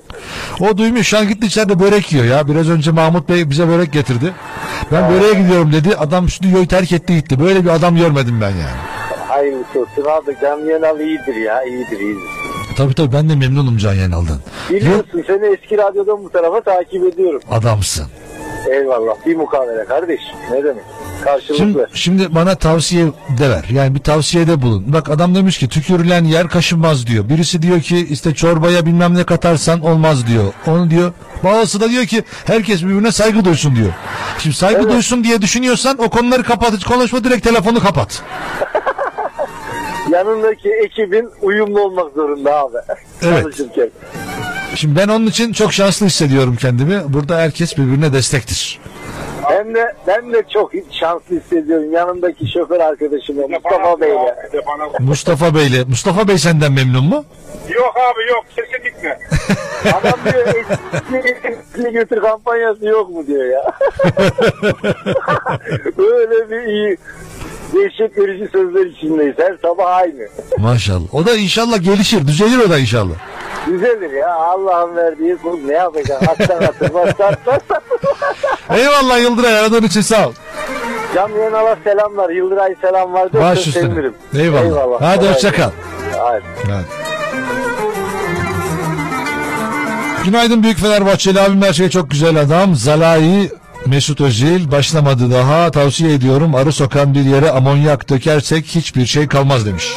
O 0.60 0.78
duymuş 0.78 1.08
şu 1.08 1.18
an 1.18 1.28
gitti 1.28 1.46
içeride 1.46 1.80
börek 1.80 2.12
yiyor 2.12 2.24
ya. 2.24 2.48
Biraz 2.48 2.70
önce 2.70 2.90
Mahmut 2.90 3.28
Bey 3.28 3.50
bize 3.50 3.68
börek 3.68 3.92
getirdi. 3.92 4.32
Ben 4.92 5.10
böreğe 5.10 5.34
gidiyorum 5.42 5.72
dedi. 5.72 5.96
Adam 5.96 6.28
stüdyoyu 6.28 6.66
terk 6.68 6.92
etti 6.92 7.14
gitti. 7.14 7.40
Böyle 7.40 7.64
bir 7.64 7.68
adam 7.70 7.96
görmedim 7.96 8.40
ben 8.40 8.50
yani. 8.50 8.78
Hayırlısı 9.28 9.80
olsun 9.80 10.04
abi. 10.10 10.36
Can 10.42 10.58
Yenal 10.58 11.00
iyidir 11.00 11.34
ya. 11.34 11.62
iyidir 11.64 12.00
iyidir. 12.00 12.22
Tabii 12.76 12.94
tabii 12.94 13.12
ben 13.12 13.28
de 13.28 13.34
memnunum 13.36 13.76
Can 13.76 13.94
Yenal'dan. 13.94 14.38
Biliyorsun 14.70 15.24
seni 15.26 15.46
eski 15.54 15.78
radyodan 15.78 16.24
bu 16.24 16.30
tarafa 16.30 16.60
takip 16.60 17.04
ediyorum. 17.14 17.40
Adamsın. 17.50 18.06
Eyvallah. 18.70 19.14
Bir 19.26 19.36
mukavele 19.36 19.84
kardeş. 19.84 20.20
Ne 20.50 20.64
demek? 20.64 20.84
Karşılıklı. 21.24 21.56
Şimdi, 21.56 21.86
şimdi 21.94 22.34
bana 22.34 22.54
tavsiye 22.54 23.06
de 23.38 23.50
ver. 23.50 23.64
Yani 23.72 23.94
bir 23.94 24.00
tavsiyede 24.00 24.62
bulun. 24.62 24.84
Bak 24.92 25.10
adam 25.10 25.34
demiş 25.34 25.58
ki 25.58 25.68
tükürülen 25.68 26.24
yer 26.24 26.48
kaşınmaz 26.48 27.06
diyor. 27.06 27.28
Birisi 27.28 27.62
diyor 27.62 27.80
ki 27.80 28.06
işte 28.10 28.34
çorbaya 28.34 28.86
bilmem 28.86 29.14
ne 29.14 29.24
katarsan 29.24 29.80
olmaz 29.80 30.26
diyor. 30.26 30.44
Onu 30.66 30.90
diyor. 30.90 31.12
Bazısı 31.44 31.80
da 31.80 31.90
diyor 31.90 32.04
ki 32.04 32.22
herkes 32.44 32.82
birbirine 32.82 33.12
saygı 33.12 33.44
duysun 33.44 33.76
diyor. 33.76 33.92
Şimdi 34.38 34.56
saygı 34.56 34.88
duysun 34.88 35.24
diye 35.24 35.42
düşünüyorsan 35.42 35.98
o 35.98 36.10
konuları 36.10 36.42
kapat. 36.42 36.84
Konuşma 36.84 37.24
direkt 37.24 37.44
telefonu 37.46 37.80
kapat. 37.80 38.22
Yanındaki 40.10 40.70
ekibin 40.84 41.30
uyumlu 41.42 41.80
olmak 41.80 42.12
zorunda 42.12 42.56
abi. 42.56 42.76
Evet. 43.22 43.42
Çalışırken. 43.42 43.90
Şimdi 44.74 44.96
ben 45.00 45.08
onun 45.08 45.26
için 45.26 45.52
çok 45.52 45.72
şanslı 45.72 46.06
hissediyorum 46.06 46.56
kendimi. 46.60 47.02
Burada 47.08 47.38
herkes 47.38 47.78
birbirine 47.78 48.12
destektir. 48.12 48.80
Hem 49.42 49.74
de 49.74 49.94
ben 50.06 50.32
de 50.32 50.42
çok 50.52 50.72
şanslı 51.00 51.40
hissediyorum 51.40 51.92
yanımdaki 51.92 52.52
şoför 52.52 52.80
arkadaşımla 52.80 53.48
Mustafa 53.48 54.00
Bey'le. 54.00 54.34
Mustafa 54.98 55.54
Bey'le. 55.54 55.84
Mustafa 55.88 56.28
Bey 56.28 56.38
senden 56.38 56.72
memnun 56.72 57.04
mu? 57.04 57.24
Yok 57.68 57.94
abi 57.96 58.30
yok 58.30 58.44
kesinlikle. 58.56 59.18
Adam 59.92 60.18
diyor 60.24 60.46
eski 61.44 61.92
götür 61.92 62.20
kampanyası 62.22 62.86
yok 62.86 63.10
mu 63.10 63.26
diyor 63.26 63.44
ya. 63.44 63.72
Böyle 65.98 66.50
bir 66.50 66.66
iyi 66.66 66.96
dehşet 67.74 68.18
verici 68.18 68.48
sözler 68.52 68.86
içindeyiz. 68.86 69.34
Her 69.38 69.56
sabah 69.62 69.96
aynı. 69.96 70.28
Maşallah. 70.58 71.14
O 71.14 71.26
da 71.26 71.36
inşallah 71.36 71.84
gelişir. 71.84 72.26
Düzelir 72.26 72.58
o 72.58 72.70
da 72.70 72.78
inşallah. 72.78 73.14
Güzeldir 73.66 74.10
ya 74.10 74.34
Allah'ın 74.34 74.96
verdiği 74.96 75.36
kul 75.36 75.58
ne 75.64 75.72
yapacaksın? 75.72 76.26
Attan 76.26 76.62
atılmaz 76.62 77.08
atmaz. 77.08 77.60
Eyvallah 78.70 79.20
Yıldıray 79.20 79.58
aradığın 79.58 79.82
için 79.82 80.00
sağ 80.00 80.28
ol. 80.28 80.32
Can 81.14 81.28
Yenal'a 81.28 81.76
selamlar. 81.84 82.30
Yıldıray 82.30 82.74
selam 82.80 83.12
vardı. 83.12 83.40
Baş 83.40 83.66
üstüne. 83.66 83.82
sevinirim. 83.82 84.14
Eyvallah. 84.38 85.00
Hadi 85.00 85.24
gelsin. 85.24 85.52
Hadi. 86.18 86.42
Hadi. 86.68 86.84
Günaydın 90.24 90.62
Büyük 90.62 90.78
Fenerbahçeli 90.78 91.40
abim 91.40 91.62
her 91.62 91.72
şey 91.72 91.88
çok 91.88 92.10
güzel 92.10 92.40
adam. 92.40 92.74
Zalai 92.74 93.50
Mesut 93.86 94.20
Özil 94.20 94.70
başlamadı 94.70 95.30
daha 95.30 95.70
tavsiye 95.70 96.14
ediyorum 96.14 96.54
arı 96.54 96.72
sokan 96.72 97.14
bir 97.14 97.20
yere 97.20 97.50
amonyak 97.50 98.08
dökersek 98.10 98.66
hiçbir 98.66 99.06
şey 99.06 99.28
kalmaz 99.28 99.66
demiş. 99.66 99.94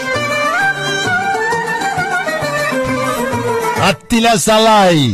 Attila 3.88 4.38
Salay. 4.38 5.12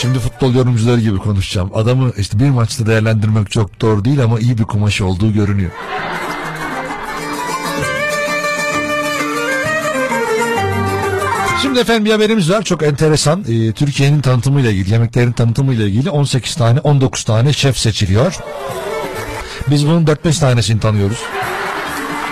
Şimdi 0.00 0.18
futbol 0.18 0.54
yorumcuları 0.54 1.00
gibi 1.00 1.18
konuşacağım. 1.18 1.70
Adamı 1.74 2.12
işte 2.16 2.38
bir 2.38 2.50
maçta 2.50 2.86
değerlendirmek 2.86 3.50
çok 3.50 3.80
doğru 3.80 4.04
değil 4.04 4.22
ama 4.22 4.40
iyi 4.40 4.58
bir 4.58 4.64
kumaşı 4.64 5.06
olduğu 5.06 5.32
görünüyor. 5.32 5.70
Şimdi 11.62 11.78
efendim 11.78 12.04
bir 12.04 12.12
haberimiz 12.12 12.50
var 12.50 12.62
çok 12.62 12.82
enteresan. 12.82 13.44
Ee, 13.48 13.72
Türkiye'nin 13.72 14.20
tanıtımıyla 14.20 14.70
ilgili, 14.70 14.92
yemeklerin 14.92 15.32
tanıtımıyla 15.32 15.86
ilgili 15.86 16.10
18 16.10 16.54
tane, 16.54 16.80
19 16.80 17.24
tane 17.24 17.52
şef 17.52 17.78
seçiliyor. 17.78 18.36
Biz 19.70 19.86
bunun 19.86 20.06
4-5 20.06 20.40
tanesini 20.40 20.80
tanıyoruz. 20.80 21.18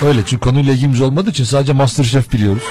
Öyle 0.02 0.20
çünkü 0.27 0.40
konuyla 0.44 0.72
ilgimiz 0.72 1.01
olmadığı 1.01 1.31
için 1.31 1.44
sadece 1.44 1.72
Masterchef 1.72 2.32
biliyoruz. 2.32 2.62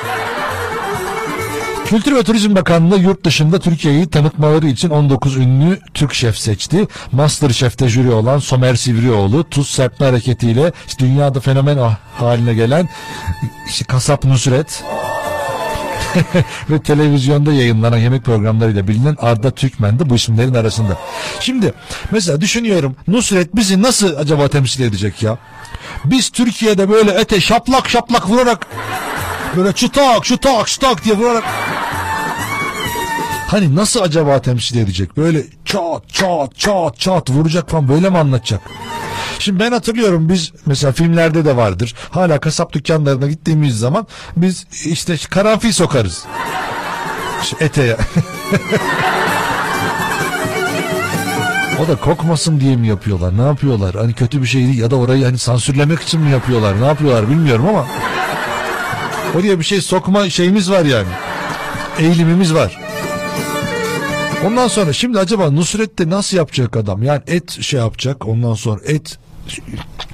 Kültür 1.85 2.15
ve 2.15 2.23
Turizm 2.23 2.56
Bakanlığı 2.56 2.99
yurt 2.99 3.23
dışında 3.23 3.60
Türkiye'yi 3.60 4.10
tanıtmaları 4.10 4.68
için 4.68 4.89
19 4.89 5.38
ünlü 5.38 5.80
Türk 5.93 6.14
şef 6.14 6.38
seçti. 6.38 6.88
Masterchef'te 7.11 7.88
jüri 7.88 8.11
olan 8.11 8.39
Somer 8.39 8.76
Sivrioğlu 8.76 9.49
tuz 9.49 9.69
serpme 9.69 10.06
hareketiyle 10.06 10.72
işte 10.88 11.06
dünyada 11.06 11.39
fenomen 11.39 11.77
haline 12.18 12.53
gelen 12.53 12.89
işte 13.68 13.85
Kasap 13.85 14.26
Nusret 14.26 14.84
ve 16.69 16.81
televizyonda 16.81 17.53
yayınlanan 17.53 17.98
yemek 17.98 18.26
programlarıyla 18.26 18.88
bilinen 18.88 19.15
Arda 19.19 19.52
Türkmen 19.52 19.99
de 19.99 20.10
bu 20.10 20.15
isimlerin 20.15 20.53
arasında. 20.53 20.98
Şimdi 21.40 21.73
mesela 22.11 22.41
düşünüyorum 22.41 22.95
Nusret 23.07 23.56
bizi 23.56 23.81
nasıl 23.81 24.15
acaba 24.15 24.48
temsil 24.48 24.84
edecek 24.84 25.23
ya? 25.23 25.38
Biz 26.06 26.30
Türkiye'de 26.30 26.90
böyle 26.90 27.11
ete 27.11 27.41
şaplak 27.41 27.90
şaplak 27.90 28.30
vurarak 28.30 28.68
böyle 29.57 29.73
çıtak 29.73 30.23
çıtak 30.26 30.68
çıtak 30.68 31.06
diye 31.06 31.18
vurarak 31.18 31.44
Hani 33.50 33.76
nasıl 33.76 34.02
acaba 34.02 34.42
temsil 34.42 34.78
edecek? 34.78 35.18
Böyle 35.18 35.44
çat 35.66 36.10
çat 36.14 36.58
çat 36.58 37.00
çat 37.00 37.30
vuracak 37.30 37.70
falan 37.70 37.90
böyle 37.90 38.10
mi 38.10 38.18
anlatacak? 38.18 38.62
Şimdi 39.40 39.60
ben 39.60 39.72
hatırlıyorum 39.72 40.30
biz 40.30 40.52
mesela 40.66 40.94
filmlerde 40.94 41.46
de 41.46 41.56
vardır. 41.56 41.96
Hala 42.12 42.40
kasap 42.40 42.74
dükkanlarına 42.74 43.28
gittiğimiz 43.28 43.80
zaman 43.80 44.08
biz 44.38 44.66
işte 44.86 45.18
karanfil 45.30 45.72
sokarız. 45.72 46.26
İşte 47.44 47.66
ete. 47.66 47.98
o 51.84 51.88
da 51.88 51.96
kokmasın 51.96 52.60
diye 52.60 52.76
mi 52.76 52.88
yapıyorlar? 52.88 53.38
Ne 53.38 53.46
yapıyorlar? 53.46 53.96
Hani 53.96 54.14
kötü 54.14 54.42
bir 54.42 54.48
şey 54.48 54.62
değil 54.62 54.80
ya 54.80 54.92
da 54.92 54.96
orayı 54.96 55.26
hani 55.26 55.38
sansürlemek 55.38 56.02
için 56.02 56.22
mi 56.22 56.32
yapıyorlar? 56.32 56.82
Ne 56.82 56.86
yapıyorlar 56.86 57.30
bilmiyorum 57.30 57.68
ama. 57.68 57.86
Oraya 59.36 59.60
bir 59.60 59.66
şey 59.66 59.82
sokma 59.82 60.30
şeyimiz 60.30 60.72
var 60.72 60.86
yani. 60.86 61.10
Eğilimimiz 62.00 62.54
var. 62.54 62.89
Ondan 64.45 64.68
sonra 64.68 64.94
şimdi 64.94 65.20
acaba 65.20 65.52
Nusret'te 65.52 66.10
nasıl 66.10 66.38
yapacak 66.38 66.78
adam? 66.78 67.03
Yani 67.03 67.22
et 67.28 67.61
şey 67.61 67.80
yapacak 67.80 68.28
ondan 68.28 68.53
sonra 68.53 68.80
et 68.86 69.20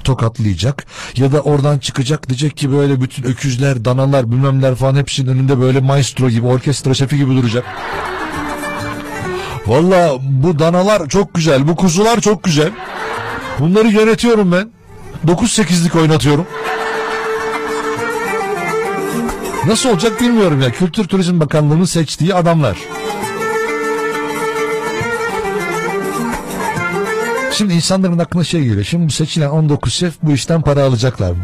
tokatlayacak 0.04 0.86
ya 1.16 1.32
da 1.32 1.40
oradan 1.40 1.78
çıkacak 1.78 2.28
diyecek 2.28 2.56
ki 2.56 2.72
böyle 2.72 3.00
bütün 3.00 3.24
öküzler, 3.24 3.84
danalar, 3.84 4.30
bilmemler 4.30 4.74
falan 4.74 4.96
hepsinin 4.96 5.28
önünde 5.28 5.60
böyle 5.60 5.80
maestro 5.80 6.30
gibi, 6.30 6.46
orkestra 6.46 6.94
şefi 6.94 7.16
gibi 7.16 7.30
duracak. 7.30 7.64
Valla 9.66 10.16
bu 10.20 10.58
danalar 10.58 11.08
çok 11.08 11.34
güzel, 11.34 11.68
bu 11.68 11.76
kuzular 11.76 12.20
çok 12.20 12.44
güzel. 12.44 12.70
Bunları 13.58 13.88
yönetiyorum 13.88 14.52
ben. 14.52 14.70
9-8'lik 15.26 15.96
oynatıyorum. 15.96 16.46
Nasıl 19.66 19.88
olacak 19.88 20.20
bilmiyorum 20.20 20.60
ya. 20.60 20.70
Kültür 20.70 21.04
Turizm 21.04 21.40
Bakanlığı'nın 21.40 21.84
seçtiği 21.84 22.34
adamlar. 22.34 22.76
Şimdi 27.56 27.74
insanların 27.74 28.18
aklına 28.18 28.44
şey 28.44 28.62
geliyor. 28.62 28.84
Şimdi 28.84 29.06
bu 29.06 29.10
seçilen 29.10 29.48
19 29.48 29.94
şef 29.94 30.14
bu 30.22 30.32
işten 30.32 30.62
para 30.62 30.82
alacaklar 30.82 31.30
mı? 31.30 31.38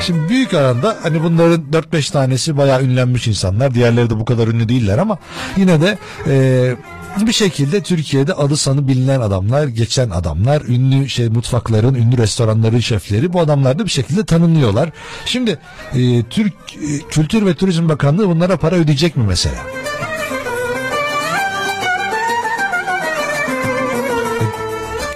Şimdi 0.00 0.28
büyük 0.28 0.54
aranda 0.54 0.96
hani 1.02 1.22
bunların 1.22 1.62
4-5 1.72 2.12
tanesi 2.12 2.56
bayağı 2.56 2.82
ünlenmiş 2.82 3.28
insanlar. 3.28 3.74
Diğerleri 3.74 4.10
de 4.10 4.18
bu 4.20 4.24
kadar 4.24 4.48
ünlü 4.48 4.68
değiller 4.68 4.98
ama 4.98 5.18
yine 5.56 5.80
de 5.80 5.98
e, 6.26 7.26
bir 7.26 7.32
şekilde 7.32 7.82
Türkiye'de 7.82 8.32
adı 8.32 8.56
sanı 8.56 8.88
bilinen 8.88 9.20
adamlar, 9.20 9.66
geçen 9.66 10.10
adamlar, 10.10 10.62
ünlü 10.62 11.08
şey 11.08 11.28
mutfakların, 11.28 11.94
ünlü 11.94 12.18
restoranların 12.18 12.80
şefleri 12.80 13.32
bu 13.32 13.40
adamlar 13.40 13.78
da 13.78 13.84
bir 13.84 13.90
şekilde 13.90 14.24
tanınıyorlar. 14.24 14.90
Şimdi 15.26 15.58
e, 15.94 16.22
Türk 16.22 16.54
e, 16.74 16.98
Kültür 17.10 17.46
ve 17.46 17.54
Turizm 17.54 17.88
Bakanlığı 17.88 18.28
bunlara 18.28 18.56
para 18.56 18.76
ödeyecek 18.76 19.16
mi 19.16 19.24
mesela? 19.28 19.58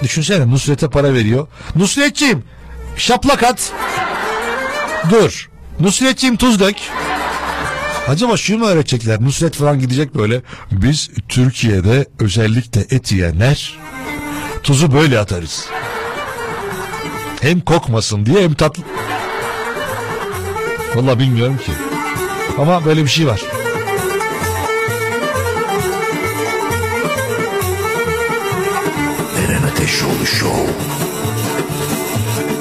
Düşünsene 0.03 0.51
Nusret'e 0.51 0.89
para 0.89 1.13
veriyor. 1.13 1.47
Nusretciğim 1.75 2.43
şaplak 2.97 3.43
at. 3.43 3.73
Dur. 5.09 5.49
Nusretciğim 5.79 6.37
tuz 6.37 6.59
dök. 6.59 6.75
Acaba 8.07 8.37
şunu 8.37 8.57
mu 8.57 8.65
öğretecekler? 8.65 9.21
Nusret 9.21 9.55
falan 9.55 9.79
gidecek 9.79 10.15
böyle. 10.15 10.41
Biz 10.71 11.09
Türkiye'de 11.29 12.07
özellikle 12.19 12.81
et 12.81 13.11
yiyenler 13.11 13.79
tuzu 14.63 14.91
böyle 14.91 15.19
atarız. 15.19 15.67
Hem 17.41 17.61
kokmasın 17.61 18.25
diye 18.25 18.43
hem 18.43 18.53
tatlı. 18.53 18.83
Vallahi 20.95 21.19
bilmiyorum 21.19 21.57
ki. 21.57 21.71
Ama 22.57 22.85
böyle 22.85 23.03
bir 23.03 23.09
şey 23.09 23.27
var. 23.27 23.41
Ateşoğlu 29.89 30.25
Show. 30.25 30.73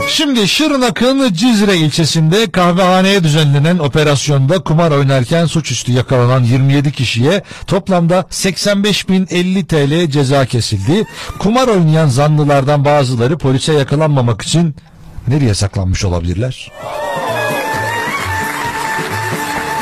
Şimdi 0.09 0.49
Şırnak'ın 0.49 1.33
Cizre 1.33 1.77
ilçesinde 1.77 2.51
kahvehaneye 2.51 3.25
düzenlenen 3.25 3.79
operasyonda 3.79 4.59
kumar 4.59 4.91
oynarken 4.91 5.47
suçüstü 5.47 5.93
yakalanan 5.93 6.45
27 6.45 6.93
kişiye 6.93 7.43
toplamda 7.67 8.21
85.050 8.21 9.67
TL 9.67 10.11
ceza 10.11 10.47
kesildi. 10.47 11.05
Kumar 11.39 11.69
oynayan 11.69 12.09
zanlılardan 12.09 12.85
bazıları 12.85 13.39
polise 13.39 13.73
yakalanmamak 13.73 14.43
için 14.43 14.77
nereye 15.29 15.55
saklanmış 15.55 16.05
olabilirler? 16.05 16.73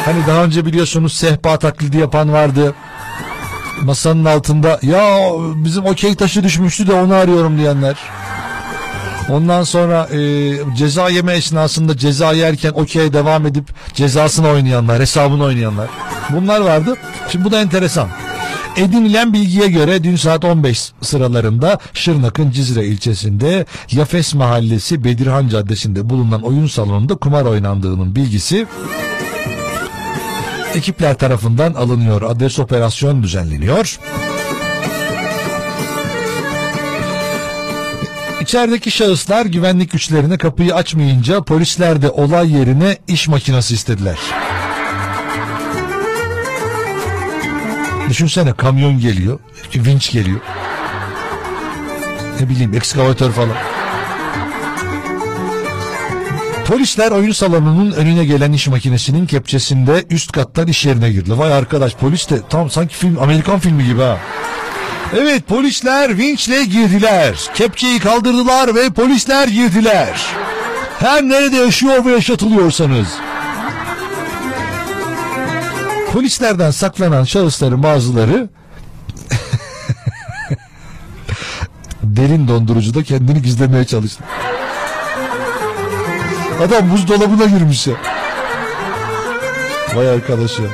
Hani 0.05 0.27
daha 0.27 0.45
önce 0.45 0.67
biliyorsunuz 0.67 1.13
sehpa 1.13 1.59
taklidi 1.59 1.99
yapan 1.99 2.33
vardı. 2.33 2.75
Masanın 3.83 4.25
altında 4.25 4.79
ya 4.83 5.19
bizim 5.65 5.85
okey 5.85 6.15
taşı 6.15 6.45
düşmüştü 6.45 6.87
de 6.87 6.93
onu 6.93 7.15
arıyorum 7.15 7.59
diyenler. 7.59 7.97
Ondan 9.31 9.63
sonra 9.63 10.09
e, 10.13 10.19
ceza 10.77 11.09
yeme 11.09 11.33
esnasında 11.33 11.97
ceza 11.97 12.33
yerken 12.33 12.73
okey 12.73 13.13
devam 13.13 13.47
edip 13.47 13.65
cezasını 13.95 14.49
oynayanlar, 14.49 15.01
hesabını 15.01 15.45
oynayanlar. 15.45 15.89
Bunlar 16.31 16.61
vardı. 16.61 16.95
Şimdi 17.29 17.45
bu 17.45 17.53
da 17.53 17.61
enteresan. 17.61 18.09
Edinilen 18.77 19.33
bilgiye 19.33 19.69
göre 19.69 20.05
dün 20.05 20.17
saat 20.17 20.45
15 20.45 20.93
sıralarında 21.03 21.79
Şırnak'ın 21.95 22.51
Cizre 22.51 22.87
ilçesinde 22.87 23.67
Yafes 23.91 24.35
Mahallesi 24.35 25.05
Bedirhan 25.05 25.49
Caddesi'nde 25.49 26.11
bulunan 26.11 26.43
oyun 26.43 26.67
salonunda 26.67 27.15
kumar 27.15 27.45
oynandığının 27.45 28.17
bilgisi 28.17 28.67
ekipler 30.77 31.19
tarafından 31.19 31.75
alınıyor. 31.75 32.23
Adres 32.23 32.59
operasyon 32.59 33.23
düzenleniyor. 33.23 33.99
İçerideki 38.41 38.91
şahıslar 38.91 39.47
güvenlik 39.47 39.93
güçlerine 39.93 40.39
kapıyı 40.39 40.75
açmayınca 40.75 41.43
polisler 41.43 42.03
de 42.03 42.11
olay 42.11 42.53
yerine 42.53 42.99
iş 43.09 43.29
makinesi 43.29 43.75
istediler. 43.75 44.19
Düşünsene 48.09 48.53
kamyon 48.53 49.01
geliyor, 49.01 49.39
vinç 49.75 50.13
geliyor. 50.13 50.41
Ne 52.41 52.49
bileyim 52.49 52.75
ekskavatör 52.75 53.33
falan. 53.33 53.57
Polisler 56.67 57.11
oyun 57.11 57.33
salonunun 57.33 57.93
önüne 57.93 58.25
gelen 58.25 58.53
iş 58.53 58.69
makinesinin 58.69 59.27
kepçesinde 59.27 60.05
üst 60.11 60.33
kattan 60.33 60.67
iş 60.67 60.87
yerine 60.87 61.11
girdi. 61.13 61.39
Vay 61.39 61.53
arkadaş 61.53 61.95
polis 61.95 62.31
de 62.31 62.41
tam 62.51 62.71
sanki 62.71 62.97
film 62.97 63.19
Amerikan 63.19 63.59
filmi 63.59 63.85
gibi 63.85 64.01
ha. 64.01 64.19
Evet 65.17 65.49
polisler 65.49 66.19
vinçle 66.19 66.65
girdiler. 66.65 67.51
Kepçeyi 67.55 67.99
kaldırdılar 67.99 68.75
ve 68.75 68.91
polisler 68.91 69.49
girdiler. 69.49 70.27
Her 70.99 71.23
nerede 71.23 71.57
yaşıyor 71.57 72.05
ve 72.05 72.13
yaşatılıyorsanız. 72.13 73.09
Polislerden 76.13 76.71
saklanan 76.71 77.25
şahısların 77.25 77.83
bazıları 77.83 78.49
derin 82.03 82.49
dondurucuda 82.49 83.03
kendini 83.03 83.43
gizlemeye 83.43 83.85
çalıştı. 83.85 84.25
Adam 86.63 86.91
buzdolabına 86.91 87.45
girmiş 87.45 87.87
ya. 87.87 87.95
Vay 89.95 90.11
arkadaş 90.11 90.59
ya. 90.59 90.67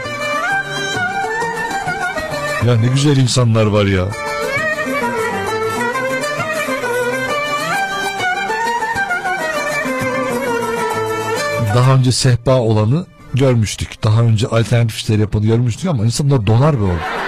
Ya 2.67 2.77
ne 2.81 2.87
güzel 2.87 3.17
insanlar 3.17 3.67
var 3.67 3.87
ya. 3.87 4.05
Daha 11.75 11.95
önce 11.95 12.13
sehpa 12.13 12.55
olanı 12.57 13.07
görmüştük. 13.35 14.05
Daha 14.05 14.21
önce 14.23 14.47
alternatif 14.47 14.97
işler 14.97 15.19
yapanı 15.19 15.47
görmüştük 15.47 15.87
ama 15.87 16.05
insanlar 16.05 16.47
donar 16.47 16.81
be 16.81 16.85
oğlum. 16.85 17.22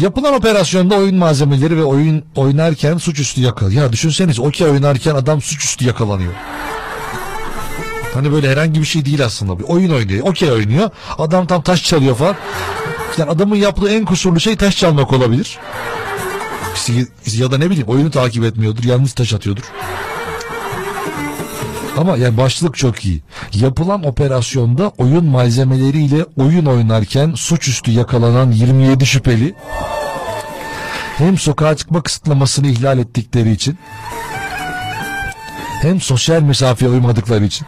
Yapılan 0.00 0.34
operasyonda 0.34 0.94
oyun 0.94 1.16
malzemeleri 1.16 1.76
ve 1.76 1.84
oyun 1.84 2.24
oynarken 2.36 2.98
suçüstü 2.98 3.40
yakalanıyor. 3.40 3.82
Ya 3.82 3.92
düşünseniz 3.92 4.40
okey 4.40 4.70
oynarken 4.70 5.14
adam 5.14 5.42
suçüstü 5.42 5.84
yakalanıyor. 5.86 6.32
Hani 8.14 8.32
böyle 8.32 8.50
herhangi 8.50 8.80
bir 8.80 8.86
şey 8.86 9.04
değil 9.04 9.24
aslında. 9.24 9.58
Bir 9.58 9.64
oyun 9.64 9.90
oynuyor. 9.90 10.26
Okey 10.26 10.52
oynuyor. 10.52 10.90
Adam 11.18 11.46
tam 11.46 11.62
taş 11.62 11.84
çalıyor 11.84 12.16
falan. 12.16 12.36
Yani 13.18 13.30
adamın 13.30 13.56
yaptığı 13.56 13.90
en 13.90 14.04
kusurlu 14.04 14.40
şey 14.40 14.56
taş 14.56 14.76
çalmak 14.76 15.12
olabilir. 15.12 15.58
Ya 17.26 17.52
da 17.52 17.58
ne 17.58 17.70
bileyim 17.70 17.88
oyunu 17.88 18.10
takip 18.10 18.44
etmiyordur. 18.44 18.84
Yalnız 18.84 19.12
taş 19.12 19.32
atıyordur. 19.32 19.64
Ama 21.98 22.16
yani 22.16 22.36
başlık 22.36 22.76
çok 22.76 23.04
iyi. 23.04 23.22
Yapılan 23.54 24.06
operasyonda 24.06 24.88
oyun 24.98 25.24
malzemeleriyle 25.24 26.24
oyun 26.36 26.66
oynarken 26.66 27.34
suçüstü 27.36 27.90
yakalanan 27.90 28.50
27 28.50 29.06
şüpheli 29.06 29.54
hem 31.18 31.38
sokağa 31.38 31.76
çıkma 31.76 32.02
kısıtlamasını 32.02 32.66
ihlal 32.66 32.98
ettikleri 32.98 33.52
için 33.52 33.78
hem 35.82 36.00
sosyal 36.00 36.42
mesafeye 36.42 36.90
uymadıkları 36.90 37.44
için 37.44 37.66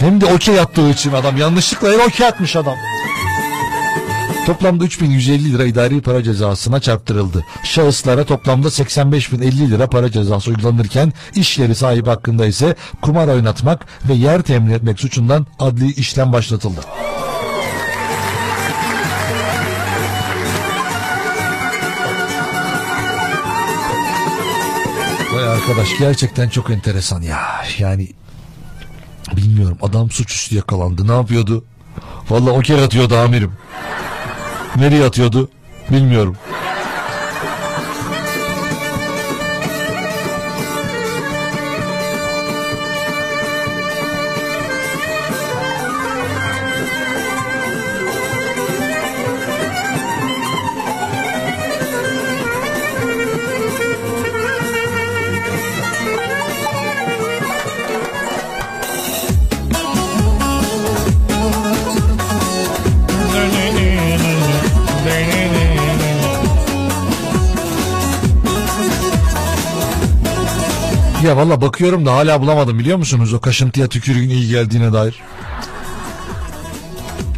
hem 0.00 0.20
de 0.20 0.26
okey 0.26 0.60
attığı 0.60 0.90
için 0.90 1.12
adam 1.12 1.36
yanlışlıkla 1.36 1.88
okey 2.06 2.26
atmış 2.26 2.56
adam. 2.56 2.74
Toplamda 4.46 4.84
3150 4.84 5.52
lira 5.52 5.64
idari 5.64 6.00
para 6.00 6.22
cezasına 6.22 6.80
çarptırıldı. 6.80 7.44
Şahıslara 7.64 8.24
toplamda 8.24 8.68
85.050 8.68 9.70
lira 9.70 9.86
para 9.86 10.10
cezası 10.10 10.50
uygulanırken 10.50 11.12
iş 11.34 11.58
yeri 11.58 11.74
sahibi 11.74 12.08
hakkında 12.08 12.46
ise 12.46 12.74
kumar 13.02 13.28
oynatmak 13.28 13.86
ve 14.08 14.14
yer 14.14 14.42
temin 14.42 14.70
etmek 14.70 15.00
suçundan 15.00 15.46
adli 15.58 15.92
işlem 15.92 16.32
başlatıldı. 16.32 16.80
Vay 25.34 25.48
arkadaş 25.48 25.88
gerçekten 25.98 26.48
çok 26.48 26.70
enteresan 26.70 27.22
ya. 27.22 27.40
Yani 27.78 28.08
bilmiyorum 29.36 29.78
adam 29.82 30.10
suçüstü 30.10 30.56
yakalandı. 30.56 31.08
Ne 31.08 31.12
yapıyordu? 31.12 31.64
Vallahi 32.30 32.50
o 32.50 32.60
kere 32.60 32.82
atıyordu 32.82 33.16
amirim. 33.16 33.52
Nereye 34.76 35.04
atıyordu? 35.04 35.48
Bilmiyorum. 35.90 36.36
Valla 71.36 71.60
bakıyorum 71.60 72.06
da 72.06 72.12
hala 72.14 72.40
bulamadım 72.40 72.78
biliyor 72.78 72.98
musunuz? 72.98 73.34
O 73.34 73.40
kaşıntıya 73.40 73.86
tükürüğün 73.88 74.28
iyi 74.30 74.48
geldiğine 74.48 74.92
dair. 74.92 75.20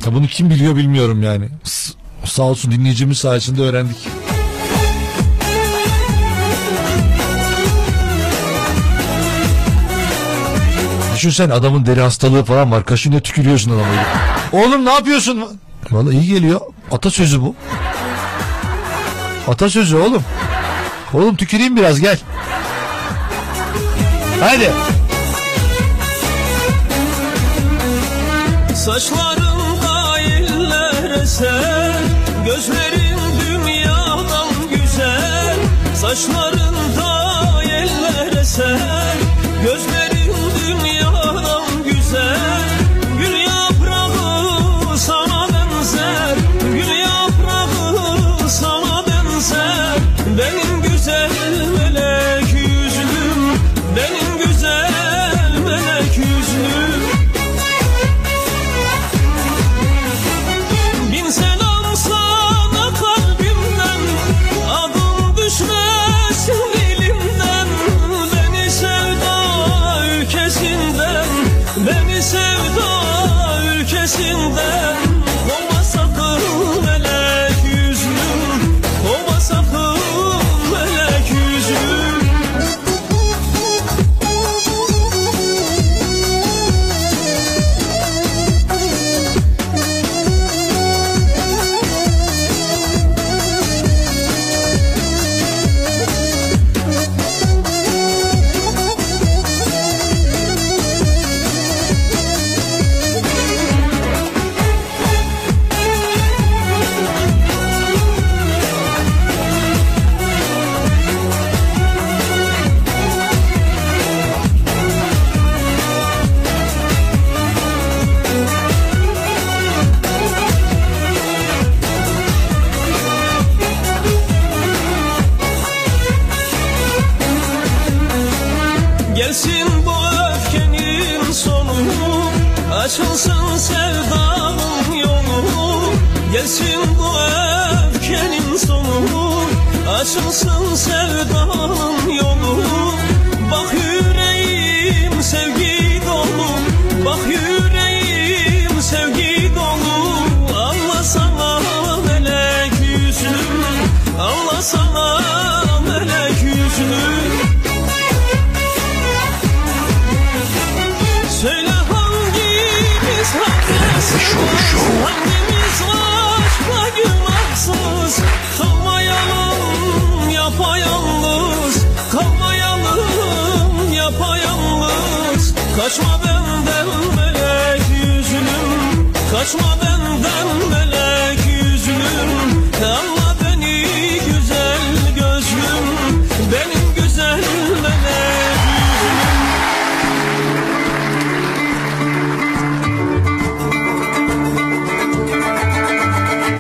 Ya 0.07 0.15
bunu 0.15 0.27
kim 0.27 0.51
biliyor 0.51 0.77
bilmiyorum 0.77 1.23
yani. 1.23 1.49
S- 1.65 1.93
sağ 2.25 2.43
olsun 2.43 2.70
dinleyicimiz 2.73 3.19
sayesinde 3.19 3.62
öğrendik. 3.62 3.97
Düşünsen 11.15 11.51
adamın 11.51 11.87
deri 11.87 12.01
hastalığı 12.01 12.45
falan 12.45 12.73
var. 12.73 12.85
Kaşınıyor 12.85 13.20
tükürüyorsun 13.23 13.70
adamı. 13.70 13.93
Oğlum 14.53 14.85
ne 14.85 14.91
yapıyorsun? 14.93 15.45
Valla 15.91 16.12
iyi 16.12 16.27
geliyor. 16.27 16.61
Atasözü 16.91 17.43
bu. 17.43 17.55
Atasözü 19.49 19.97
oğlum. 19.97 20.23
Oğlum 21.15 21.37
tüküreyim 21.37 21.77
biraz 21.77 22.01
gel. 22.01 22.19
Hadi. 24.40 24.70
Saçların 28.74 29.81
gailler 29.82 31.10
eser 31.23 31.93
Gözlerin 32.47 33.19
dünyadan 33.40 34.48
güzel 34.70 35.56
Saçların 35.94 36.74
da 36.97 37.62
yeller 37.62 38.32
eser 38.40 38.98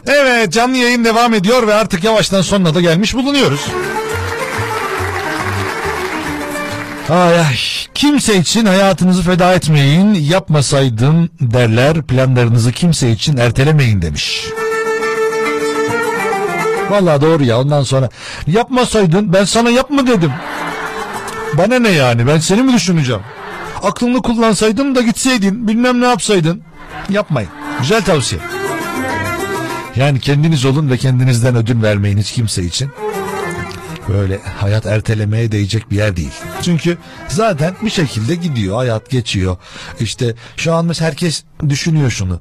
Evet 0.06 0.52
canlı 0.52 0.76
yayın 0.76 1.04
devam 1.04 1.34
ediyor 1.34 1.66
ve 1.66 1.74
artık 1.74 2.04
yavaştan 2.04 2.42
sonuna 2.42 2.74
da 2.74 2.80
gelmiş 2.80 3.14
bulunuyoruz. 3.14 3.60
Ay 7.10 7.40
ay 7.40 7.67
kimse 7.98 8.36
için 8.36 8.66
hayatınızı 8.66 9.22
feda 9.22 9.54
etmeyin 9.54 10.14
yapmasaydın 10.14 11.30
derler 11.40 12.02
planlarınızı 12.02 12.72
kimse 12.72 13.10
için 13.10 13.36
ertelemeyin 13.36 14.02
demiş. 14.02 14.44
Vallahi 16.90 17.20
doğru 17.20 17.44
ya 17.44 17.60
ondan 17.60 17.82
sonra 17.82 18.08
yapmasaydın 18.46 19.32
ben 19.32 19.44
sana 19.44 19.70
yapma 19.70 20.06
dedim. 20.06 20.32
Bana 21.54 21.78
ne 21.78 21.88
yani 21.88 22.26
ben 22.26 22.38
seni 22.38 22.62
mi 22.62 22.72
düşüneceğim? 22.72 23.22
Aklını 23.82 24.22
kullansaydın 24.22 24.94
da 24.94 25.00
gitseydin 25.00 25.68
bilmem 25.68 26.00
ne 26.00 26.06
yapsaydın. 26.06 26.62
Yapmayın. 27.10 27.50
Güzel 27.80 28.02
tavsiye. 28.02 28.40
Yani 29.96 30.20
kendiniz 30.20 30.64
olun 30.64 30.90
ve 30.90 30.96
kendinizden 30.96 31.56
ödün 31.56 31.82
vermeyin 31.82 32.18
hiç 32.18 32.32
kimse 32.32 32.62
için. 32.62 32.90
Böyle 34.08 34.40
hayat 34.42 34.86
ertelemeye 34.86 35.52
değecek 35.52 35.90
bir 35.90 35.96
yer 35.96 36.16
değil. 36.16 36.32
Çünkü 36.62 36.98
zaten 37.28 37.74
bir 37.82 37.90
şekilde 37.90 38.34
gidiyor, 38.34 38.76
hayat 38.76 39.10
geçiyor. 39.10 39.56
İşte 40.00 40.34
şu 40.56 40.74
an 40.74 40.84
mesela 40.84 41.10
herkes 41.10 41.44
düşünüyor 41.68 42.10
şunu. 42.10 42.40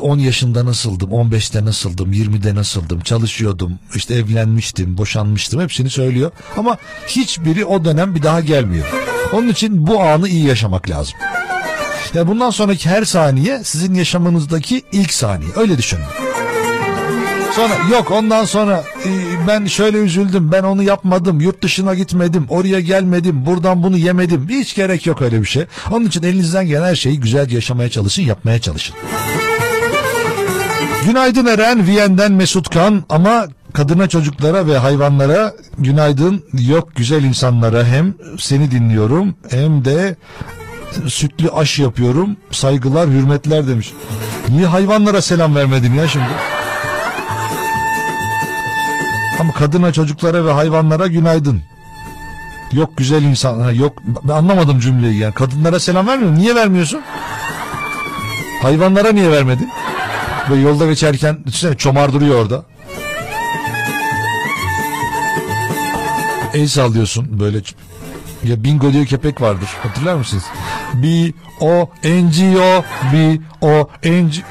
10 0.00 0.18
yaşında 0.18 0.64
nasıldım, 0.64 1.10
15'te 1.10 1.64
nasıldım, 1.64 2.12
20'de 2.12 2.54
nasıldım, 2.54 3.00
çalışıyordum, 3.00 3.78
işte 3.94 4.14
evlenmiştim, 4.14 4.98
boşanmıştım 4.98 5.60
hepsini 5.60 5.90
söylüyor. 5.90 6.30
Ama 6.56 6.78
hiçbiri 7.06 7.64
o 7.64 7.84
dönem 7.84 8.14
bir 8.14 8.22
daha 8.22 8.40
gelmiyor. 8.40 8.86
Onun 9.32 9.48
için 9.48 9.86
bu 9.86 10.00
anı 10.00 10.28
iyi 10.28 10.46
yaşamak 10.46 10.90
lazım. 10.90 11.14
Yani 12.14 12.28
bundan 12.28 12.50
sonraki 12.50 12.88
her 12.88 13.04
saniye 13.04 13.64
sizin 13.64 13.94
yaşamınızdaki 13.94 14.82
ilk 14.92 15.12
saniye. 15.12 15.50
Öyle 15.56 15.78
düşünün. 15.78 16.25
Sonra 17.54 17.74
yok 17.92 18.10
ondan 18.10 18.44
sonra 18.44 18.84
e, 19.04 19.10
ben 19.48 19.66
şöyle 19.66 19.98
üzüldüm 19.98 20.52
ben 20.52 20.62
onu 20.62 20.82
yapmadım 20.82 21.40
yurt 21.40 21.62
dışına 21.62 21.94
gitmedim 21.94 22.46
oraya 22.48 22.80
gelmedim 22.80 23.46
buradan 23.46 23.82
bunu 23.82 23.96
yemedim 23.98 24.48
hiç 24.48 24.74
gerek 24.74 25.06
yok 25.06 25.22
öyle 25.22 25.40
bir 25.40 25.46
şey. 25.46 25.64
Onun 25.90 26.04
için 26.06 26.22
elinizden 26.22 26.66
gelen 26.66 26.84
her 26.88 26.96
şeyi 26.96 27.20
güzelce 27.20 27.54
yaşamaya 27.54 27.90
çalışın 27.90 28.22
yapmaya 28.22 28.58
çalışın. 28.60 28.96
Günaydın 31.06 31.46
Eren 31.46 31.86
Viyen'den 31.86 32.32
Mesut 32.32 32.70
Kan 32.70 33.04
ama 33.08 33.46
kadına 33.72 34.08
çocuklara 34.08 34.66
ve 34.66 34.78
hayvanlara 34.78 35.52
günaydın 35.78 36.44
yok 36.52 36.88
güzel 36.96 37.24
insanlara 37.24 37.84
hem 37.84 38.14
seni 38.38 38.70
dinliyorum 38.70 39.34
hem 39.50 39.84
de 39.84 40.16
sütlü 41.06 41.48
aş 41.50 41.78
yapıyorum 41.78 42.36
saygılar 42.50 43.08
hürmetler 43.08 43.68
demiş. 43.68 43.92
Niye 44.48 44.66
hayvanlara 44.66 45.22
selam 45.22 45.54
vermedin 45.54 45.94
ya 45.94 46.08
şimdi? 46.08 46.55
Ama 49.46 49.54
kadına, 49.54 49.92
çocuklara 49.92 50.44
ve 50.44 50.52
hayvanlara 50.52 51.06
günaydın. 51.06 51.62
Yok 52.72 52.96
güzel 52.96 53.22
insan. 53.22 53.60
Ha, 53.60 53.72
yok 53.72 54.02
ben 54.24 54.32
anlamadım 54.32 54.80
cümleyi 54.80 55.18
yani. 55.18 55.34
Kadınlara 55.34 55.80
selam 55.80 56.06
vermiyor. 56.06 56.34
Niye 56.34 56.54
vermiyorsun? 56.54 57.00
Hayvanlara 58.62 59.12
niye 59.12 59.30
vermedin? 59.30 59.70
Böyle 60.50 60.62
yolda 60.62 60.86
geçerken 60.86 61.38
düşünsene 61.46 61.76
çomar 61.76 62.12
duruyor 62.12 62.42
orada. 62.42 62.64
El 66.54 66.68
sallıyorsun 66.68 67.40
böyle. 67.40 67.58
Ya 68.44 68.64
bingo 68.64 68.92
diye 68.92 69.04
köpek 69.04 69.40
vardır. 69.40 69.68
Hatırlar 69.82 70.14
mısınız? 70.14 70.44
B 70.94 71.32
O 71.60 71.90
N 72.04 72.20
G 72.20 72.58
O 72.58 72.84
B 73.12 73.38
O 73.60 73.88
N 74.04 74.20
G 74.22 74.42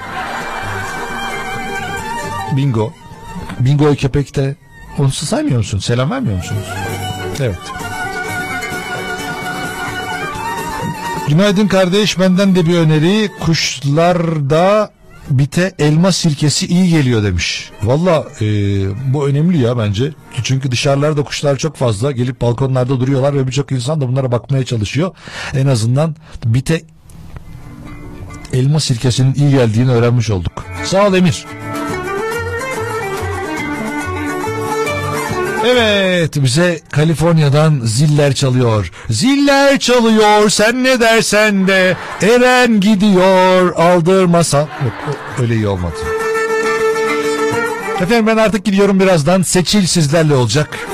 Bingo. 2.57 2.93
Bingo 3.59 3.95
köpekte 3.95 4.55
onu 4.99 5.11
saymıyor 5.11 5.57
musun? 5.57 5.80
Selam 5.80 6.11
vermiyor 6.11 6.38
musunuz? 6.38 6.65
Evet. 7.39 7.57
Günaydın 11.27 11.67
kardeş 11.67 12.19
benden 12.19 12.55
de 12.55 12.65
bir 12.65 12.77
öneri 12.77 13.31
kuşlarda 13.39 14.91
bite 15.30 15.73
elma 15.80 16.11
sirkesi 16.11 16.67
iyi 16.67 16.89
geliyor 16.89 17.23
demiş. 17.23 17.72
Valla 17.84 18.26
e, 18.41 18.45
bu 19.13 19.27
önemli 19.27 19.57
ya 19.57 19.77
bence. 19.77 20.11
Çünkü 20.43 20.72
dışarılarda 20.72 21.23
kuşlar 21.23 21.57
çok 21.57 21.76
fazla 21.76 22.11
gelip 22.11 22.41
balkonlarda 22.41 22.99
duruyorlar 22.99 23.34
ve 23.34 23.47
birçok 23.47 23.72
insan 23.72 24.01
da 24.01 24.07
bunlara 24.07 24.31
bakmaya 24.31 24.65
çalışıyor. 24.65 25.15
En 25.53 25.67
azından 25.67 26.15
bite 26.45 26.81
elma 28.53 28.80
sirkesinin 28.80 29.34
iyi 29.34 29.51
geldiğini 29.51 29.91
öğrenmiş 29.91 30.30
olduk. 30.30 30.65
Sağ 30.84 31.07
ol 31.07 31.13
Emir. 31.13 31.45
Evet 35.66 36.44
bize 36.44 36.80
Kaliforniya'dan 36.92 37.82
ziller 37.84 38.34
çalıyor. 38.34 38.92
Ziller 39.10 39.80
çalıyor 39.80 40.50
sen 40.50 40.84
ne 40.84 41.00
dersen 41.00 41.68
de 41.68 41.98
Eren 42.22 42.80
gidiyor 42.80 43.76
aldırmasa. 43.76 44.60
Yok 44.60 45.16
öyle 45.42 45.56
iyi 45.56 45.68
olmadı. 45.68 45.96
Efendim 48.02 48.28
ben 48.28 48.38
artık 48.38 48.66
gidiyorum 48.66 49.00
birazdan. 49.00 49.42
Seçil 49.42 49.86
sizlerle 49.86 50.36
olacak. 50.36 50.88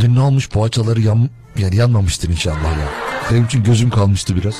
Dün 0.00 0.14
ne 0.14 0.20
olmuş 0.20 0.48
poğaçaları 0.48 1.00
yan, 1.00 1.30
yani 1.58 1.76
yanmamıştır 1.76 2.28
inşallah 2.28 2.62
ya. 2.62 2.88
Benim 3.30 3.44
için 3.44 3.64
gözüm 3.64 3.90
kalmıştı 3.90 4.36
biraz. 4.36 4.54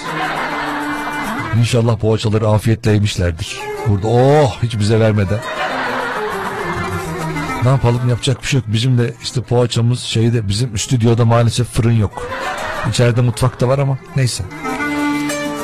İnşallah 1.59 1.99
poğaçaları 1.99 2.49
afiyetle 2.49 2.93
yemişlerdir. 2.93 3.61
Burada 3.89 4.09
oh 4.09 4.63
hiç 4.63 4.79
bize 4.79 5.01
vermeden. 5.01 5.39
Ne 7.65 7.69
yapalım 7.69 8.09
yapacak 8.09 8.43
bir 8.43 8.47
şey 8.47 8.61
yok. 8.61 8.69
Bizim 8.73 8.99
de 8.99 9.15
işte 9.23 9.43
poğaçamız 9.43 10.01
şeyde 10.01 10.49
bizim 10.49 10.79
stüdyoda 10.79 11.25
maalesef 11.25 11.69
fırın 11.69 11.93
yok. 11.93 12.29
İçeride 12.91 13.21
mutfakta 13.21 13.69
var 13.69 13.79
ama 13.79 13.99
neyse. 14.17 14.45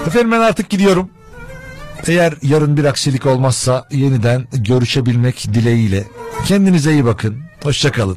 Efendim 0.07 0.33
ben 0.33 0.41
artık 0.41 0.71
gidiyorum. 0.71 1.11
Eğer 2.07 2.35
yarın 2.43 2.77
bir 2.77 2.85
aksilik 2.85 3.27
olmazsa 3.27 3.85
yeniden 3.91 4.47
görüşebilmek 4.53 5.47
dileğiyle. 5.55 6.05
Kendinize 6.45 6.93
iyi 6.93 7.05
bakın. 7.05 7.43
Hoşçakalın. 7.63 8.17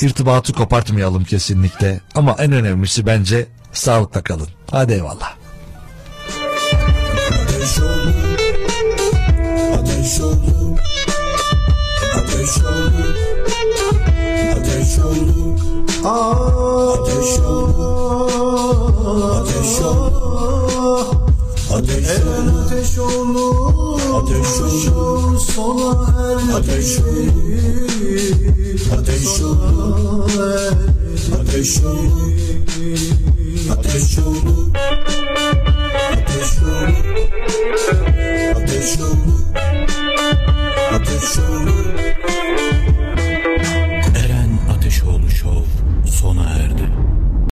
İrtibatı 0.00 0.52
kopartmayalım 0.52 1.24
kesinlikle. 1.24 2.00
Ama 2.14 2.36
en 2.38 2.52
önemlisi 2.52 3.06
bence 3.06 3.46
sağlıkla 3.72 4.22
kalın. 4.22 4.48
Hadi 4.70 4.92
eyvallah. 4.92 5.34
Ateş 7.30 7.78
olur 7.78 8.14
Ateş 9.78 10.20
olur 10.20 10.49
Ateş 12.40 12.58
oldu 12.58 13.04
Ateş 14.56 14.98
oldu 14.98 15.56
Ateş 16.04 17.38
oldu 17.40 17.86
Ateş 19.30 19.80
oldu 19.82 20.24
Ateş 21.74 22.18
oldu 22.18 22.56
Ateş 22.70 22.98
oldu 22.98 23.44
Ateş 24.16 24.88
oldu 24.88 25.38
Sola 25.38 25.90
her 26.08 26.58
Ateş 26.58 26.98
oldu 26.98 27.42
Ateş 28.98 29.42
oldu 29.42 30.26
Ateş 31.40 31.82
oldu 31.84 32.20
Ateş 33.72 34.18
oldu 34.18 34.72
Ateş 36.12 36.58
oldu 36.62 37.00
Ateş 38.56 39.00
oldu 39.00 39.40
Eren 44.16 44.58
Ateşoğlu 44.76 45.30
Show 45.30 45.64
sona 46.06 46.50
erdi. 46.50 46.90